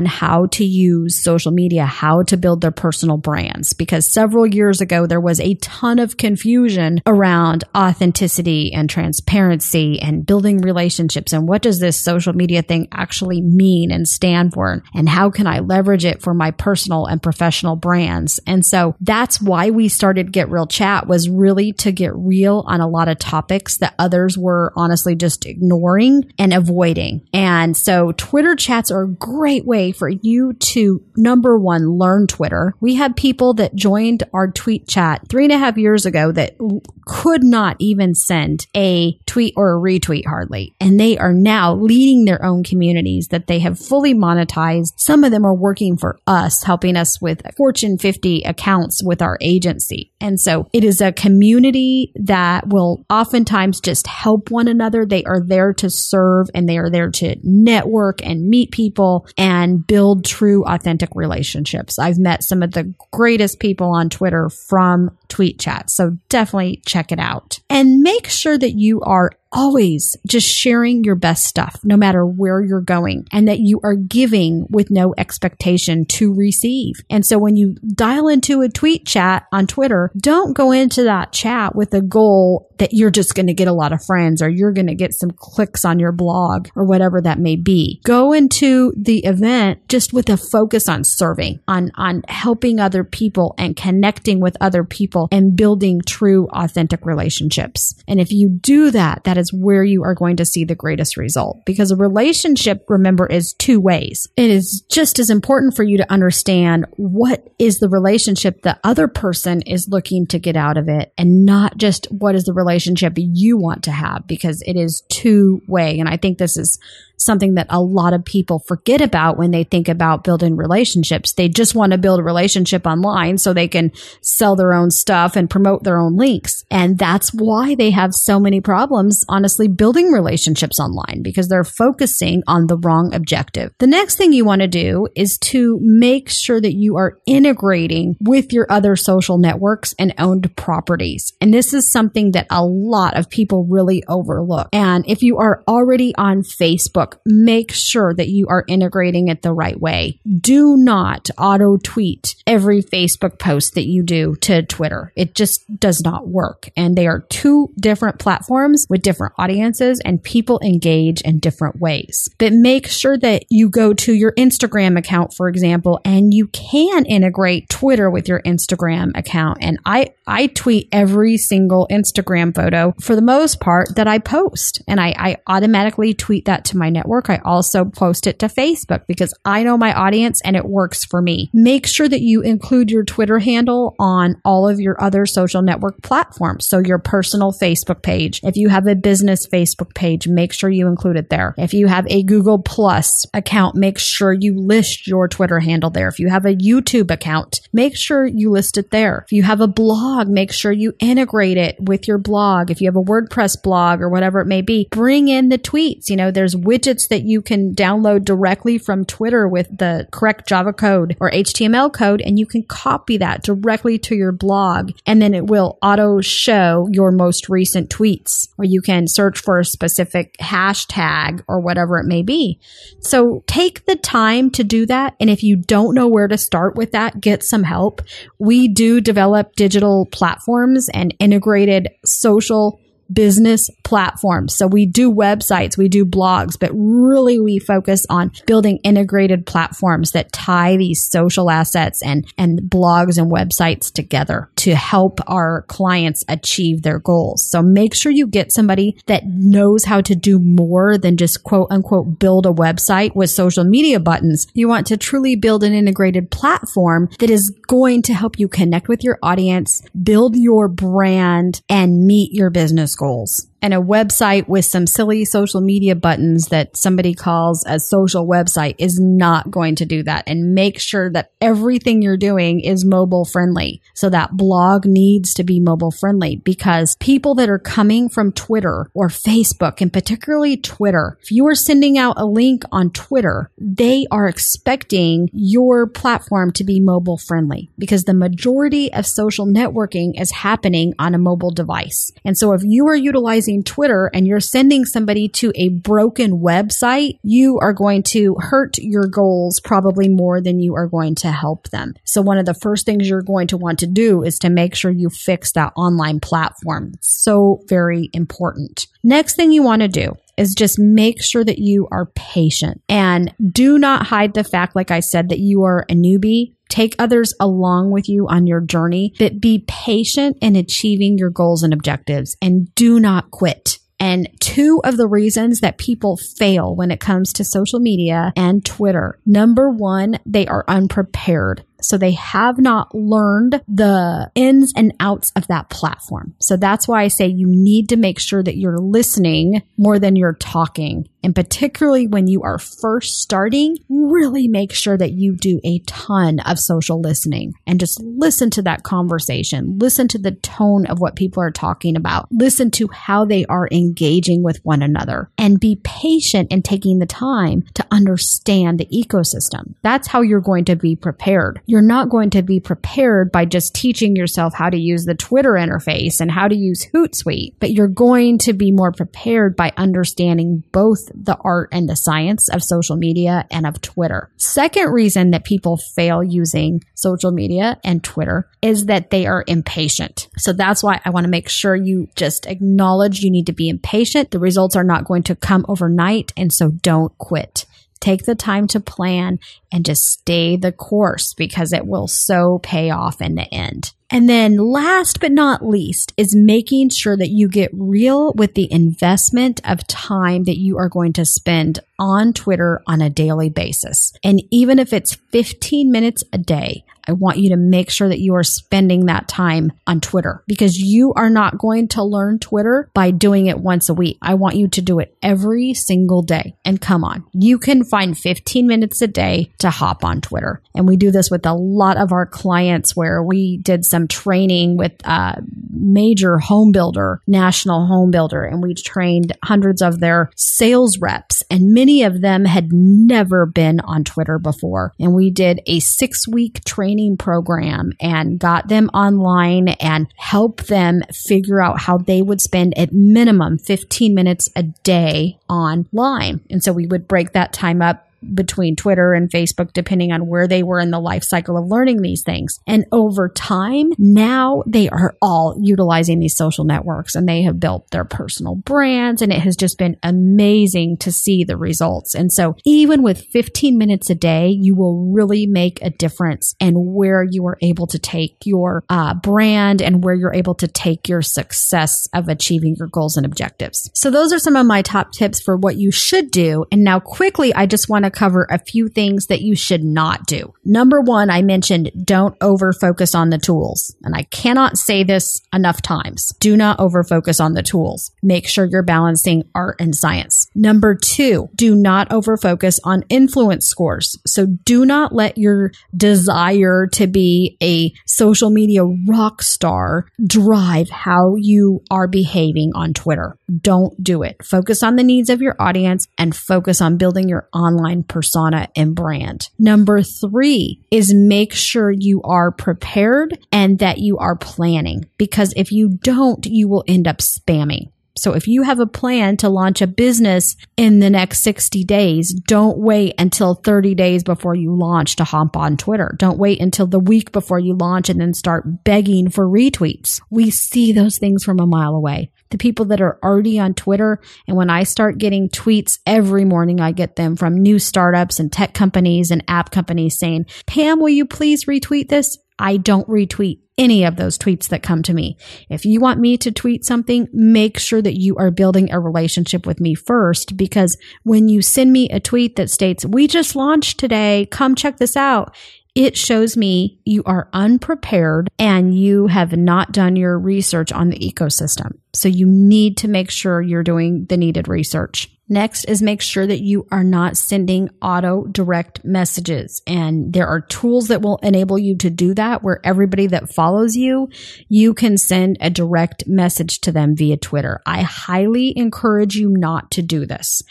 how 0.07 0.47
to 0.47 0.65
use 0.65 1.23
social 1.23 1.51
media, 1.51 1.85
how 1.85 2.23
to 2.23 2.37
build 2.37 2.61
their 2.61 2.71
personal 2.71 3.17
brands. 3.17 3.73
Because 3.73 4.11
several 4.11 4.45
years 4.45 4.81
ago, 4.81 5.07
there 5.07 5.21
was 5.21 5.39
a 5.39 5.55
ton 5.55 5.99
of 5.99 6.17
confusion 6.17 7.01
around 7.05 7.63
authenticity 7.75 8.73
and 8.73 8.89
transparency 8.89 9.99
and 10.01 10.25
building 10.25 10.59
relationships. 10.59 11.33
And 11.33 11.47
what 11.47 11.61
does 11.61 11.79
this 11.79 11.99
social 11.99 12.33
media 12.33 12.61
thing 12.61 12.87
actually 12.91 13.41
mean 13.41 13.91
and 13.91 14.07
stand 14.07 14.53
for? 14.53 14.83
And 14.93 15.07
how 15.07 15.29
can 15.29 15.47
I 15.47 15.59
leverage 15.59 16.05
it 16.05 16.21
for 16.21 16.33
my 16.33 16.51
personal 16.51 17.05
and 17.05 17.21
professional 17.21 17.75
brands? 17.75 18.39
And 18.47 18.65
so 18.65 18.95
that's 19.01 19.41
why 19.41 19.69
we 19.69 19.87
started 19.89 20.31
Get 20.31 20.49
Real 20.49 20.67
Chat 20.67 21.07
was 21.07 21.29
really 21.29 21.73
to 21.73 21.91
get 21.91 22.15
real 22.15 22.63
on 22.67 22.81
a 22.81 22.87
lot 22.87 23.07
of 23.07 23.19
topics 23.19 23.77
that 23.77 23.95
others 23.99 24.37
were 24.37 24.73
honestly 24.75 25.15
just 25.15 25.45
ignoring 25.45 26.31
and 26.37 26.53
avoiding. 26.53 27.27
And 27.33 27.75
so 27.75 28.11
Twitter 28.13 28.55
chats 28.55 28.91
are 28.91 29.04
a 29.05 29.11
great 29.13 29.65
way 29.65 29.91
for 29.91 30.09
you 30.09 30.53
to 30.53 31.03
number 31.15 31.57
one, 31.57 31.97
learn 31.97 32.27
Twitter. 32.27 32.73
We 32.79 32.95
had 32.95 33.15
people 33.15 33.53
that 33.55 33.75
joined 33.75 34.23
our 34.33 34.51
tweet 34.51 34.87
chat 34.87 35.27
three 35.29 35.45
and 35.45 35.53
a 35.53 35.57
half 35.57 35.77
years 35.77 36.05
ago 36.05 36.31
that 36.31 36.57
could 37.05 37.43
not 37.43 37.75
even 37.79 38.15
send 38.15 38.65
a 38.75 39.17
tweet 39.25 39.53
or 39.55 39.75
a 39.75 39.79
retweet 39.79 40.25
hardly. 40.25 40.75
And 40.79 40.99
they 40.99 41.17
are 41.17 41.33
now 41.33 41.75
leading 41.75 42.25
their 42.25 42.43
own 42.43 42.63
communities 42.63 43.27
that 43.29 43.47
they 43.47 43.59
have 43.59 43.79
fully 43.79 44.13
monetized. 44.13 44.93
Some 44.97 45.23
of 45.23 45.31
them 45.31 45.45
are 45.45 45.53
working 45.53 45.97
for 45.97 46.17
us, 46.25 46.63
helping 46.63 46.97
us 46.97 47.21
with 47.21 47.41
Fortune 47.55 47.97
50 47.97 48.41
accounts 48.43 49.03
with 49.03 49.21
our 49.21 49.37
agency. 49.41 50.11
And 50.19 50.39
so 50.39 50.67
it 50.73 50.83
is 50.83 51.01
a 51.01 51.13
community 51.13 52.11
that 52.15 52.67
will 52.67 53.05
oftentimes 53.09 53.79
just 53.79 54.07
help 54.07 54.49
one 54.49 54.67
another. 54.67 55.05
They 55.05 55.23
are 55.25 55.41
there 55.45 55.73
to 55.73 55.89
serve 55.89 56.47
and 56.55 56.67
they 56.67 56.77
are 56.77 56.89
there 56.89 57.11
to 57.11 57.35
network 57.43 58.25
and 58.25 58.47
meet 58.47 58.71
people 58.71 58.94
and 59.37 59.85
build 59.85 60.25
true 60.25 60.63
authentic 60.65 61.09
relationships. 61.15 61.99
I've 61.99 62.17
met 62.17 62.43
some 62.43 62.63
of 62.63 62.71
the 62.71 62.93
greatest 63.11 63.59
people 63.59 63.87
on 63.91 64.09
Twitter 64.09 64.49
from 64.49 65.17
tweet 65.27 65.59
chat. 65.59 65.89
So 65.89 66.17
definitely 66.29 66.81
check 66.85 67.11
it 67.11 67.19
out 67.19 67.59
and 67.69 68.01
make 68.01 68.27
sure 68.27 68.57
that 68.57 68.71
you 68.71 69.01
are 69.01 69.31
always 69.51 70.17
just 70.27 70.47
sharing 70.47 71.03
your 71.03 71.15
best 71.15 71.45
stuff, 71.45 71.79
no 71.83 71.97
matter 71.97 72.25
where 72.25 72.61
you're 72.63 72.81
going, 72.81 73.25
and 73.31 73.47
that 73.47 73.59
you 73.59 73.79
are 73.83 73.95
giving 73.95 74.67
with 74.69 74.91
no 74.91 75.13
expectation 75.17 76.05
to 76.05 76.33
receive. 76.33 76.95
And 77.09 77.25
so 77.25 77.37
when 77.37 77.55
you 77.55 77.75
dial 77.93 78.27
into 78.27 78.61
a 78.61 78.69
tweet 78.69 79.05
chat 79.05 79.47
on 79.51 79.67
Twitter, 79.67 80.11
don't 80.17 80.53
go 80.53 80.71
into 80.71 81.03
that 81.03 81.31
chat 81.31 81.75
with 81.75 81.93
a 81.93 82.01
goal 82.01 82.69
that 82.77 82.89
you're 82.91 83.11
just 83.11 83.35
going 83.35 83.47
to 83.47 83.53
get 83.53 83.67
a 83.67 83.73
lot 83.73 83.93
of 83.93 84.03
friends 84.03 84.41
or 84.41 84.49
you're 84.49 84.73
going 84.73 84.87
to 84.87 84.95
get 84.95 85.13
some 85.13 85.31
clicks 85.31 85.85
on 85.85 85.99
your 85.99 86.11
blog 86.11 86.67
or 86.75 86.83
whatever 86.83 87.21
that 87.21 87.39
may 87.39 87.55
be. 87.55 88.01
Go 88.03 88.33
into 88.33 88.93
the 88.97 89.23
event 89.25 89.87
just 89.87 90.13
with 90.13 90.29
a 90.29 90.37
focus 90.37 90.89
on 90.89 91.03
serving, 91.03 91.59
on, 91.67 91.91
on 91.95 92.23
helping 92.27 92.79
other 92.79 93.03
people 93.03 93.55
and 93.57 93.75
connecting 93.77 94.39
with 94.39 94.57
other 94.59 94.83
people 94.83 95.27
and 95.31 95.55
building 95.55 96.01
true, 96.05 96.47
authentic 96.51 97.05
relationships. 97.05 97.95
And 98.07 98.19
if 98.19 98.31
you 98.31 98.49
do 98.49 98.91
that, 98.91 99.23
that 99.23 99.34
is 99.37 99.53
where 99.53 99.83
you 99.83 100.03
are 100.03 100.15
going 100.15 100.37
to 100.37 100.45
see 100.45 100.63
the 100.63 100.75
greatest 100.75 101.17
result 101.17 101.65
because 101.65 101.91
a 101.91 101.95
relationship, 101.95 102.85
remember, 102.89 103.25
is 103.25 103.53
two 103.53 103.79
ways. 103.79 104.27
It 104.35 104.49
is 104.49 104.83
just 104.89 105.19
as 105.19 105.29
important 105.29 105.75
for 105.75 105.83
you 105.83 105.97
to 105.97 106.11
understand 106.11 106.85
what 106.97 107.47
is 107.59 107.79
the 107.79 107.89
relationship 107.89 108.61
the 108.61 108.79
other 108.83 109.07
person 109.07 109.61
is 109.61 109.87
looking 109.89 110.27
to 110.27 110.39
get 110.39 110.55
out 110.55 110.77
of 110.77 110.89
it 110.89 111.13
and 111.17 111.45
not 111.45 111.77
just 111.77 112.07
what 112.11 112.35
is 112.35 112.43
the 112.45 112.53
relationship 112.53 113.13
you 113.15 113.57
want 113.57 113.83
to 113.83 113.91
have 113.91 114.27
because 114.27 114.61
it 114.65 114.75
is 114.75 115.03
two 115.09 115.61
way. 115.67 115.99
And 115.99 116.09
I 116.09 116.17
think 116.17 116.37
this 116.37 116.57
is 116.57 116.79
something 117.17 117.55
that 117.55 117.67
a 117.69 117.81
lot 117.81 118.13
of 118.13 118.25
people 118.25 118.59
forget 118.59 119.01
about 119.01 119.37
when 119.37 119.51
they 119.51 119.63
think 119.63 119.87
about 119.87 120.23
building 120.23 120.55
relationships. 120.55 121.33
They 121.33 121.49
just 121.49 121.75
want 121.75 121.91
to 121.91 121.97
build 121.97 122.19
a 122.19 122.23
relationship 122.23 122.85
online 122.85 123.37
so 123.37 123.53
they 123.53 123.67
can 123.67 123.91
sell 124.21 124.55
their 124.55 124.73
own 124.73 124.91
stuff 124.91 125.35
and 125.35 125.49
promote 125.49 125.83
their 125.83 125.97
own 125.97 126.15
links. 126.15 126.63
And 126.71 126.97
that's 126.97 127.33
why 127.33 127.75
they 127.75 127.91
have 127.91 128.13
so 128.13 128.39
many 128.39 128.61
problems, 128.61 129.25
honestly, 129.29 129.67
building 129.67 130.11
relationships 130.11 130.79
online 130.79 131.21
because 131.21 131.47
they're 131.47 131.63
focusing 131.63 132.43
on 132.47 132.67
the 132.67 132.77
wrong 132.77 133.13
objective. 133.13 133.71
The 133.79 133.87
next 133.87 134.15
thing 134.15 134.33
you 134.33 134.45
want 134.45 134.61
to 134.61 134.67
do 134.67 135.07
is 135.15 135.37
to 135.39 135.79
make 135.81 136.29
sure 136.29 136.59
that 136.59 136.73
you 136.73 136.97
are 136.97 137.19
integrating 137.25 138.17
with 138.21 138.51
your 138.51 138.67
other 138.69 138.95
social 138.95 139.37
networks 139.37 139.93
and 139.99 140.13
owned 140.17 140.55
properties. 140.55 141.33
And 141.41 141.53
this 141.53 141.73
is 141.73 141.89
something 141.89 142.31
that 142.31 142.47
a 142.49 142.63
lot 142.63 143.17
of 143.17 143.29
people 143.29 143.65
really 143.69 144.03
overlook. 144.07 144.69
And 144.73 145.05
if 145.07 145.23
you 145.23 145.37
are 145.37 145.63
already 145.67 146.15
on 146.15 146.41
Facebook, 146.41 147.04
Facebook, 147.05 147.19
make 147.25 147.71
sure 147.71 148.13
that 148.13 148.29
you 148.29 148.47
are 148.47 148.63
integrating 148.67 149.27
it 149.27 149.41
the 149.41 149.53
right 149.53 149.79
way. 149.79 150.19
Do 150.39 150.77
not 150.77 151.29
auto 151.37 151.77
tweet 151.77 152.35
every 152.47 152.81
Facebook 152.81 153.39
post 153.39 153.75
that 153.75 153.87
you 153.87 154.03
do 154.03 154.35
to 154.41 154.63
Twitter. 154.63 155.11
It 155.15 155.35
just 155.35 155.63
does 155.79 156.01
not 156.01 156.27
work. 156.27 156.69
And 156.75 156.95
they 156.95 157.07
are 157.07 157.21
two 157.21 157.71
different 157.79 158.19
platforms 158.19 158.85
with 158.89 159.01
different 159.01 159.33
audiences 159.37 160.01
and 160.03 160.23
people 160.23 160.59
engage 160.63 161.21
in 161.21 161.39
different 161.39 161.79
ways. 161.79 162.29
But 162.37 162.53
make 162.53 162.87
sure 162.87 163.17
that 163.17 163.45
you 163.49 163.69
go 163.69 163.93
to 163.93 164.13
your 164.13 164.33
Instagram 164.33 164.97
account, 164.97 165.33
for 165.33 165.47
example, 165.47 165.99
and 166.05 166.33
you 166.33 166.47
can 166.47 167.05
integrate 167.05 167.69
Twitter 167.69 168.09
with 168.09 168.27
your 168.27 168.41
Instagram 168.41 169.11
account. 169.15 169.59
And 169.61 169.79
I, 169.85 170.13
I 170.27 170.47
tweet 170.47 170.89
every 170.91 171.37
single 171.37 171.87
Instagram 171.91 172.53
photo 172.53 172.93
for 172.99 173.15
the 173.15 173.21
most 173.21 173.59
part 173.59 173.95
that 173.95 174.07
I 174.07 174.19
post. 174.19 174.81
And 174.87 174.99
I, 174.99 175.13
I 175.17 175.37
automatically 175.47 176.13
tweet 176.13 176.45
that 176.45 176.65
to 176.65 176.77
my 176.77 176.89
network. 176.95 177.29
I 177.29 177.39
also 177.45 177.85
post 177.85 178.25
it 178.25 178.39
to 178.39 178.47
Facebook 178.47 179.05
because 179.07 179.33
I 179.45 179.61
know 179.61 179.77
my 179.77 179.93
audience 179.93 180.41
and 180.43 180.55
it 180.55 180.65
works 180.65 181.05
for 181.05 181.21
me. 181.21 181.51
Make 181.53 181.85
sure 181.85 182.09
that 182.09 182.21
you 182.21 182.41
include 182.41 182.89
your 182.89 183.03
Twitter 183.03 183.37
handle 183.37 183.95
on 183.99 184.41
all 184.43 184.67
of 184.67 184.79
your 184.79 184.99
other 184.99 185.27
social 185.27 185.61
network 185.61 186.01
platforms. 186.01 186.67
So 186.67 186.79
your 186.79 186.97
personal 186.97 187.51
Facebook 187.51 188.01
page. 188.01 188.39
If 188.43 188.57
you 188.57 188.69
have 188.69 188.87
a 188.87 188.95
business 188.95 189.45
Facebook 189.47 189.93
page, 189.93 190.27
make 190.27 190.53
sure 190.53 190.69
you 190.69 190.87
include 190.87 191.17
it 191.17 191.29
there. 191.29 191.53
If 191.57 191.73
you 191.73 191.87
have 191.87 192.07
a 192.07 192.23
Google 192.23 192.59
Plus 192.59 193.25
account, 193.33 193.75
make 193.75 193.99
sure 193.99 194.33
you 194.33 194.57
list 194.57 195.07
your 195.07 195.27
Twitter 195.27 195.59
handle 195.59 195.89
there. 195.89 196.07
If 196.07 196.19
you 196.19 196.29
have 196.29 196.45
a 196.45 196.55
YouTube 196.55 197.11
account, 197.11 197.59
make 197.73 197.95
sure 197.95 198.25
you 198.25 198.49
list 198.49 198.77
it 198.77 198.91
there. 198.91 199.23
If 199.25 199.33
you 199.33 199.43
have 199.43 199.61
a 199.61 199.67
blog, 199.67 200.29
make 200.29 200.51
sure 200.51 200.71
you 200.71 200.93
integrate 200.99 201.57
it 201.57 201.75
with 201.79 202.07
your 202.07 202.17
blog. 202.17 202.71
If 202.71 202.81
you 202.81 202.87
have 202.87 202.95
a 202.95 203.03
WordPress 203.03 203.61
blog 203.61 204.01
or 204.01 204.09
whatever 204.09 204.39
it 204.39 204.47
may 204.47 204.61
be, 204.61 204.87
bring 204.91 205.27
in 205.27 205.49
the 205.49 205.57
tweets. 205.57 206.09
You 206.09 206.15
know, 206.15 206.31
there's 206.31 206.55
widgets 206.55 206.84
widgets 206.85 207.07
that 207.09 207.23
you 207.23 207.41
can 207.41 207.73
download 207.73 208.23
directly 208.23 208.77
from 208.77 209.05
Twitter 209.05 209.47
with 209.47 209.67
the 209.77 210.07
correct 210.11 210.47
Java 210.47 210.73
code 210.73 211.15
or 211.19 211.31
HTML 211.31 211.91
code, 211.91 212.21
and 212.21 212.39
you 212.39 212.45
can 212.45 212.63
copy 212.63 213.17
that 213.17 213.43
directly 213.43 213.97
to 213.99 214.15
your 214.15 214.31
blog, 214.31 214.91
and 215.05 215.21
then 215.21 215.33
it 215.33 215.47
will 215.47 215.77
auto 215.81 216.21
show 216.21 216.87
your 216.91 217.11
most 217.11 217.49
recent 217.49 217.89
tweets, 217.89 218.49
or 218.57 218.65
you 218.65 218.81
can 218.81 219.07
search 219.07 219.39
for 219.39 219.59
a 219.59 219.65
specific 219.65 220.35
hashtag 220.39 221.43
or 221.47 221.59
whatever 221.59 221.97
it 221.99 222.05
may 222.05 222.21
be. 222.21 222.59
So 222.99 223.43
take 223.47 223.85
the 223.85 223.95
time 223.95 224.49
to 224.51 224.63
do 224.63 224.85
that. 224.87 225.15
And 225.19 225.29
if 225.29 225.43
you 225.43 225.55
don't 225.55 225.95
know 225.95 226.07
where 226.07 226.27
to 226.27 226.37
start 226.37 226.75
with 226.75 226.91
that, 226.91 227.21
get 227.21 227.43
some 227.43 227.63
help. 227.63 228.01
We 228.39 228.67
do 228.67 229.01
develop 229.01 229.55
digital 229.55 230.05
platforms 230.11 230.89
and 230.89 231.13
integrated 231.19 231.89
social 232.03 232.79
business 233.11 233.69
platforms. 233.83 234.55
So 234.55 234.67
we 234.67 234.85
do 234.85 235.11
websites, 235.11 235.77
we 235.77 235.89
do 235.89 236.05
blogs, 236.05 236.57
but 236.59 236.71
really 236.73 237.39
we 237.39 237.59
focus 237.59 238.05
on 238.09 238.31
building 238.45 238.79
integrated 238.83 239.45
platforms 239.45 240.11
that 240.11 240.31
tie 240.31 240.77
these 240.77 241.07
social 241.09 241.49
assets 241.49 242.01
and, 242.03 242.25
and 242.37 242.61
blogs 242.61 243.17
and 243.17 243.31
websites 243.31 243.91
together 243.91 244.49
to 244.57 244.75
help 244.75 245.19
our 245.27 245.63
clients 245.63 246.23
achieve 246.27 246.81
their 246.81 246.99
goals. 246.99 247.49
So 247.49 247.61
make 247.61 247.95
sure 247.95 248.11
you 248.11 248.27
get 248.27 248.51
somebody 248.51 248.97
that 249.05 249.23
knows 249.25 249.85
how 249.85 250.01
to 250.01 250.15
do 250.15 250.39
more 250.39 250.97
than 250.97 251.17
just 251.17 251.43
quote 251.43 251.67
unquote 251.71 252.19
build 252.19 252.45
a 252.45 252.51
website 252.51 253.15
with 253.15 253.29
social 253.29 253.63
media 253.63 253.99
buttons. 253.99 254.47
You 254.53 254.67
want 254.67 254.87
to 254.87 254.97
truly 254.97 255.35
build 255.35 255.63
an 255.63 255.73
integrated 255.73 256.31
platform 256.31 257.09
that 257.19 257.29
is 257.29 257.53
going 257.65 258.01
to 258.03 258.13
help 258.13 258.39
you 258.39 258.47
connect 258.47 258.87
with 258.87 259.03
your 259.03 259.19
audience, 259.21 259.81
build 260.01 260.35
your 260.35 260.67
brand 260.67 261.61
and 261.69 262.05
meet 262.05 262.31
your 262.31 262.49
business 262.49 262.95
goals 262.95 263.47
and 263.65 263.73
a 263.73 263.77
website 263.77 264.47
with 264.47 264.63
some 264.63 264.85
silly 264.85 265.25
social 265.25 265.59
media 265.59 265.95
buttons 265.95 266.49
that 266.49 266.77
somebody 266.77 267.15
calls 267.15 267.65
a 267.65 267.79
social 267.79 268.27
website 268.27 268.75
is 268.77 268.99
not 268.99 269.49
going 269.49 269.73
to 269.73 269.87
do 269.87 270.03
that. 270.03 270.23
And 270.27 270.53
make 270.53 270.79
sure 270.79 271.11
that 271.13 271.31
everything 271.41 272.03
you're 272.03 272.15
doing 272.15 272.59
is 272.59 272.85
mobile 272.85 273.25
friendly. 273.25 273.81
So 273.95 274.07
that 274.11 274.37
blog 274.37 274.85
needs 274.85 275.33
to 275.33 275.43
be 275.43 275.59
mobile 275.59 275.89
friendly 275.89 276.35
because 276.35 276.95
people 276.99 277.33
that 277.35 277.49
are 277.49 277.57
coming 277.57 278.07
from 278.07 278.31
Twitter 278.33 278.91
or 278.93 279.07
Facebook 279.07 279.81
and 279.81 279.91
particularly 279.91 280.57
Twitter, 280.57 281.17
if 281.23 281.31
you 281.31 281.47
are 281.47 281.55
sending 281.55 281.97
out 281.97 282.19
a 282.19 282.25
link 282.27 282.65
on 282.71 282.91
Twitter, 282.91 283.49
they 283.57 284.05
are 284.11 284.27
expecting 284.27 285.27
your 285.33 285.87
platform 285.87 286.51
to 286.51 286.63
be 286.63 286.79
mobile 286.79 287.17
friendly 287.17 287.71
because 287.79 288.03
the 288.03 288.13
majority 288.13 288.93
of 288.93 289.07
social 289.07 289.47
networking 289.47 290.21
is 290.21 290.29
happening 290.29 290.93
on 290.99 291.15
a 291.15 291.17
mobile 291.17 291.49
device. 291.49 292.11
And 292.23 292.37
so 292.37 292.53
if 292.53 292.61
you 292.63 292.87
are 292.89 292.95
utilizing 292.95 293.54
using 293.55 293.63
Twitter 293.63 294.09
and 294.13 294.27
you're 294.27 294.39
sending 294.39 294.85
somebody 294.85 295.27
to 295.29 295.51
a 295.55 295.69
broken 295.69 296.39
website, 296.39 297.19
you 297.23 297.59
are 297.59 297.73
going 297.73 298.03
to 298.03 298.35
hurt 298.39 298.77
your 298.77 299.07
goals 299.07 299.59
probably 299.63 300.09
more 300.09 300.41
than 300.41 300.59
you 300.59 300.75
are 300.75 300.87
going 300.87 301.15
to 301.15 301.31
help 301.31 301.69
them. 301.69 301.93
So 302.03 302.21
one 302.21 302.37
of 302.37 302.45
the 302.45 302.53
first 302.53 302.85
things 302.85 303.09
you're 303.09 303.21
going 303.21 303.47
to 303.47 303.57
want 303.57 303.79
to 303.79 303.87
do 303.87 304.23
is 304.23 304.39
to 304.39 304.49
make 304.49 304.75
sure 304.75 304.91
you 304.91 305.09
fix 305.09 305.53
that 305.53 305.73
online 305.75 306.19
platform. 306.19 306.93
so 307.01 307.61
very 307.67 308.09
important. 308.13 308.87
Next 309.03 309.35
thing 309.35 309.51
you 309.51 309.63
want 309.63 309.81
to 309.81 309.87
do 309.87 310.15
is 310.37 310.53
just 310.53 310.79
make 310.79 311.21
sure 311.21 311.43
that 311.43 311.59
you 311.59 311.87
are 311.91 312.07
patient 312.15 312.81
and 312.89 313.33
do 313.51 313.77
not 313.77 314.05
hide 314.05 314.33
the 314.33 314.43
fact, 314.43 314.75
like 314.75 314.91
I 314.91 314.99
said, 314.99 315.29
that 315.29 315.39
you 315.39 315.63
are 315.63 315.85
a 315.89 315.93
newbie 315.93 316.54
Take 316.69 316.95
others 316.97 317.33
along 317.39 317.91
with 317.91 318.09
you 318.09 318.27
on 318.27 318.47
your 318.47 318.61
journey, 318.61 319.13
but 319.19 319.39
be 319.39 319.63
patient 319.67 320.37
in 320.41 320.55
achieving 320.55 321.17
your 321.17 321.29
goals 321.29 321.63
and 321.63 321.73
objectives 321.73 322.35
and 322.41 322.73
do 322.75 322.99
not 322.99 323.31
quit. 323.31 323.79
And 323.99 324.29
two 324.39 324.81
of 324.83 324.97
the 324.97 325.07
reasons 325.07 325.61
that 325.61 325.77
people 325.77 326.17
fail 326.17 326.75
when 326.75 326.91
it 326.91 326.99
comes 326.99 327.31
to 327.33 327.45
social 327.45 327.79
media 327.79 328.33
and 328.35 328.65
Twitter. 328.65 329.17
Number 329.25 329.69
one, 329.69 330.19
they 330.25 330.45
are 330.47 330.65
unprepared. 330.67 331.63
So 331.81 331.97
they 331.97 332.13
have 332.13 332.57
not 332.57 332.93
learned 332.95 333.61
the 333.67 334.31
ins 334.35 334.73
and 334.75 334.93
outs 334.99 335.31
of 335.35 335.47
that 335.47 335.69
platform. 335.69 336.35
So 336.39 336.57
that's 336.57 336.87
why 336.87 337.03
I 337.03 337.07
say 337.09 337.27
you 337.27 337.47
need 337.47 337.89
to 337.89 337.97
make 337.97 338.19
sure 338.19 338.43
that 338.43 338.57
you're 338.57 338.77
listening 338.77 339.61
more 339.77 339.99
than 339.99 340.15
you're 340.15 340.33
talking. 340.33 341.07
And 341.23 341.33
particularly 341.33 342.05
when 342.05 342.27
you 342.27 342.43
are 342.43 342.59
first 342.59 343.19
starting, 343.19 343.77
really 343.89 344.47
make 344.47 344.71
sure 344.71 344.95
that 344.95 345.13
you 345.13 345.35
do 345.35 345.59
a 345.63 345.79
ton 345.79 346.39
of 346.41 346.59
social 346.59 347.01
listening 347.01 347.53
and 347.65 347.79
just 347.79 347.99
listen 347.99 348.51
to 348.51 348.61
that 348.61 348.83
conversation. 348.83 349.79
Listen 349.79 350.07
to 350.09 350.19
the 350.19 350.33
tone 350.33 350.85
of 350.85 350.99
what 350.99 351.15
people 351.15 351.41
are 351.41 351.51
talking 351.51 351.95
about. 351.95 352.27
Listen 352.31 352.69
to 352.71 352.87
how 352.89 353.25
they 353.25 353.43
are 353.45 353.67
engaging 353.71 354.43
with 354.43 354.59
one 354.63 354.83
another 354.83 355.31
and 355.37 355.59
be 355.59 355.79
patient 355.83 356.51
in 356.51 356.61
taking 356.61 356.99
the 356.99 357.07
time 357.07 357.63
to 357.73 357.84
understand 357.95 358.79
the 358.79 358.85
ecosystem. 358.87 359.73
That's 359.81 360.07
how 360.07 360.21
you're 360.21 360.41
going 360.41 360.65
to 360.65 360.75
be 360.75 360.95
prepared. 360.95 361.61
You're 361.65 361.81
not 361.81 362.09
going 362.09 362.29
to 362.31 362.41
be 362.41 362.59
prepared 362.59 363.31
by 363.31 363.45
just 363.45 363.73
teaching 363.73 364.15
yourself 364.15 364.53
how 364.53 364.69
to 364.69 364.77
use 364.77 365.05
the 365.05 365.15
Twitter 365.15 365.53
interface 365.53 366.19
and 366.19 366.29
how 366.29 366.49
to 366.49 366.55
use 366.55 366.87
Hootsuite, 366.93 367.55
but 367.59 367.71
you're 367.71 367.87
going 367.87 368.37
to 368.39 368.53
be 368.53 368.71
more 368.71 368.91
prepared 368.91 369.55
by 369.55 369.71
understanding 369.77 370.63
both 370.71 370.99
the 371.13 371.37
art 371.41 371.69
and 371.71 371.87
the 371.87 371.95
science 371.95 372.49
of 372.49 372.61
social 372.61 372.97
media 372.97 373.47
and 373.49 373.65
of 373.65 373.79
Twitter. 373.81 374.29
Second 374.35 374.91
reason 374.91 375.31
that 375.31 375.45
people 375.45 375.77
fail 375.95 376.23
using 376.23 376.83
social 376.95 377.31
media 377.31 377.79
and 377.83 378.03
Twitter 378.03 378.49
is 378.61 378.87
that 378.87 379.09
they 379.09 379.25
are 379.25 379.45
impatient. 379.47 380.27
So 380.37 380.51
that's 380.51 380.83
why 380.83 380.99
I 381.05 381.11
want 381.11 381.23
to 381.23 381.29
make 381.29 381.47
sure 381.49 381.75
you 381.75 382.09
just 382.15 382.45
acknowledge 382.45 383.21
you 383.21 383.31
need 383.31 383.45
to 383.45 383.53
be 383.53 383.69
impatient. 383.69 384.31
The 384.31 384.39
results 384.39 384.75
are 384.75 384.83
not 384.83 385.05
going 385.05 385.23
to 385.23 385.35
come 385.35 385.65
overnight. 385.69 386.33
And 386.35 386.51
so 386.51 386.71
don't 386.71 387.17
quit. 387.17 387.65
Take 387.99 388.25
the 388.25 388.35
time 388.35 388.67
to 388.67 388.79
plan 388.79 389.39
and 389.71 389.85
just 389.85 390.05
stay 390.05 390.55
the 390.57 390.71
course 390.71 391.33
because 391.33 391.73
it 391.73 391.87
will 391.87 392.07
so 392.07 392.59
pay 392.59 392.89
off 392.89 393.21
in 393.21 393.35
the 393.35 393.51
end. 393.53 393.93
And 394.11 394.29
then 394.29 394.57
last 394.57 395.19
but 395.19 395.31
not 395.31 395.65
least 395.65 396.13
is 396.15 396.35
making 396.35 396.89
sure 396.89 397.17
that 397.17 397.31
you 397.31 397.47
get 397.49 397.71
real 397.73 398.33
with 398.33 398.53
the 398.53 398.71
investment 398.71 399.59
of 399.65 399.87
time 399.87 400.43
that 400.43 400.59
you 400.59 400.77
are 400.77 400.89
going 400.89 401.13
to 401.13 401.25
spend 401.25 401.79
on 401.97 402.31
Twitter 402.33 402.81
on 402.85 403.01
a 403.01 403.09
daily 403.09 403.49
basis. 403.49 404.13
And 404.23 404.43
even 404.51 404.77
if 404.77 404.93
it's 404.93 405.15
15 405.31 405.91
minutes 405.91 406.23
a 406.31 406.37
day, 406.37 406.85
I 407.07 407.13
want 407.13 407.37
you 407.37 407.49
to 407.49 407.57
make 407.57 407.89
sure 407.89 408.09
that 408.09 408.19
you 408.19 408.35
are 408.35 408.43
spending 408.43 409.05
that 409.05 409.27
time 409.27 409.71
on 409.87 410.01
Twitter 410.01 410.43
because 410.47 410.77
you 410.77 411.13
are 411.13 411.29
not 411.29 411.57
going 411.57 411.87
to 411.89 412.03
learn 412.03 412.39
Twitter 412.39 412.89
by 412.93 413.11
doing 413.11 413.47
it 413.47 413.59
once 413.59 413.89
a 413.89 413.93
week. 413.93 414.17
I 414.21 414.35
want 414.35 414.55
you 414.55 414.67
to 414.69 414.81
do 414.81 414.99
it 414.99 415.15
every 415.21 415.73
single 415.73 416.21
day. 416.21 416.55
And 416.63 416.81
come 416.81 417.03
on, 417.03 417.25
you 417.33 417.57
can 417.57 417.83
find 417.83 418.17
15 418.17 418.67
minutes 418.67 419.01
a 419.01 419.07
day 419.07 419.51
to 419.59 419.69
hop 419.69 420.03
on 420.03 420.21
Twitter. 420.21 420.61
And 420.75 420.87
we 420.87 420.97
do 420.97 421.11
this 421.11 421.31
with 421.31 421.45
a 421.45 421.53
lot 421.53 421.97
of 421.97 422.11
our 422.11 422.25
clients 422.25 422.95
where 422.95 423.23
we 423.23 423.57
did 423.57 423.85
some 423.85 424.07
training 424.07 424.77
with 424.77 424.93
a 425.05 425.41
major 425.71 426.37
home 426.37 426.71
builder, 426.71 427.21
national 427.27 427.85
home 427.87 428.11
builder, 428.11 428.43
and 428.43 428.61
we 428.61 428.73
trained 428.73 429.31
hundreds 429.43 429.81
of 429.81 429.99
their 429.99 430.31
sales 430.35 430.97
reps 430.97 431.43
and 431.49 431.73
many 431.73 432.03
of 432.03 432.21
them 432.21 432.45
had 432.45 432.71
never 432.71 433.45
been 433.45 433.79
on 433.81 434.03
Twitter 434.03 434.39
before. 434.39 434.93
And 434.99 435.13
we 435.13 435.29
did 435.29 435.61
a 435.65 435.79
six 435.79 436.27
week 436.27 436.63
training 436.65 436.94
training 436.95 437.17
program 437.17 437.91
and 437.99 438.39
got 438.39 438.67
them 438.69 438.89
online 438.93 439.69
and 439.79 440.07
help 440.15 440.63
them 440.63 441.01
figure 441.11 441.61
out 441.61 441.79
how 441.79 441.97
they 441.97 442.21
would 442.21 442.39
spend 442.39 442.77
at 442.77 442.93
minimum 442.93 443.57
15 443.57 444.13
minutes 444.13 444.49
a 444.55 444.63
day 444.63 445.37
online. 445.49 446.39
And 446.49 446.63
so 446.63 446.71
we 446.71 446.87
would 446.87 447.07
break 447.07 447.33
that 447.33 447.51
time 447.51 447.81
up 447.81 448.04
between 448.33 448.75
Twitter 448.75 449.13
and 449.13 449.29
Facebook, 449.29 449.73
depending 449.73 450.11
on 450.11 450.27
where 450.27 450.47
they 450.47 450.63
were 450.63 450.79
in 450.79 450.91
the 450.91 450.99
life 450.99 451.23
cycle 451.23 451.57
of 451.57 451.67
learning 451.67 452.01
these 452.01 452.23
things. 452.23 452.59
And 452.67 452.85
over 452.91 453.29
time, 453.29 453.91
now 453.97 454.63
they 454.65 454.89
are 454.89 455.15
all 455.21 455.55
utilizing 455.61 456.19
these 456.19 456.35
social 456.35 456.65
networks 456.65 457.15
and 457.15 457.27
they 457.27 457.43
have 457.43 457.59
built 457.59 457.89
their 457.91 458.05
personal 458.05 458.55
brands. 458.55 459.21
And 459.21 459.31
it 459.31 459.39
has 459.39 459.55
just 459.55 459.77
been 459.77 459.97
amazing 460.03 460.97
to 460.97 461.11
see 461.11 461.43
the 461.43 461.57
results. 461.57 462.15
And 462.15 462.31
so 462.31 462.55
even 462.65 463.03
with 463.03 463.25
15 463.31 463.77
minutes 463.77 464.09
a 464.09 464.15
day, 464.15 464.49
you 464.49 464.75
will 464.75 465.11
really 465.11 465.47
make 465.47 465.81
a 465.81 465.89
difference 465.89 466.55
in 466.59 466.73
where 466.93 467.23
you 467.23 467.45
are 467.47 467.57
able 467.61 467.87
to 467.87 467.99
take 467.99 468.37
your 468.45 468.83
uh, 468.89 469.13
brand 469.13 469.81
and 469.81 470.03
where 470.03 470.15
you're 470.15 470.33
able 470.33 470.55
to 470.55 470.67
take 470.67 471.07
your 471.07 471.21
success 471.21 472.07
of 472.13 472.29
achieving 472.29 472.75
your 472.77 472.87
goals 472.87 473.17
and 473.17 473.25
objectives. 473.25 473.89
So 473.93 474.09
those 474.09 474.33
are 474.33 474.39
some 474.39 474.55
of 474.55 474.65
my 474.65 474.81
top 474.81 475.11
tips 475.11 475.41
for 475.41 475.57
what 475.57 475.77
you 475.77 475.91
should 475.91 476.31
do. 476.31 476.65
And 476.71 476.83
now 476.83 476.99
quickly, 476.99 477.53
I 477.53 477.65
just 477.65 477.89
want 477.89 478.05
to 478.05 478.11
cover 478.15 478.47
a 478.49 478.59
few 478.59 478.87
things 478.87 479.27
that 479.27 479.41
you 479.41 479.55
should 479.55 479.83
not 479.83 480.25
do. 480.25 480.53
Number 480.63 481.01
one, 481.01 481.29
I 481.29 481.41
mentioned 481.41 481.91
don't 482.03 482.35
over 482.41 482.73
focus 482.73 483.13
on 483.13 483.29
the 483.29 483.37
tools. 483.37 483.95
And 484.03 484.15
I 484.15 484.23
cannot 484.23 484.77
say 484.77 485.03
this 485.03 485.41
enough 485.53 485.81
times. 485.81 486.31
Do 486.39 486.57
not 486.57 486.79
over 486.79 487.03
focus 487.03 487.39
on 487.39 487.53
the 487.53 487.63
tools. 487.63 488.11
Make 488.23 488.47
sure 488.47 488.65
you're 488.65 488.83
balancing 488.83 489.43
art 489.53 489.77
and 489.79 489.95
science. 489.95 490.47
Number 490.55 490.95
two, 490.95 491.49
do 491.55 491.75
not 491.75 492.11
over 492.11 492.37
focus 492.37 492.79
on 492.83 493.03
influence 493.09 493.67
scores. 493.67 494.17
So 494.25 494.45
do 494.45 494.85
not 494.85 495.13
let 495.13 495.37
your 495.37 495.71
desire 495.95 496.87
to 496.93 497.07
be 497.07 497.57
a 497.61 497.93
social 498.05 498.49
media 498.49 498.83
rock 499.07 499.41
star 499.41 500.07
drive 500.25 500.89
how 500.89 501.35
you 501.37 501.81
are 501.91 502.07
behaving 502.07 502.71
on 502.75 502.93
Twitter. 502.93 503.37
Don't 503.61 504.01
do 504.01 504.23
it. 504.23 504.43
Focus 504.43 504.83
on 504.83 504.95
the 504.95 505.03
needs 505.03 505.29
of 505.29 505.41
your 505.41 505.55
audience 505.59 506.07
and 506.17 506.35
focus 506.35 506.81
on 506.81 506.97
building 506.97 507.27
your 507.27 507.47
online 507.53 508.03
persona 508.07 508.69
and 508.75 508.95
brand. 508.95 509.49
Number 509.57 510.01
three 510.01 510.81
is 510.91 511.13
make 511.13 511.53
sure 511.53 511.91
you 511.91 512.21
are 512.23 512.51
prepared 512.51 513.37
and 513.51 513.79
that 513.79 513.99
you 513.99 514.17
are 514.17 514.35
planning 514.35 515.05
because 515.17 515.53
if 515.55 515.71
you 515.71 515.89
don't, 515.89 516.45
you 516.45 516.67
will 516.67 516.83
end 516.87 517.07
up 517.07 517.17
spamming. 517.17 517.89
So 518.17 518.33
if 518.33 518.47
you 518.47 518.63
have 518.63 518.79
a 518.79 518.87
plan 518.87 519.35
to 519.37 519.49
launch 519.49 519.81
a 519.81 519.87
business 519.87 520.55
in 520.77 520.99
the 520.99 521.09
next 521.09 521.41
60 521.41 521.83
days, 521.83 522.33
don't 522.33 522.77
wait 522.77 523.13
until 523.17 523.55
30 523.55 523.93
days 523.93 524.23
before 524.23 524.55
you 524.55 524.73
launch 524.73 525.17
to 525.17 525.25
hop 525.25 525.57
on 525.57 525.75
Twitter. 525.75 526.15
Don't 526.17 526.37
wait 526.37 526.61
until 526.61 526.87
the 526.87 526.99
week 526.99 527.33
before 527.33 527.59
you 527.59 527.75
launch 527.75 528.09
and 528.09 528.19
then 528.19 528.33
start 528.33 528.83
begging 528.85 529.29
for 529.29 529.45
retweets. 529.45 530.21
We 530.29 530.49
see 530.49 530.93
those 530.93 531.17
things 531.17 531.43
from 531.43 531.59
a 531.59 531.67
mile 531.67 531.93
away. 531.93 532.31
The 532.55 532.57
people 532.57 532.85
that 532.85 533.01
are 533.01 533.19
already 533.21 533.59
on 533.59 533.73
Twitter. 533.73 534.21
And 534.47 534.55
when 534.55 534.69
I 534.69 534.83
start 534.83 535.17
getting 535.17 535.49
tweets 535.49 535.99
every 536.05 536.45
morning, 536.45 536.79
I 536.79 536.93
get 536.93 537.17
them 537.17 537.35
from 537.35 537.61
new 537.61 537.79
startups 537.79 538.39
and 538.39 538.49
tech 538.49 538.73
companies 538.73 539.29
and 539.29 539.43
app 539.49 539.71
companies 539.71 540.17
saying, 540.17 540.45
Pam, 540.65 541.01
will 541.01 541.09
you 541.09 541.25
please 541.25 541.65
retweet 541.65 542.07
this? 542.07 542.37
I 542.57 542.77
don't 542.77 543.09
retweet 543.09 543.59
any 543.77 544.05
of 544.05 544.15
those 544.15 544.37
tweets 544.37 544.69
that 544.69 544.83
come 544.83 545.03
to 545.03 545.13
me. 545.13 545.35
If 545.69 545.85
you 545.85 545.99
want 545.99 546.21
me 546.21 546.37
to 546.37 546.51
tweet 546.53 546.85
something, 546.85 547.27
make 547.33 547.77
sure 547.77 548.01
that 548.01 548.17
you 548.17 548.37
are 548.37 548.51
building 548.51 548.89
a 548.93 548.99
relationship 549.01 549.65
with 549.65 549.81
me 549.81 549.93
first 549.93 550.55
because 550.55 550.97
when 551.23 551.49
you 551.49 551.61
send 551.61 551.91
me 551.91 552.07
a 552.07 552.21
tweet 552.21 552.55
that 552.55 552.69
states, 552.69 553.03
we 553.03 553.27
just 553.27 553.57
launched 553.57 553.99
today, 553.99 554.47
come 554.49 554.75
check 554.75 554.95
this 554.95 555.17
out 555.17 555.53
it 555.95 556.17
shows 556.17 556.57
me 556.57 556.99
you 557.05 557.23
are 557.25 557.49
unprepared 557.53 558.49
and 558.59 558.93
you 558.93 559.27
have 559.27 559.55
not 559.55 559.93
done 559.93 560.17
your 560.17 560.37
research 560.37 560.91
on 560.91 561.09
the 561.09 561.19
ecosystem. 561.19 561.97
So 562.13 562.27
you 562.27 562.45
need 562.45 562.97
to 562.97 563.07
make 563.07 563.31
sure 563.31 563.61
you're 563.61 563.83
doing 563.83 564.25
the 564.25 564.37
needed 564.37 564.67
research. 564.67 565.31
Next 565.47 565.85
is 565.85 566.01
make 566.01 566.21
sure 566.21 566.45
that 566.47 566.61
you 566.61 566.87
are 566.91 567.03
not 567.03 567.37
sending 567.37 567.89
auto 568.01 568.45
direct 568.45 569.05
messages. 569.05 569.81
And 569.85 570.33
there 570.33 570.47
are 570.47 570.59
tools 570.59 571.09
that 571.09 571.21
will 571.21 571.37
enable 571.43 571.77
you 571.77 571.95
to 571.97 572.09
do 572.09 572.33
that 572.33 572.63
where 572.63 572.81
everybody 572.83 573.27
that 573.27 573.53
follows 573.53 573.95
you, 573.95 574.29
you 574.67 574.93
can 574.95 575.17
send 575.17 575.57
a 575.61 575.69
direct 575.69 576.23
message 576.27 576.81
to 576.81 576.91
them 576.91 577.15
via 577.15 577.37
Twitter. 577.37 577.79
I 577.85 578.01
highly 578.01 578.75
encourage 578.75 579.35
you 579.35 579.51
not 579.51 579.91
to 579.91 580.01
do 580.01 580.25
this. 580.25 580.63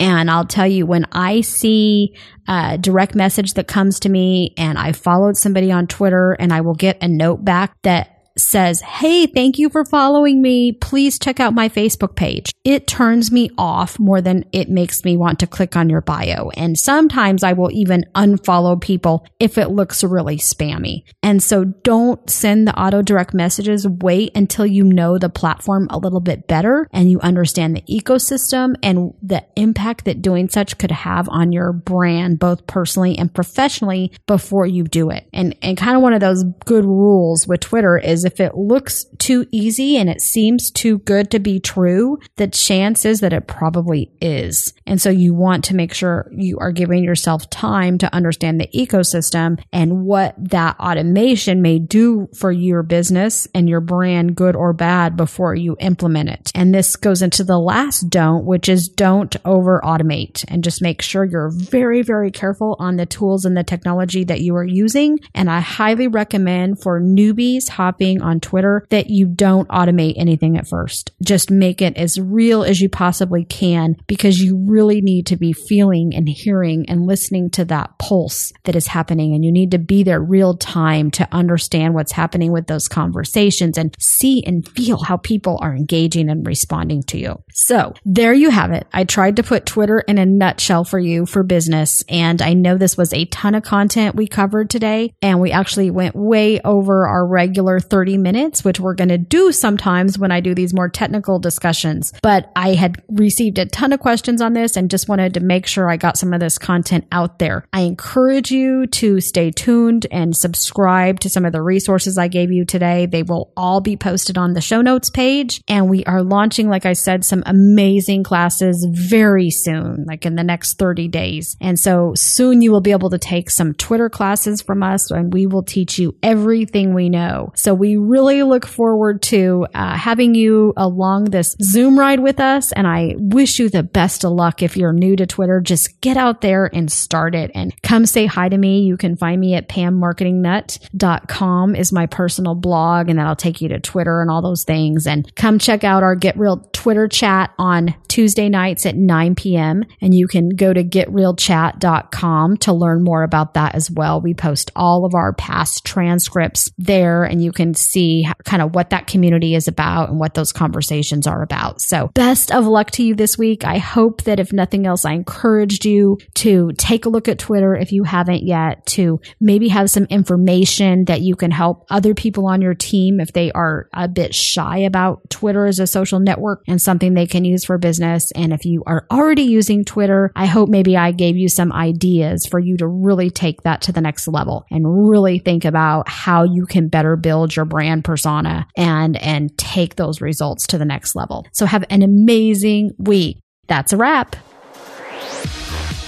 And 0.00 0.30
I'll 0.30 0.46
tell 0.46 0.66
you, 0.66 0.86
when 0.86 1.06
I 1.10 1.40
see 1.40 2.14
a 2.46 2.78
direct 2.78 3.14
message 3.14 3.54
that 3.54 3.66
comes 3.66 4.00
to 4.00 4.08
me 4.08 4.54
and 4.56 4.78
I 4.78 4.92
followed 4.92 5.36
somebody 5.36 5.72
on 5.72 5.86
Twitter 5.86 6.32
and 6.38 6.52
I 6.52 6.60
will 6.60 6.74
get 6.74 7.02
a 7.02 7.08
note 7.08 7.44
back 7.44 7.74
that 7.82 8.17
says, 8.38 8.80
Hey, 8.80 9.26
thank 9.26 9.58
you 9.58 9.68
for 9.68 9.84
following 9.84 10.40
me. 10.40 10.72
Please 10.72 11.18
check 11.18 11.40
out 11.40 11.54
my 11.54 11.68
Facebook 11.68 12.16
page. 12.16 12.52
It 12.64 12.86
turns 12.86 13.32
me 13.32 13.50
off 13.56 13.98
more 13.98 14.20
than 14.20 14.44
it 14.52 14.68
makes 14.68 15.04
me 15.04 15.16
want 15.16 15.40
to 15.40 15.46
click 15.46 15.76
on 15.76 15.88
your 15.88 16.00
bio. 16.00 16.50
And 16.50 16.78
sometimes 16.78 17.42
I 17.42 17.52
will 17.52 17.70
even 17.72 18.04
unfollow 18.14 18.80
people 18.80 19.26
if 19.40 19.58
it 19.58 19.70
looks 19.70 20.04
really 20.04 20.36
spammy. 20.36 21.04
And 21.22 21.42
so 21.42 21.64
don't 21.64 22.28
send 22.28 22.68
the 22.68 22.78
auto 22.78 23.02
direct 23.02 23.34
messages. 23.34 23.86
Wait 23.86 24.32
until 24.34 24.66
you 24.66 24.84
know 24.84 25.18
the 25.18 25.28
platform 25.28 25.88
a 25.90 25.98
little 25.98 26.20
bit 26.20 26.46
better 26.46 26.88
and 26.92 27.10
you 27.10 27.20
understand 27.20 27.76
the 27.76 27.82
ecosystem 27.82 28.74
and 28.82 29.14
the 29.22 29.44
impact 29.56 30.04
that 30.04 30.22
doing 30.22 30.48
such 30.48 30.78
could 30.78 30.90
have 30.90 31.28
on 31.28 31.52
your 31.52 31.72
brand, 31.72 32.38
both 32.38 32.66
personally 32.66 33.16
and 33.18 33.32
professionally 33.32 34.12
before 34.26 34.66
you 34.66 34.84
do 34.84 35.10
it. 35.10 35.28
And, 35.32 35.56
and 35.62 35.76
kind 35.76 35.96
of 35.96 36.02
one 36.02 36.12
of 36.12 36.20
those 36.20 36.44
good 36.64 36.84
rules 36.84 37.46
with 37.46 37.60
Twitter 37.60 37.98
is 37.98 38.24
if 38.28 38.40
it 38.40 38.54
looks 38.54 39.06
too 39.16 39.46
easy 39.50 39.96
and 39.96 40.10
it 40.10 40.20
seems 40.20 40.70
too 40.70 40.98
good 40.98 41.30
to 41.30 41.38
be 41.38 41.58
true, 41.58 42.18
the 42.36 42.46
chance 42.46 43.06
is 43.06 43.20
that 43.20 43.32
it 43.32 43.46
probably 43.46 44.12
is. 44.20 44.74
And 44.86 45.00
so 45.00 45.08
you 45.08 45.32
want 45.32 45.64
to 45.64 45.74
make 45.74 45.94
sure 45.94 46.30
you 46.30 46.58
are 46.58 46.70
giving 46.70 47.02
yourself 47.02 47.48
time 47.48 47.96
to 47.98 48.14
understand 48.14 48.60
the 48.60 48.68
ecosystem 48.74 49.58
and 49.72 50.04
what 50.04 50.34
that 50.36 50.78
automation 50.78 51.62
may 51.62 51.78
do 51.78 52.28
for 52.36 52.52
your 52.52 52.82
business 52.82 53.48
and 53.54 53.66
your 53.66 53.80
brand, 53.80 54.36
good 54.36 54.54
or 54.54 54.74
bad, 54.74 55.16
before 55.16 55.54
you 55.54 55.74
implement 55.80 56.28
it. 56.28 56.52
And 56.54 56.74
this 56.74 56.96
goes 56.96 57.22
into 57.22 57.44
the 57.44 57.58
last 57.58 58.10
don't, 58.10 58.44
which 58.44 58.68
is 58.68 58.88
don't 58.88 59.34
over 59.46 59.80
automate 59.82 60.44
and 60.48 60.62
just 60.62 60.82
make 60.82 61.00
sure 61.00 61.24
you're 61.24 61.50
very, 61.50 62.02
very 62.02 62.30
careful 62.30 62.76
on 62.78 62.96
the 62.96 63.06
tools 63.06 63.46
and 63.46 63.56
the 63.56 63.64
technology 63.64 64.24
that 64.24 64.42
you 64.42 64.54
are 64.54 64.66
using. 64.66 65.18
And 65.34 65.48
I 65.50 65.60
highly 65.60 66.08
recommend 66.08 66.82
for 66.82 67.00
newbies 67.00 67.70
hopping 67.70 68.17
on 68.22 68.40
Twitter 68.40 68.86
that 68.90 69.10
you 69.10 69.26
don't 69.26 69.68
automate 69.68 70.14
anything 70.16 70.56
at 70.56 70.68
first. 70.68 71.12
Just 71.24 71.50
make 71.50 71.82
it 71.82 71.96
as 71.96 72.20
real 72.20 72.64
as 72.64 72.80
you 72.80 72.88
possibly 72.88 73.44
can 73.44 73.96
because 74.06 74.40
you 74.40 74.56
really 74.56 75.00
need 75.00 75.26
to 75.26 75.36
be 75.36 75.52
feeling 75.52 76.14
and 76.14 76.28
hearing 76.28 76.88
and 76.88 77.06
listening 77.06 77.50
to 77.50 77.64
that 77.66 77.98
pulse 77.98 78.52
that 78.64 78.76
is 78.76 78.86
happening. 78.86 79.34
And 79.34 79.44
you 79.44 79.52
need 79.52 79.70
to 79.72 79.78
be 79.78 80.02
there 80.02 80.20
real 80.20 80.56
time 80.56 81.10
to 81.12 81.28
understand 81.32 81.94
what's 81.94 82.12
happening 82.12 82.52
with 82.52 82.66
those 82.66 82.88
conversations 82.88 83.78
and 83.78 83.94
see 83.98 84.42
and 84.46 84.68
feel 84.68 85.02
how 85.02 85.16
people 85.16 85.58
are 85.60 85.74
engaging 85.74 86.30
and 86.30 86.46
responding 86.46 87.02
to 87.04 87.18
you. 87.18 87.42
So 87.52 87.94
there 88.04 88.32
you 88.32 88.50
have 88.50 88.72
it. 88.72 88.86
I 88.92 89.04
tried 89.04 89.36
to 89.36 89.42
put 89.42 89.66
Twitter 89.66 90.00
in 90.00 90.18
a 90.18 90.26
nutshell 90.26 90.84
for 90.84 90.98
you 90.98 91.26
for 91.26 91.42
business. 91.42 92.02
And 92.08 92.40
I 92.40 92.54
know 92.54 92.76
this 92.76 92.96
was 92.96 93.12
a 93.12 93.24
ton 93.26 93.54
of 93.54 93.62
content 93.62 94.14
we 94.14 94.26
covered 94.26 94.70
today. 94.70 95.12
And 95.22 95.40
we 95.40 95.52
actually 95.52 95.90
went 95.90 96.14
way 96.14 96.60
over 96.60 97.06
our 97.06 97.26
regular 97.26 97.80
30 97.80 98.07
30 98.08 98.16
minutes, 98.16 98.64
which 98.64 98.80
we're 98.80 98.94
going 98.94 99.10
to 99.10 99.18
do 99.18 99.52
sometimes 99.52 100.18
when 100.18 100.32
I 100.32 100.40
do 100.40 100.54
these 100.54 100.72
more 100.72 100.88
technical 100.88 101.38
discussions. 101.38 102.14
But 102.22 102.50
I 102.56 102.72
had 102.72 103.02
received 103.10 103.58
a 103.58 103.66
ton 103.66 103.92
of 103.92 104.00
questions 104.00 104.40
on 104.40 104.54
this 104.54 104.76
and 104.76 104.90
just 104.90 105.10
wanted 105.10 105.34
to 105.34 105.40
make 105.40 105.66
sure 105.66 105.90
I 105.90 105.98
got 105.98 106.16
some 106.16 106.32
of 106.32 106.40
this 106.40 106.56
content 106.56 107.06
out 107.12 107.38
there. 107.38 107.66
I 107.70 107.82
encourage 107.82 108.50
you 108.50 108.86
to 108.86 109.20
stay 109.20 109.50
tuned 109.50 110.06
and 110.10 110.34
subscribe 110.34 111.20
to 111.20 111.28
some 111.28 111.44
of 111.44 111.52
the 111.52 111.60
resources 111.60 112.16
I 112.16 112.28
gave 112.28 112.50
you 112.50 112.64
today. 112.64 113.04
They 113.04 113.22
will 113.22 113.52
all 113.58 113.82
be 113.82 113.98
posted 113.98 114.38
on 114.38 114.54
the 114.54 114.62
show 114.62 114.80
notes 114.80 115.10
page. 115.10 115.60
And 115.68 115.90
we 115.90 116.02
are 116.06 116.22
launching, 116.22 116.70
like 116.70 116.86
I 116.86 116.94
said, 116.94 117.26
some 117.26 117.42
amazing 117.44 118.22
classes 118.22 118.86
very 118.90 119.50
soon, 119.50 120.06
like 120.08 120.24
in 120.24 120.34
the 120.34 120.44
next 120.44 120.78
30 120.78 121.08
days. 121.08 121.58
And 121.60 121.78
so 121.78 122.14
soon 122.14 122.62
you 122.62 122.72
will 122.72 122.80
be 122.80 122.92
able 122.92 123.10
to 123.10 123.18
take 123.18 123.50
some 123.50 123.74
Twitter 123.74 124.08
classes 124.08 124.62
from 124.62 124.82
us 124.82 125.10
and 125.10 125.30
we 125.30 125.46
will 125.46 125.62
teach 125.62 125.98
you 125.98 126.16
everything 126.22 126.94
we 126.94 127.10
know. 127.10 127.52
So 127.54 127.74
we 127.74 127.87
really 127.96 128.42
look 128.42 128.66
forward 128.66 129.22
to 129.22 129.66
uh, 129.74 129.96
having 129.96 130.34
you 130.34 130.72
along 130.76 131.26
this 131.26 131.56
Zoom 131.62 131.98
ride 131.98 132.20
with 132.20 132.40
us. 132.40 132.72
And 132.72 132.86
I 132.86 133.14
wish 133.16 133.58
you 133.58 133.68
the 133.68 133.82
best 133.82 134.24
of 134.24 134.32
luck 134.32 134.62
if 134.62 134.76
you're 134.76 134.92
new 134.92 135.16
to 135.16 135.26
Twitter. 135.26 135.60
Just 135.60 136.00
get 136.00 136.16
out 136.16 136.40
there 136.40 136.70
and 136.72 136.90
start 136.90 137.34
it 137.34 137.50
and 137.54 137.74
come 137.82 138.06
say 138.06 138.26
hi 138.26 138.48
to 138.48 138.58
me. 138.58 138.82
You 138.82 138.96
can 138.96 139.16
find 139.16 139.40
me 139.40 139.54
at 139.54 139.68
pammarketingnut.com 139.68 141.76
is 141.76 141.92
my 141.92 142.06
personal 142.06 142.54
blog. 142.54 143.08
And 143.08 143.18
that'll 143.18 143.36
take 143.36 143.60
you 143.60 143.68
to 143.68 143.80
Twitter 143.80 144.20
and 144.20 144.30
all 144.30 144.42
those 144.42 144.64
things. 144.64 145.06
And 145.06 145.34
come 145.34 145.58
check 145.58 145.84
out 145.84 146.02
our 146.02 146.14
Get 146.14 146.38
Real 146.38 146.58
Twitter 146.78 147.08
chat 147.08 147.52
on 147.58 147.92
Tuesday 148.06 148.48
nights 148.48 148.86
at 148.86 148.94
9 148.94 149.34
p.m. 149.34 149.82
And 150.00 150.14
you 150.14 150.28
can 150.28 150.50
go 150.50 150.72
to 150.72 150.84
getrealchat.com 150.84 152.56
to 152.58 152.72
learn 152.72 153.02
more 153.02 153.24
about 153.24 153.54
that 153.54 153.74
as 153.74 153.90
well. 153.90 154.20
We 154.20 154.32
post 154.32 154.70
all 154.76 155.04
of 155.04 155.12
our 155.12 155.32
past 155.32 155.84
transcripts 155.84 156.70
there 156.78 157.24
and 157.24 157.42
you 157.42 157.50
can 157.50 157.74
see 157.74 158.28
kind 158.44 158.62
of 158.62 158.76
what 158.76 158.90
that 158.90 159.08
community 159.08 159.56
is 159.56 159.66
about 159.66 160.10
and 160.10 160.20
what 160.20 160.34
those 160.34 160.52
conversations 160.52 161.26
are 161.26 161.42
about. 161.42 161.80
So 161.80 162.12
best 162.14 162.52
of 162.52 162.64
luck 162.64 162.92
to 162.92 163.02
you 163.02 163.16
this 163.16 163.36
week. 163.36 163.64
I 163.64 163.78
hope 163.78 164.22
that 164.22 164.38
if 164.38 164.52
nothing 164.52 164.86
else, 164.86 165.04
I 165.04 165.14
encouraged 165.14 165.84
you 165.84 166.18
to 166.34 166.70
take 166.78 167.06
a 167.06 167.08
look 167.08 167.26
at 167.26 167.40
Twitter 167.40 167.74
if 167.74 167.90
you 167.90 168.04
haven't 168.04 168.46
yet, 168.46 168.86
to 168.86 169.20
maybe 169.40 169.66
have 169.66 169.90
some 169.90 170.04
information 170.04 171.06
that 171.06 171.22
you 171.22 171.34
can 171.34 171.50
help 171.50 171.86
other 171.90 172.14
people 172.14 172.46
on 172.46 172.62
your 172.62 172.74
team 172.74 173.18
if 173.18 173.32
they 173.32 173.50
are 173.50 173.88
a 173.92 174.06
bit 174.06 174.32
shy 174.32 174.78
about 174.78 175.28
Twitter 175.28 175.66
as 175.66 175.80
a 175.80 175.86
social 175.88 176.20
network 176.20 176.62
and 176.68 176.80
something 176.80 177.14
they 177.14 177.26
can 177.26 177.44
use 177.44 177.64
for 177.64 177.78
business. 177.78 178.30
And 178.32 178.52
if 178.52 178.64
you 178.64 178.82
are 178.86 179.06
already 179.10 179.42
using 179.42 179.84
Twitter, 179.84 180.30
I 180.36 180.46
hope 180.46 180.68
maybe 180.68 180.96
I 180.96 181.12
gave 181.12 181.36
you 181.36 181.48
some 181.48 181.72
ideas 181.72 182.46
for 182.46 182.60
you 182.60 182.76
to 182.76 182.86
really 182.86 183.30
take 183.30 183.62
that 183.62 183.82
to 183.82 183.92
the 183.92 184.00
next 184.00 184.28
level 184.28 184.64
and 184.70 185.10
really 185.10 185.38
think 185.38 185.64
about 185.64 186.08
how 186.08 186.44
you 186.44 186.66
can 186.66 186.88
better 186.88 187.16
build 187.16 187.56
your 187.56 187.64
brand 187.64 188.04
persona 188.04 188.66
and, 188.76 189.16
and 189.16 189.56
take 189.58 189.96
those 189.96 190.20
results 190.20 190.66
to 190.68 190.78
the 190.78 190.84
next 190.84 191.16
level. 191.16 191.46
So 191.52 191.66
have 191.66 191.84
an 191.90 192.02
amazing 192.02 192.92
week. 192.98 193.40
That's 193.66 193.92
a 193.92 193.96
wrap. 193.96 194.36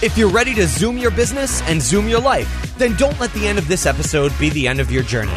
If 0.02 0.16
you're 0.16 0.30
ready 0.30 0.54
to 0.54 0.66
zoom 0.66 0.96
your 0.96 1.10
business 1.10 1.60
and 1.62 1.82
zoom 1.82 2.08
your 2.08 2.20
life, 2.20 2.74
then 2.78 2.96
don't 2.96 3.18
let 3.20 3.32
the 3.34 3.46
end 3.46 3.58
of 3.58 3.68
this 3.68 3.84
episode 3.84 4.32
be 4.38 4.48
the 4.48 4.66
end 4.66 4.80
of 4.80 4.90
your 4.90 5.02
journey. 5.02 5.36